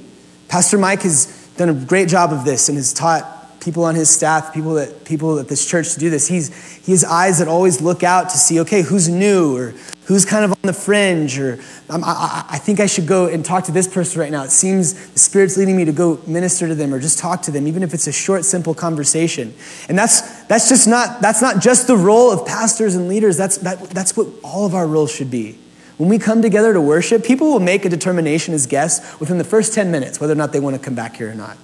Pastor 0.50 0.78
Mike 0.78 1.04
has 1.04 1.28
done 1.58 1.70
a 1.70 1.74
great 1.74 2.10
job 2.10 2.34
of 2.34 2.44
this 2.44 2.70
and 2.70 2.78
has 2.78 2.94
taught 2.94 3.39
people 3.62 3.84
on 3.84 3.96
his 3.96 4.10
staff, 4.10 4.54
people 4.54 4.76
that 4.76 5.06
people 5.06 5.40
at 5.40 5.48
this 5.48 5.66
church 5.66 5.94
to 5.94 6.00
do 6.00 6.10
this. 6.10 6.28
He's 6.28 6.54
he 6.86 6.92
has 6.92 7.04
eyes 7.04 7.40
that 7.40 7.48
always 7.48 7.82
look 7.82 8.04
out 8.04 8.30
to 8.30 8.38
see, 8.38 8.60
okay, 8.62 8.82
who's 8.82 9.10
new 9.10 9.56
or 9.56 9.74
who's 10.06 10.26
kind 10.26 10.44
of 10.44 10.52
on 10.52 10.58
the 10.64 10.74
fringe, 10.74 11.40
or 11.40 11.60
um, 11.90 12.04
I, 12.04 12.44
I, 12.50 12.58
think 12.58 12.80
I 12.80 12.88
should 12.88 13.06
go 13.06 13.28
and 13.28 13.46
talk 13.46 13.66
to 13.66 13.72
this 13.72 13.88
person 13.88 14.20
right 14.20 14.32
now. 14.32 14.44
It 14.44 14.50
seems 14.50 15.12
the 15.12 15.20
Spirit's 15.20 15.56
leading 15.56 15.78
me 15.78 15.86
to 15.86 15.92
go 15.92 16.20
minister 16.26 16.68
to 16.68 16.74
them 16.74 16.92
or 16.96 17.00
just 17.00 17.20
talk 17.20 17.44
to 17.44 17.52
them, 17.52 17.68
even 17.68 17.84
if 17.84 17.94
it's 17.94 18.08
a 18.08 18.12
short, 18.12 18.44
simple 18.44 18.74
conversation. 18.74 19.54
And 19.88 19.96
that's 19.96 20.44
that's 20.46 20.68
just 20.68 20.88
not 20.88 21.22
that's 21.22 21.44
not 21.44 21.62
just 21.62 21.86
the 21.86 21.96
role 21.96 22.32
of 22.32 22.46
pastors 22.48 22.96
and 22.96 23.08
leaders. 23.08 23.38
That's 23.38 23.58
that, 23.60 23.82
that's 23.92 24.18
what 24.18 24.28
all 24.44 24.66
of 24.66 24.74
our 24.74 24.88
roles 24.88 25.14
should 25.14 25.30
be. 25.30 25.60
When 25.98 26.10
we 26.10 26.18
come 26.18 26.42
together 26.42 26.74
to 26.74 26.82
worship, 26.82 27.26
people 27.26 27.52
will 27.52 27.60
make 27.60 27.84
a 27.84 27.90
determination 27.90 28.54
as 28.54 28.66
guests 28.66 29.20
within 29.20 29.38
the 29.38 29.44
first 29.44 29.74
10 29.74 29.92
minutes 29.92 30.20
whether 30.20 30.32
or 30.32 30.38
not 30.38 30.54
they 30.54 30.60
want 30.62 30.78
to 30.78 30.82
come 30.82 30.96
back 30.96 31.18
here 31.18 31.30
or 31.30 31.36
not. 31.36 31.58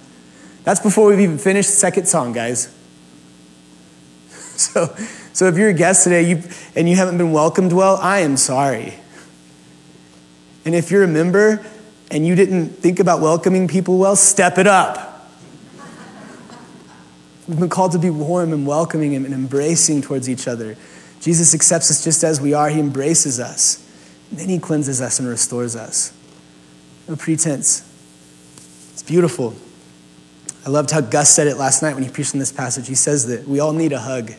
That's 0.66 0.80
before 0.80 1.06
we've 1.06 1.20
even 1.20 1.38
finished 1.38 1.70
the 1.70 1.76
second 1.76 2.08
song, 2.08 2.32
guys. 2.32 2.74
So, 4.56 4.86
so 5.34 5.48
if 5.48 5.58
you're 5.58 5.68
a 5.68 5.74
guest 5.74 6.04
today 6.04 6.22
you, 6.22 6.42
and 6.74 6.88
you 6.88 6.96
haven't 6.96 7.18
been 7.18 7.30
welcomed 7.30 7.72
well, 7.72 7.98
I 7.98 8.20
am 8.20 8.36
sorry. 8.36 8.94
And 10.64 10.74
if 10.74 10.90
you're 10.90 11.04
a 11.04 11.08
member 11.08 11.64
and 12.10 12.26
you 12.26 12.34
didn't 12.34 12.70
think 12.70 12.98
about 12.98 13.20
welcoming 13.20 13.68
people 13.68 13.98
well, 13.98 14.16
step 14.16 14.56
it 14.56 14.66
up. 14.66 15.30
We've 17.46 17.60
been 17.60 17.68
called 17.68 17.92
to 17.92 17.98
be 17.98 18.10
warm 18.10 18.52
and 18.52 18.66
welcoming 18.66 19.14
and 19.14 19.26
embracing 19.26 20.02
towards 20.02 20.28
each 20.28 20.48
other. 20.48 20.76
Jesus 21.20 21.54
accepts 21.54 21.90
us 21.92 22.02
just 22.02 22.24
as 22.24 22.40
we 22.40 22.54
are, 22.54 22.70
He 22.70 22.80
embraces 22.80 23.38
us. 23.38 23.86
And 24.30 24.40
then 24.40 24.48
He 24.48 24.58
cleanses 24.58 25.00
us 25.00 25.20
and 25.20 25.28
restores 25.28 25.76
us. 25.76 26.12
No 27.06 27.14
pretense. 27.14 27.88
It's 28.94 29.02
beautiful. 29.04 29.54
I 30.66 30.68
loved 30.68 30.90
how 30.90 31.00
Gus 31.00 31.32
said 31.32 31.46
it 31.46 31.56
last 31.56 31.80
night 31.80 31.94
when 31.94 32.02
he 32.02 32.10
preached 32.10 32.34
on 32.34 32.40
this 32.40 32.50
passage. 32.50 32.88
He 32.88 32.96
says 32.96 33.28
that 33.28 33.46
we 33.46 33.60
all 33.60 33.72
need 33.72 33.92
a 33.92 34.00
hug. 34.00 34.32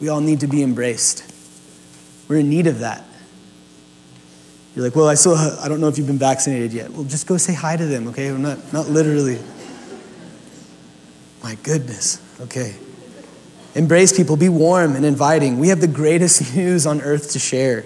We 0.00 0.08
all 0.08 0.22
need 0.22 0.40
to 0.40 0.46
be 0.46 0.62
embraced. 0.62 1.30
We're 2.26 2.38
in 2.38 2.48
need 2.48 2.66
of 2.66 2.78
that. 2.78 3.04
You're 4.74 4.86
like, 4.86 4.96
well, 4.96 5.08
I 5.08 5.14
still, 5.14 5.34
I 5.34 5.68
don't 5.68 5.78
know 5.78 5.88
if 5.88 5.98
you've 5.98 6.06
been 6.06 6.18
vaccinated 6.18 6.72
yet. 6.72 6.90
Well, 6.90 7.04
just 7.04 7.26
go 7.26 7.36
say 7.36 7.52
hi 7.52 7.76
to 7.76 7.84
them, 7.84 8.08
okay? 8.08 8.28
I'm 8.28 8.40
not, 8.40 8.72
not 8.72 8.88
literally. 8.88 9.38
My 11.42 11.56
goodness, 11.56 12.22
okay. 12.40 12.74
Embrace 13.74 14.16
people, 14.16 14.38
be 14.38 14.48
warm 14.48 14.96
and 14.96 15.04
inviting. 15.04 15.58
We 15.58 15.68
have 15.68 15.82
the 15.82 15.86
greatest 15.86 16.54
news 16.56 16.86
on 16.86 17.02
earth 17.02 17.32
to 17.32 17.38
share. 17.38 17.84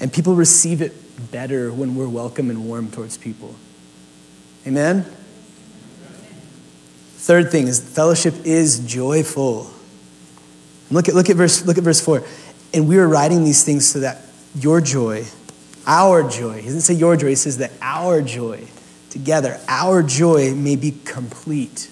And 0.00 0.10
people 0.10 0.34
receive 0.34 0.80
it 0.80 0.94
better 1.30 1.70
when 1.70 1.94
we're 1.94 2.08
welcome 2.08 2.48
and 2.48 2.66
warm 2.66 2.90
towards 2.90 3.18
people. 3.18 3.56
Amen? 4.66 5.04
Third 7.22 7.52
thing 7.52 7.68
is 7.68 7.78
fellowship 7.78 8.34
is 8.44 8.80
joyful. 8.80 9.70
Look 10.90 11.08
at, 11.08 11.14
look 11.14 11.30
at, 11.30 11.36
verse, 11.36 11.64
look 11.64 11.78
at 11.78 11.84
verse 11.84 12.00
4. 12.00 12.24
And 12.74 12.88
we 12.88 12.98
are 12.98 13.06
writing 13.06 13.44
these 13.44 13.62
things 13.62 13.86
so 13.86 14.00
that 14.00 14.22
your 14.56 14.80
joy, 14.80 15.24
our 15.86 16.28
joy, 16.28 16.54
he 16.54 16.64
doesn't 16.64 16.80
say 16.80 16.94
your 16.94 17.16
joy, 17.16 17.28
he 17.28 17.34
says 17.36 17.58
that 17.58 17.70
our 17.80 18.22
joy 18.22 18.66
together, 19.10 19.60
our 19.68 20.02
joy 20.02 20.52
may 20.52 20.74
be 20.74 20.96
complete. 21.04 21.88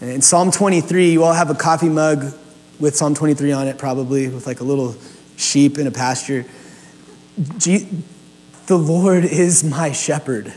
And 0.00 0.08
in 0.08 0.22
Psalm 0.22 0.52
23, 0.52 1.10
you 1.10 1.24
all 1.24 1.32
have 1.32 1.50
a 1.50 1.56
coffee 1.56 1.88
mug 1.88 2.32
with 2.78 2.94
Psalm 2.94 3.12
23 3.12 3.50
on 3.50 3.66
it, 3.66 3.76
probably, 3.76 4.28
with 4.28 4.46
like 4.46 4.60
a 4.60 4.64
little 4.64 4.94
sheep 5.36 5.78
in 5.78 5.88
a 5.88 5.90
pasture. 5.90 6.44
the 7.36 7.88
Lord 8.68 9.24
is 9.24 9.64
my 9.64 9.90
shepherd. 9.90 10.54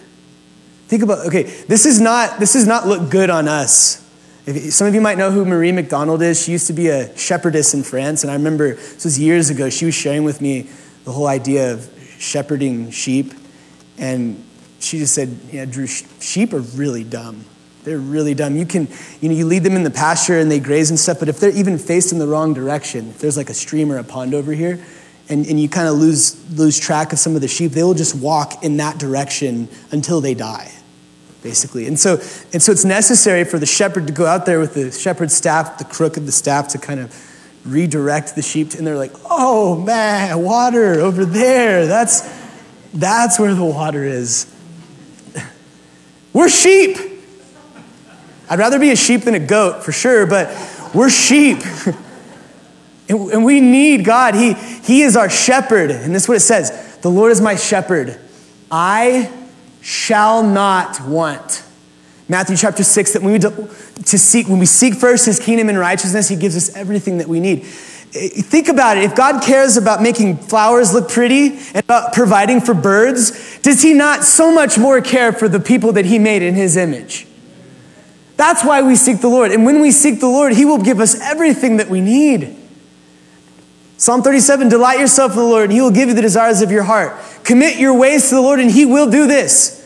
Think 0.87 1.01
about, 1.01 1.25
okay, 1.27 1.43
this 1.43 1.85
is 1.85 1.99
not, 1.99 2.39
this 2.39 2.53
does 2.53 2.67
not 2.67 2.87
look 2.87 3.09
good 3.09 3.31
on 3.31 3.47
us. 3.47 4.07
If, 4.45 4.73
some 4.73 4.85
of 4.85 4.93
you 4.93 5.01
might 5.01 5.17
know 5.17 5.31
who 5.31 5.43
Marie 5.43 5.71
McDonald 5.71 6.21
is. 6.21 6.43
She 6.43 6.51
used 6.51 6.67
to 6.67 6.73
be 6.73 6.89
a 6.89 7.15
shepherdess 7.17 7.73
in 7.73 7.81
France, 7.81 8.23
and 8.23 8.29
I 8.29 8.35
remember 8.35 8.75
this 8.75 9.03
was 9.03 9.19
years 9.19 9.49
ago. 9.49 9.69
She 9.71 9.85
was 9.85 9.95
sharing 9.95 10.23
with 10.23 10.41
me 10.41 10.69
the 11.03 11.11
whole 11.11 11.27
idea 11.27 11.73
of 11.73 11.89
shepherding 12.19 12.91
sheep, 12.91 13.33
and 13.97 14.43
she 14.79 14.99
just 14.99 15.15
said, 15.15 15.35
"Yeah, 15.51 15.65
Drew, 15.65 15.87
sheep 15.87 16.53
are 16.53 16.59
really 16.59 17.03
dumb. 17.03 17.45
They're 17.83 17.97
really 17.97 18.35
dumb. 18.35 18.55
You 18.55 18.65
can, 18.67 18.87
you 19.21 19.29
know, 19.29 19.35
you 19.35 19.45
lead 19.45 19.63
them 19.63 19.75
in 19.75 19.83
the 19.83 19.91
pasture 19.91 20.39
and 20.39 20.49
they 20.49 20.59
graze 20.59 20.89
and 20.89 20.99
stuff, 20.99 21.19
but 21.19 21.29
if 21.29 21.39
they're 21.39 21.55
even 21.55 21.77
faced 21.77 22.11
in 22.11 22.19
the 22.19 22.27
wrong 22.27 22.53
direction, 22.53 23.09
if 23.09 23.19
there's 23.19 23.37
like 23.37 23.49
a 23.49 23.53
stream 23.53 23.91
or 23.91 23.97
a 23.97 24.03
pond 24.03 24.33
over 24.33 24.53
here, 24.53 24.83
and, 25.29 25.45
and 25.47 25.59
you 25.59 25.69
kind 25.69 25.87
of 25.87 25.95
lose 25.95 26.37
lose 26.57 26.79
track 26.79 27.13
of 27.13 27.19
some 27.19 27.35
of 27.35 27.41
the 27.41 27.47
sheep, 27.47 27.71
they 27.71 27.83
will 27.83 27.95
just 27.95 28.15
walk 28.15 28.63
in 28.63 28.77
that 28.77 28.99
direction 28.99 29.67
until 29.91 30.21
they 30.21 30.35
die 30.35 30.71
basically. 31.45 31.85
And 31.85 31.99
so, 31.99 32.13
and 32.53 32.61
so 32.61 32.71
it's 32.71 32.83
necessary 32.83 33.43
for 33.43 33.59
the 33.59 33.67
shepherd 33.67 34.07
to 34.07 34.13
go 34.13 34.25
out 34.25 34.47
there 34.47 34.59
with 34.59 34.73
the 34.73 34.91
shepherd's 34.91 35.35
staff, 35.35 35.77
the 35.77 35.85
crook 35.85 36.17
of 36.17 36.25
the 36.25 36.31
staff, 36.31 36.69
to 36.69 36.79
kind 36.79 36.99
of 36.99 37.13
redirect 37.63 38.33
the 38.35 38.41
sheep. 38.41 38.73
And 38.73 38.85
they're 38.85 38.97
like, 38.97 39.11
oh 39.29 39.79
man, 39.79 40.41
water 40.41 40.99
over 40.99 41.23
there. 41.23 41.85
That's, 41.85 42.21
that's 42.95 43.39
where 43.39 43.53
the 43.53 43.63
water 43.63 44.03
is. 44.03 44.51
We're 46.33 46.49
sheep. 46.49 46.97
I'd 48.49 48.57
rather 48.57 48.79
be 48.79 48.89
a 48.89 48.95
sheep 48.95 49.21
than 49.21 49.35
a 49.35 49.39
goat 49.39 49.83
for 49.83 49.91
sure, 49.91 50.25
but 50.25 50.49
we're 50.95 51.11
sheep. 51.11 51.59
and, 53.07 53.19
and 53.29 53.45
we 53.45 53.61
need 53.61 54.03
God. 54.03 54.33
He, 54.33 54.53
he 54.53 55.03
is 55.03 55.15
our 55.15 55.29
shepherd. 55.29 55.91
And 55.91 56.15
this 56.15 56.23
is 56.23 56.27
what 56.27 56.37
it 56.37 56.41
says 56.41 56.97
The 57.03 57.09
Lord 57.09 57.31
is 57.31 57.39
my 57.39 57.55
shepherd. 57.55 58.19
I 58.71 59.31
shall 59.85 60.41
not 60.41 60.99
want. 61.01 61.63
Matthew 62.27 62.57
chapter 62.57 62.83
6, 62.83 63.13
that 63.13 63.21
when 63.21 63.33
we, 63.33 63.37
do, 63.37 63.69
to 64.05 64.17
seek, 64.17 64.47
when 64.47 64.57
we 64.57 64.65
seek 64.65 64.95
first 64.95 65.27
his 65.27 65.39
kingdom 65.39 65.69
and 65.69 65.77
righteousness, 65.77 66.27
he 66.27 66.35
gives 66.35 66.57
us 66.57 66.75
everything 66.75 67.19
that 67.19 67.27
we 67.27 67.39
need. 67.39 67.59
Eh, 68.15 68.29
think 68.41 68.67
about 68.67 68.97
it. 68.97 69.03
If 69.03 69.15
God 69.15 69.43
cares 69.43 69.77
about 69.77 70.01
making 70.01 70.37
flowers 70.37 70.91
look 70.91 71.07
pretty 71.07 71.59
and 71.75 71.83
about 71.83 72.13
providing 72.13 72.61
for 72.61 72.73
birds, 72.73 73.59
does 73.59 73.83
he 73.83 73.93
not 73.93 74.23
so 74.23 74.51
much 74.51 74.79
more 74.79 75.01
care 75.01 75.31
for 75.31 75.47
the 75.47 75.59
people 75.59 75.91
that 75.91 76.05
he 76.05 76.17
made 76.17 76.41
in 76.41 76.55
his 76.55 76.77
image? 76.77 77.27
That's 78.37 78.65
why 78.65 78.81
we 78.81 78.95
seek 78.95 79.21
the 79.21 79.29
Lord. 79.29 79.51
And 79.51 79.67
when 79.67 79.81
we 79.81 79.91
seek 79.91 80.19
the 80.19 80.27
Lord, 80.27 80.53
he 80.53 80.65
will 80.65 80.81
give 80.81 80.99
us 80.99 81.21
everything 81.21 81.77
that 81.77 81.89
we 81.89 82.01
need. 82.01 82.57
Psalm 83.97 84.21
37 84.21 84.69
Delight 84.69 84.99
yourself 84.99 85.31
in 85.31 85.37
the 85.37 85.43
Lord, 85.43 85.65
and 85.65 85.73
he 85.73 85.81
will 85.81 85.91
give 85.91 86.09
you 86.09 86.15
the 86.15 86.21
desires 86.21 86.61
of 86.61 86.71
your 86.71 86.83
heart. 86.83 87.17
Commit 87.43 87.77
your 87.77 87.97
ways 87.97 88.29
to 88.29 88.35
the 88.35 88.41
Lord, 88.41 88.59
and 88.59 88.71
He 88.71 88.85
will 88.85 89.09
do 89.09 89.27
this. 89.27 89.81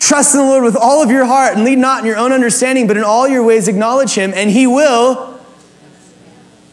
Trust 0.00 0.34
in 0.34 0.40
the 0.40 0.46
Lord 0.46 0.64
with 0.64 0.76
all 0.76 1.02
of 1.02 1.10
your 1.10 1.24
heart 1.24 1.54
and 1.54 1.64
lead 1.64 1.78
not 1.78 2.00
in 2.00 2.06
your 2.06 2.16
own 2.16 2.32
understanding, 2.32 2.86
but 2.86 2.96
in 2.96 3.04
all 3.04 3.28
your 3.28 3.44
ways 3.44 3.68
acknowledge 3.68 4.14
Him, 4.14 4.32
and 4.34 4.50
He 4.50 4.66
will. 4.66 5.38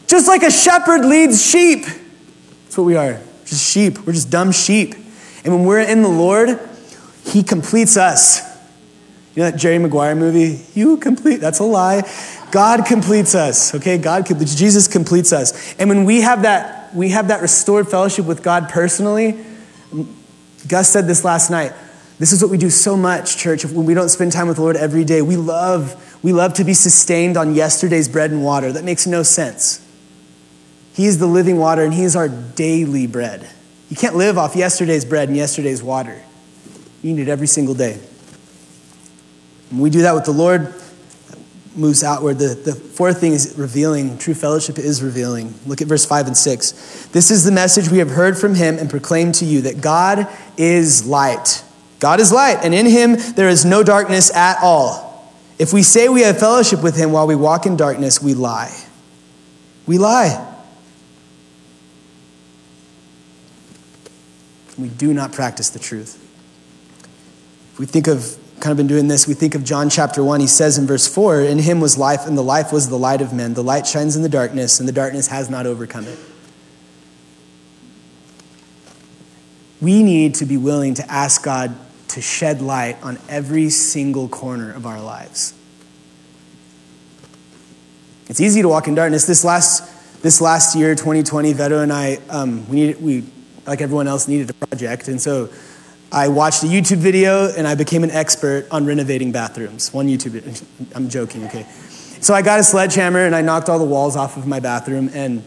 Just 0.06 0.28
like 0.28 0.42
a 0.42 0.50
shepherd 0.50 1.04
leads 1.04 1.44
sheep. 1.44 1.84
That's 1.84 2.78
what 2.78 2.84
we 2.84 2.96
are. 2.96 3.20
Just 3.44 3.64
sheep. 3.64 3.98
We're 4.06 4.12
just 4.12 4.30
dumb 4.30 4.52
sheep. 4.52 4.94
And 5.44 5.54
when 5.54 5.64
we're 5.64 5.80
in 5.80 6.02
the 6.02 6.08
Lord, 6.08 6.60
He 7.24 7.42
completes 7.42 7.96
us. 7.96 8.40
You 9.34 9.42
know 9.42 9.50
that 9.50 9.58
Jerry 9.58 9.78
Maguire 9.78 10.14
movie? 10.14 10.64
You 10.74 10.96
complete. 10.96 11.36
That's 11.36 11.58
a 11.58 11.64
lie. 11.64 12.02
God 12.56 12.86
completes 12.86 13.34
us. 13.34 13.74
Okay, 13.74 13.98
God. 13.98 14.26
Jesus 14.26 14.88
completes 14.88 15.30
us. 15.30 15.74
And 15.78 15.90
when 15.90 16.06
we 16.06 16.22
have 16.22 16.40
that, 16.42 16.94
we 16.94 17.10
have 17.10 17.28
that 17.28 17.42
restored 17.42 17.86
fellowship 17.86 18.24
with 18.24 18.42
God 18.42 18.70
personally 18.70 19.44
Gus 20.66 20.88
said 20.88 21.06
this 21.06 21.22
last 21.22 21.50
night. 21.50 21.72
This 22.18 22.32
is 22.32 22.40
what 22.40 22.50
we 22.50 22.56
do 22.56 22.70
so 22.70 22.96
much, 22.96 23.36
church, 23.36 23.64
when 23.64 23.84
we 23.84 23.92
don't 23.92 24.08
spend 24.08 24.32
time 24.32 24.48
with 24.48 24.56
the 24.56 24.62
Lord 24.62 24.76
every 24.76 25.04
day. 25.04 25.20
We 25.20 25.36
love, 25.36 26.18
we 26.24 26.32
love 26.32 26.54
to 26.54 26.64
be 26.64 26.72
sustained 26.72 27.36
on 27.36 27.54
yesterday's 27.54 28.08
bread 28.08 28.30
and 28.30 28.42
water. 28.42 28.72
That 28.72 28.84
makes 28.84 29.06
no 29.06 29.22
sense. 29.22 29.86
He 30.94 31.04
is 31.04 31.18
the 31.18 31.26
living 31.26 31.58
water, 31.58 31.84
and 31.84 31.92
He 31.92 32.04
is 32.04 32.16
our 32.16 32.30
daily 32.30 33.06
bread. 33.06 33.46
You 33.90 33.96
can't 33.96 34.16
live 34.16 34.38
off 34.38 34.56
yesterday's 34.56 35.04
bread 35.04 35.28
and 35.28 35.36
yesterday's 35.36 35.82
water. 35.82 36.22
You 37.02 37.12
need 37.12 37.20
it 37.20 37.28
every 37.28 37.46
single 37.46 37.74
day. 37.74 38.00
When 39.70 39.82
we 39.82 39.90
do 39.90 40.02
that 40.02 40.14
with 40.14 40.24
the 40.24 40.32
Lord, 40.32 40.72
moves 41.76 42.02
outward. 42.02 42.38
The, 42.38 42.54
the 42.54 42.74
fourth 42.74 43.20
thing 43.20 43.32
is 43.32 43.54
revealing. 43.56 44.18
True 44.18 44.34
fellowship 44.34 44.78
is 44.78 45.02
revealing. 45.02 45.54
Look 45.66 45.82
at 45.82 45.88
verse 45.88 46.04
5 46.04 46.28
and 46.28 46.36
6. 46.36 47.08
This 47.12 47.30
is 47.30 47.44
the 47.44 47.52
message 47.52 47.88
we 47.88 47.98
have 47.98 48.10
heard 48.10 48.38
from 48.38 48.54
him 48.54 48.78
and 48.78 48.88
proclaimed 48.88 49.34
to 49.36 49.44
you 49.44 49.62
that 49.62 49.80
God 49.80 50.26
is 50.56 51.06
light. 51.06 51.62
God 51.98 52.20
is 52.20 52.32
light, 52.32 52.58
and 52.62 52.74
in 52.74 52.86
him 52.86 53.16
there 53.34 53.48
is 53.48 53.64
no 53.64 53.82
darkness 53.82 54.34
at 54.34 54.58
all. 54.62 55.06
If 55.58 55.72
we 55.72 55.82
say 55.82 56.08
we 56.08 56.22
have 56.22 56.38
fellowship 56.38 56.82
with 56.82 56.96
him 56.96 57.12
while 57.12 57.26
we 57.26 57.34
walk 57.34 57.64
in 57.64 57.76
darkness, 57.76 58.20
we 58.20 58.34
lie. 58.34 58.76
We 59.86 59.98
lie. 59.98 60.54
We 64.76 64.88
do 64.88 65.14
not 65.14 65.32
practice 65.32 65.70
the 65.70 65.78
truth. 65.78 66.22
If 67.72 67.78
we 67.78 67.86
think 67.86 68.08
of 68.08 68.36
kind 68.60 68.72
of 68.72 68.76
been 68.76 68.86
doing 68.86 69.08
this, 69.08 69.26
we 69.26 69.34
think 69.34 69.54
of 69.54 69.64
John 69.64 69.90
chapter 69.90 70.24
1. 70.24 70.40
He 70.40 70.46
says 70.46 70.78
in 70.78 70.86
verse 70.86 71.06
4 71.06 71.40
In 71.40 71.58
him 71.58 71.80
was 71.80 71.98
life, 71.98 72.26
and 72.26 72.36
the 72.36 72.42
life 72.42 72.72
was 72.72 72.88
the 72.88 72.98
light 72.98 73.20
of 73.20 73.32
men. 73.32 73.54
The 73.54 73.62
light 73.62 73.86
shines 73.86 74.16
in 74.16 74.22
the 74.22 74.28
darkness, 74.28 74.80
and 74.80 74.88
the 74.88 74.92
darkness 74.92 75.28
has 75.28 75.50
not 75.50 75.66
overcome 75.66 76.06
it. 76.06 76.18
We 79.80 80.02
need 80.02 80.36
to 80.36 80.46
be 80.46 80.56
willing 80.56 80.94
to 80.94 81.10
ask 81.10 81.42
God 81.42 81.74
to 82.08 82.22
shed 82.22 82.62
light 82.62 82.96
on 83.02 83.18
every 83.28 83.68
single 83.68 84.28
corner 84.28 84.72
of 84.72 84.86
our 84.86 85.00
lives. 85.00 85.52
It's 88.28 88.40
easy 88.40 88.62
to 88.62 88.68
walk 88.68 88.88
in 88.88 88.94
darkness. 88.94 89.26
This 89.26 89.44
last, 89.44 90.22
this 90.22 90.40
last 90.40 90.74
year, 90.74 90.94
2020, 90.94 91.52
Veto 91.52 91.82
and 91.82 91.92
I, 91.92 92.18
um, 92.28 92.68
we, 92.68 92.76
needed, 92.76 93.02
we, 93.02 93.24
like 93.66 93.80
everyone 93.80 94.08
else, 94.08 94.26
needed 94.26 94.50
a 94.50 94.66
project. 94.66 95.08
And 95.08 95.20
so 95.20 95.50
I 96.12 96.28
watched 96.28 96.62
a 96.62 96.66
YouTube 96.66 96.98
video 96.98 97.52
and 97.56 97.66
I 97.66 97.74
became 97.74 98.04
an 98.04 98.10
expert 98.10 98.66
on 98.70 98.86
renovating 98.86 99.32
bathrooms. 99.32 99.92
One 99.92 100.06
YouTube, 100.06 100.64
I'm 100.94 101.08
joking, 101.08 101.44
okay. 101.46 101.66
So 102.20 102.32
I 102.32 102.42
got 102.42 102.60
a 102.60 102.64
sledgehammer 102.64 103.26
and 103.26 103.34
I 103.34 103.42
knocked 103.42 103.68
all 103.68 103.78
the 103.78 103.84
walls 103.84 104.16
off 104.16 104.36
of 104.36 104.46
my 104.46 104.60
bathroom 104.60 105.10
and 105.12 105.42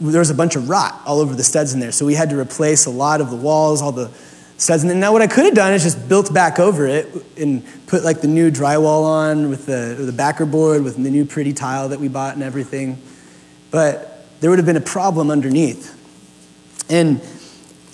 there 0.00 0.20
was 0.20 0.30
a 0.30 0.34
bunch 0.34 0.56
of 0.56 0.68
rot 0.68 1.00
all 1.04 1.20
over 1.20 1.34
the 1.34 1.44
studs 1.44 1.74
in 1.74 1.80
there. 1.80 1.92
So 1.92 2.06
we 2.06 2.14
had 2.14 2.30
to 2.30 2.38
replace 2.38 2.86
a 2.86 2.90
lot 2.90 3.20
of 3.20 3.30
the 3.30 3.36
walls, 3.36 3.82
all 3.82 3.92
the 3.92 4.10
studs. 4.56 4.84
And 4.84 5.00
now 5.00 5.12
what 5.12 5.22
I 5.22 5.26
could 5.26 5.44
have 5.44 5.54
done 5.54 5.72
is 5.72 5.82
just 5.82 6.08
built 6.08 6.32
back 6.32 6.58
over 6.58 6.86
it 6.86 7.08
and 7.36 7.64
put 7.86 8.04
like 8.04 8.20
the 8.20 8.28
new 8.28 8.50
drywall 8.50 9.04
on 9.04 9.50
with 9.50 9.66
the, 9.66 9.96
the 9.98 10.12
backer 10.12 10.46
board, 10.46 10.82
with 10.82 11.02
the 11.02 11.10
new 11.10 11.24
pretty 11.24 11.52
tile 11.52 11.88
that 11.90 12.00
we 12.00 12.08
bought 12.08 12.34
and 12.34 12.42
everything. 12.42 13.00
But 13.70 14.24
there 14.40 14.50
would 14.50 14.58
have 14.58 14.66
been 14.66 14.76
a 14.76 14.80
problem 14.80 15.30
underneath. 15.30 15.94
And 16.90 17.20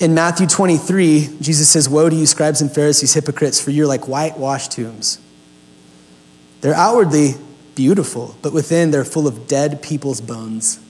in 0.00 0.14
Matthew 0.14 0.46
23, 0.46 1.38
Jesus 1.40 1.68
says, 1.68 1.88
Woe 1.88 2.08
to 2.08 2.16
you, 2.16 2.26
scribes 2.26 2.60
and 2.60 2.72
Pharisees, 2.72 3.14
hypocrites, 3.14 3.60
for 3.60 3.70
you're 3.70 3.86
like 3.86 4.08
whitewashed 4.08 4.72
tombs. 4.72 5.20
They're 6.60 6.74
outwardly 6.74 7.34
beautiful, 7.74 8.36
but 8.42 8.52
within 8.52 8.90
they're 8.90 9.04
full 9.04 9.26
of 9.26 9.46
dead 9.46 9.82
people's 9.82 10.20
bones 10.20 10.80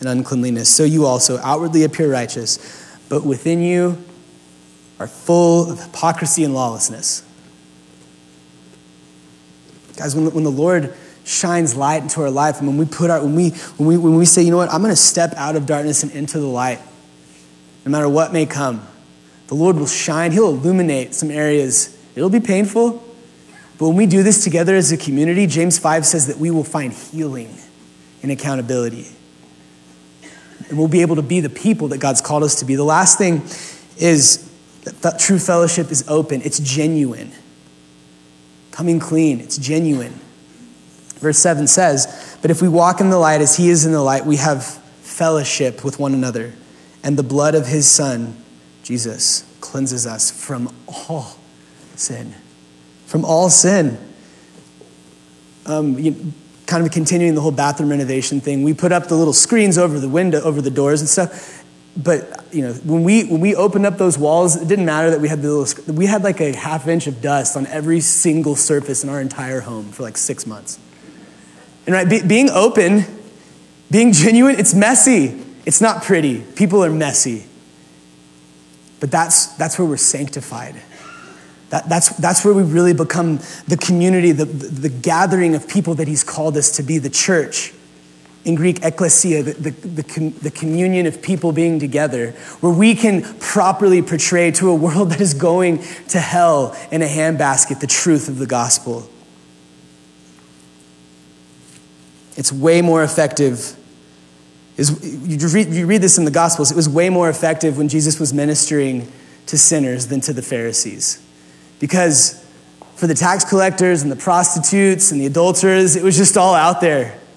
and 0.00 0.08
uncleanliness. 0.08 0.74
So 0.74 0.84
you 0.84 1.06
also 1.06 1.38
outwardly 1.38 1.84
appear 1.84 2.10
righteous, 2.10 2.58
but 3.08 3.24
within 3.24 3.62
you 3.62 4.02
are 4.98 5.06
full 5.06 5.70
of 5.70 5.82
hypocrisy 5.82 6.44
and 6.44 6.54
lawlessness. 6.54 7.24
Guys, 9.96 10.14
when 10.14 10.32
when 10.32 10.44
the 10.44 10.50
Lord 10.50 10.94
shines 11.24 11.76
light 11.76 12.02
into 12.02 12.20
our 12.20 12.30
life. 12.30 12.58
And 12.58 12.68
when 12.68 12.76
we 12.76 12.84
put 12.84 13.10
our, 13.10 13.20
when 13.22 13.34
we, 13.34 13.50
when 13.50 13.88
we, 13.88 13.96
when 13.96 14.16
we 14.16 14.24
say, 14.24 14.42
you 14.42 14.50
know 14.50 14.56
what, 14.56 14.72
I'm 14.72 14.82
going 14.82 14.92
to 14.92 14.96
step 14.96 15.32
out 15.36 15.56
of 15.56 15.66
darkness 15.66 16.02
and 16.02 16.12
into 16.12 16.38
the 16.38 16.46
light, 16.46 16.80
no 17.84 17.90
matter 17.90 18.08
what 18.08 18.32
may 18.32 18.46
come, 18.46 18.86
the 19.48 19.54
Lord 19.54 19.76
will 19.76 19.86
shine. 19.86 20.32
He'll 20.32 20.48
illuminate 20.48 21.14
some 21.14 21.30
areas. 21.30 21.98
It'll 22.14 22.30
be 22.30 22.40
painful, 22.40 23.02
but 23.78 23.88
when 23.88 23.96
we 23.96 24.06
do 24.06 24.22
this 24.22 24.44
together 24.44 24.76
as 24.76 24.92
a 24.92 24.96
community, 24.96 25.46
James 25.46 25.78
5 25.78 26.06
says 26.06 26.28
that 26.28 26.38
we 26.38 26.50
will 26.50 26.64
find 26.64 26.92
healing 26.92 27.52
and 28.22 28.30
accountability. 28.30 29.08
And 30.68 30.78
we'll 30.78 30.88
be 30.88 31.02
able 31.02 31.16
to 31.16 31.22
be 31.22 31.40
the 31.40 31.50
people 31.50 31.88
that 31.88 31.98
God's 31.98 32.20
called 32.20 32.44
us 32.44 32.60
to 32.60 32.64
be. 32.64 32.76
The 32.76 32.84
last 32.84 33.18
thing 33.18 33.42
is 33.98 34.48
that 34.84 35.18
true 35.18 35.38
fellowship 35.38 35.90
is 35.90 36.04
open, 36.08 36.42
it's 36.42 36.60
genuine. 36.60 37.32
Coming 38.70 39.00
clean, 39.00 39.40
it's 39.40 39.58
genuine. 39.58 40.18
Verse 41.16 41.38
7 41.38 41.66
says, 41.66 42.38
But 42.40 42.50
if 42.50 42.62
we 42.62 42.68
walk 42.68 43.00
in 43.00 43.10
the 43.10 43.18
light 43.18 43.40
as 43.40 43.56
he 43.56 43.68
is 43.68 43.84
in 43.84 43.92
the 43.92 44.00
light, 44.00 44.24
we 44.24 44.36
have 44.36 44.64
fellowship 44.64 45.84
with 45.84 45.98
one 45.98 46.14
another, 46.14 46.52
and 47.02 47.18
the 47.18 47.22
blood 47.22 47.54
of 47.54 47.66
his 47.66 47.88
son, 47.88 48.36
Jesus, 48.82 49.44
cleanses 49.60 50.06
us 50.06 50.30
from 50.30 50.72
all 50.86 51.36
sin. 51.96 52.34
From 53.06 53.24
all 53.24 53.50
sin. 53.50 53.98
Um, 55.66 55.98
you, 55.98 56.32
kind 56.66 56.84
of 56.84 56.92
continuing 56.92 57.34
the 57.34 57.40
whole 57.40 57.50
bathroom 57.50 57.90
renovation 57.90 58.40
thing, 58.40 58.62
we 58.62 58.74
put 58.74 58.92
up 58.92 59.08
the 59.08 59.14
little 59.14 59.32
screens 59.32 59.78
over 59.78 59.98
the 59.98 60.08
window, 60.08 60.40
over 60.42 60.60
the 60.60 60.70
doors 60.70 61.00
and 61.00 61.08
stuff 61.08 61.62
but 61.96 62.46
you 62.52 62.62
know 62.62 62.72
when 62.84 63.04
we 63.04 63.24
when 63.24 63.40
we 63.40 63.54
opened 63.54 63.84
up 63.84 63.98
those 63.98 64.16
walls 64.16 64.56
it 64.56 64.66
didn't 64.66 64.86
matter 64.86 65.10
that 65.10 65.20
we 65.20 65.28
had 65.28 65.42
the 65.42 65.52
little 65.52 65.94
we 65.94 66.06
had 66.06 66.22
like 66.22 66.40
a 66.40 66.56
half 66.56 66.88
inch 66.88 67.06
of 67.06 67.20
dust 67.20 67.56
on 67.56 67.66
every 67.66 68.00
single 68.00 68.56
surface 68.56 69.04
in 69.04 69.10
our 69.10 69.20
entire 69.20 69.60
home 69.60 69.90
for 69.90 70.02
like 70.02 70.16
six 70.16 70.46
months 70.46 70.78
and 71.86 71.94
right 71.94 72.08
be, 72.08 72.22
being 72.22 72.48
open 72.50 73.04
being 73.90 74.12
genuine 74.12 74.58
it's 74.58 74.72
messy 74.72 75.44
it's 75.66 75.80
not 75.80 76.02
pretty 76.02 76.40
people 76.56 76.84
are 76.84 76.90
messy 76.90 77.44
but 79.00 79.10
that's 79.10 79.46
that's 79.56 79.78
where 79.78 79.86
we're 79.86 79.96
sanctified 79.96 80.74
that, 81.70 81.88
that's, 81.88 82.10
that's 82.18 82.44
where 82.44 82.52
we 82.52 82.62
really 82.62 82.92
become 82.92 83.38
the 83.66 83.78
community 83.78 84.32
the, 84.32 84.44
the, 84.44 84.66
the 84.66 84.88
gathering 84.90 85.54
of 85.54 85.66
people 85.66 85.94
that 85.94 86.06
he's 86.06 86.22
called 86.22 86.56
us 86.56 86.76
to 86.76 86.82
be 86.82 86.98
the 86.98 87.08
church 87.08 87.72
in 88.44 88.56
Greek, 88.56 88.84
ecclesia, 88.84 89.42
the, 89.42 89.52
the, 89.52 89.70
the, 89.70 90.30
the, 90.42 90.50
communion 90.50 91.06
of 91.06 91.22
people 91.22 91.52
being 91.52 91.78
together, 91.78 92.32
where 92.60 92.72
we 92.72 92.94
can 92.94 93.22
properly 93.38 94.02
portray 94.02 94.50
to 94.50 94.68
a 94.68 94.74
world 94.74 95.10
that 95.12 95.20
is 95.20 95.34
going 95.34 95.78
to 96.08 96.18
hell 96.18 96.76
in 96.90 97.02
a 97.02 97.06
handbasket 97.06 97.80
the 97.80 97.86
truth 97.86 98.28
of 98.28 98.38
the 98.38 98.46
gospel. 98.46 99.08
It's 102.36 102.52
way 102.52 102.82
more 102.82 103.04
effective. 103.04 103.76
Is, 104.76 104.90
you, 105.26 105.48
read, 105.48 105.68
you 105.68 105.86
read 105.86 106.00
this 106.00 106.16
in 106.18 106.24
the 106.24 106.30
Gospels, 106.30 106.70
it 106.70 106.76
was 106.76 106.88
way 106.88 107.10
more 107.10 107.28
effective 107.28 107.76
when 107.76 107.88
Jesus 107.88 108.18
was 108.18 108.32
ministering 108.32 109.10
to 109.46 109.58
sinners 109.58 110.06
than 110.06 110.20
to 110.22 110.32
the 110.32 110.42
Pharisees. 110.42 111.22
Because 111.78 112.42
for 112.96 113.06
the 113.06 113.14
tax 113.14 113.44
collectors 113.44 114.02
and 114.02 114.10
the 114.10 114.16
prostitutes 114.16 115.12
and 115.12 115.20
the 115.20 115.26
adulterers, 115.26 115.96
it 115.96 116.02
was 116.02 116.16
just 116.16 116.36
all 116.36 116.54
out 116.54 116.80
there. 116.80 117.18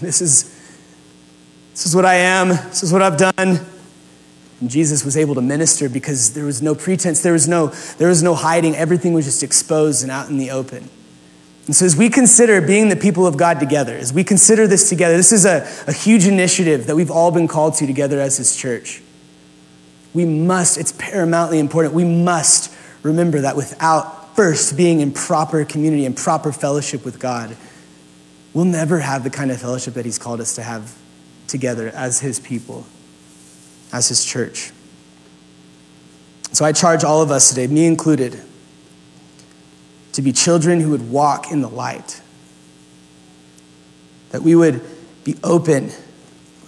This 0.00 0.20
is, 0.20 0.44
this 1.72 1.86
is 1.86 1.96
what 1.96 2.04
I 2.04 2.16
am. 2.16 2.48
This 2.48 2.82
is 2.82 2.92
what 2.92 3.00
I've 3.00 3.16
done. 3.16 3.60
And 4.60 4.68
Jesus 4.68 5.04
was 5.06 5.16
able 5.16 5.34
to 5.36 5.40
minister 5.40 5.88
because 5.88 6.34
there 6.34 6.44
was 6.44 6.60
no 6.60 6.74
pretense, 6.74 7.22
there 7.22 7.32
was 7.32 7.48
no, 7.48 7.68
there 7.96 8.08
was 8.08 8.22
no 8.22 8.34
hiding. 8.34 8.76
Everything 8.76 9.14
was 9.14 9.24
just 9.24 9.42
exposed 9.42 10.02
and 10.02 10.12
out 10.12 10.28
in 10.28 10.36
the 10.36 10.50
open. 10.50 10.90
And 11.66 11.76
so, 11.76 11.84
as 11.84 11.94
we 11.94 12.08
consider 12.08 12.60
being 12.60 12.88
the 12.88 12.96
people 12.96 13.26
of 13.26 13.36
God 13.36 13.60
together, 13.60 13.94
as 13.94 14.12
we 14.12 14.24
consider 14.24 14.66
this 14.66 14.88
together, 14.88 15.16
this 15.16 15.32
is 15.32 15.44
a, 15.44 15.68
a 15.86 15.92
huge 15.92 16.26
initiative 16.26 16.86
that 16.86 16.96
we've 16.96 17.10
all 17.10 17.30
been 17.30 17.46
called 17.46 17.74
to 17.74 17.86
together 17.86 18.20
as 18.20 18.36
His 18.36 18.56
church. 18.56 19.02
We 20.12 20.24
must, 20.24 20.78
it's 20.78 20.92
paramountly 20.92 21.58
important, 21.58 21.94
we 21.94 22.04
must 22.04 22.74
remember 23.02 23.42
that 23.42 23.56
without 23.56 24.34
first 24.34 24.76
being 24.76 25.00
in 25.00 25.12
proper 25.12 25.64
community 25.64 26.06
and 26.06 26.16
proper 26.16 26.50
fellowship 26.50 27.04
with 27.04 27.20
God, 27.20 27.56
we'll 28.52 28.64
never 28.64 28.98
have 28.98 29.22
the 29.22 29.30
kind 29.30 29.50
of 29.50 29.60
fellowship 29.60 29.94
that 29.94 30.04
He's 30.04 30.18
called 30.18 30.40
us 30.40 30.54
to 30.56 30.62
have 30.62 30.96
together 31.46 31.88
as 31.88 32.20
His 32.20 32.40
people, 32.40 32.86
as 33.92 34.08
His 34.08 34.24
church. 34.24 34.72
So 36.52 36.64
I 36.64 36.72
charge 36.72 37.04
all 37.04 37.22
of 37.22 37.30
us 37.30 37.50
today, 37.50 37.68
me 37.68 37.86
included, 37.86 38.40
to 40.12 40.22
be 40.22 40.32
children 40.32 40.80
who 40.80 40.90
would 40.90 41.10
walk 41.10 41.50
in 41.50 41.60
the 41.60 41.68
light, 41.68 42.20
that 44.30 44.42
we 44.42 44.54
would 44.54 44.80
be 45.24 45.36
open, 45.42 45.90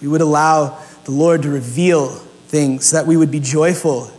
we 0.01 0.07
would 0.07 0.21
allow 0.21 0.79
the 1.05 1.11
Lord 1.11 1.43
to 1.43 1.49
reveal 1.49 2.07
things, 2.07 2.91
that 2.91 3.05
we 3.05 3.17
would 3.17 3.31
be 3.31 3.39
joyful 3.39 4.11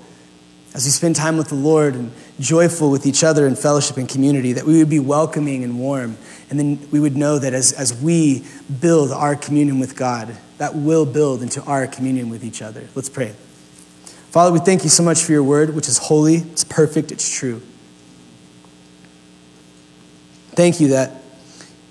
as 0.74 0.84
we 0.84 0.90
spend 0.90 1.14
time 1.14 1.36
with 1.36 1.48
the 1.48 1.54
Lord 1.54 1.94
and 1.94 2.10
joyful 2.40 2.90
with 2.90 3.06
each 3.06 3.22
other 3.22 3.46
in 3.46 3.54
fellowship 3.54 3.96
and 3.96 4.08
community, 4.08 4.54
that 4.54 4.64
we 4.64 4.78
would 4.78 4.90
be 4.90 4.98
welcoming 4.98 5.62
and 5.62 5.78
warm. 5.78 6.16
And 6.50 6.58
then 6.58 6.88
we 6.90 6.98
would 6.98 7.16
know 7.16 7.38
that 7.38 7.54
as, 7.54 7.72
as 7.72 7.94
we 8.02 8.44
build 8.80 9.12
our 9.12 9.36
communion 9.36 9.78
with 9.78 9.94
God, 9.96 10.36
that 10.58 10.74
will 10.74 11.06
build 11.06 11.42
into 11.42 11.62
our 11.62 11.86
communion 11.86 12.28
with 12.28 12.44
each 12.44 12.60
other. 12.60 12.88
Let's 12.96 13.08
pray. 13.08 13.34
Father, 14.30 14.52
we 14.52 14.58
thank 14.58 14.82
you 14.82 14.90
so 14.90 15.04
much 15.04 15.22
for 15.22 15.30
your 15.30 15.44
word, 15.44 15.76
which 15.76 15.86
is 15.88 15.98
holy, 15.98 16.36
it's 16.38 16.64
perfect, 16.64 17.12
it's 17.12 17.32
true. 17.32 17.62
Thank 20.54 20.80
you 20.80 20.88
that 20.88 21.22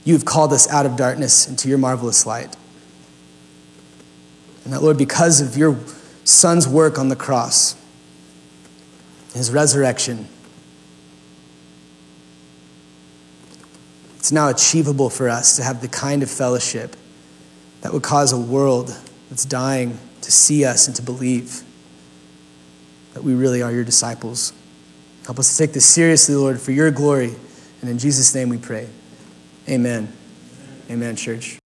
you 0.04 0.14
have 0.14 0.26
called 0.26 0.54
us 0.54 0.68
out 0.70 0.86
of 0.86 0.96
darkness 0.96 1.48
into 1.48 1.70
your 1.70 1.78
marvelous 1.78 2.26
light. 2.26 2.56
And 4.64 4.74
that, 4.74 4.82
Lord, 4.82 4.98
because 4.98 5.42
of 5.42 5.58
your 5.58 5.78
Son's 6.24 6.68
work 6.68 6.98
on 6.98 7.10
the 7.10 7.16
cross, 7.16 7.76
his 9.34 9.52
resurrection, 9.52 10.28
it's 14.18 14.32
now 14.32 14.50
achievable 14.50 15.10
for 15.10 15.28
us 15.28 15.58
to 15.58 15.64
have 15.64 15.82
the 15.82 15.90
kind 15.90 16.24
of 16.24 16.32
fellowship 16.32 16.96
that 17.82 17.92
would 17.92 18.04
cause 18.04 18.32
a 18.32 18.38
world 18.38 18.98
that's 19.30 19.44
dying 19.44 20.00
to 20.22 20.32
see 20.32 20.64
us 20.64 20.88
and 20.88 20.96
to 20.96 21.02
believe 21.02 21.64
that 23.14 23.24
we 23.24 23.34
really 23.34 23.62
are 23.62 23.72
your 23.72 23.84
disciples. 23.84 24.54
Help 25.26 25.40
us 25.40 25.52
to 25.52 25.66
take 25.66 25.74
this 25.74 25.86
seriously, 25.86 26.36
Lord, 26.36 26.62
for 26.62 26.72
your 26.72 26.92
glory. 26.92 27.36
And 27.84 27.92
in 27.92 27.98
Jesus' 27.98 28.34
name 28.34 28.48
we 28.48 28.58
pray. 28.58 28.88
Amen. 29.68 30.08
Amen, 30.90 31.18
church. 31.18 31.58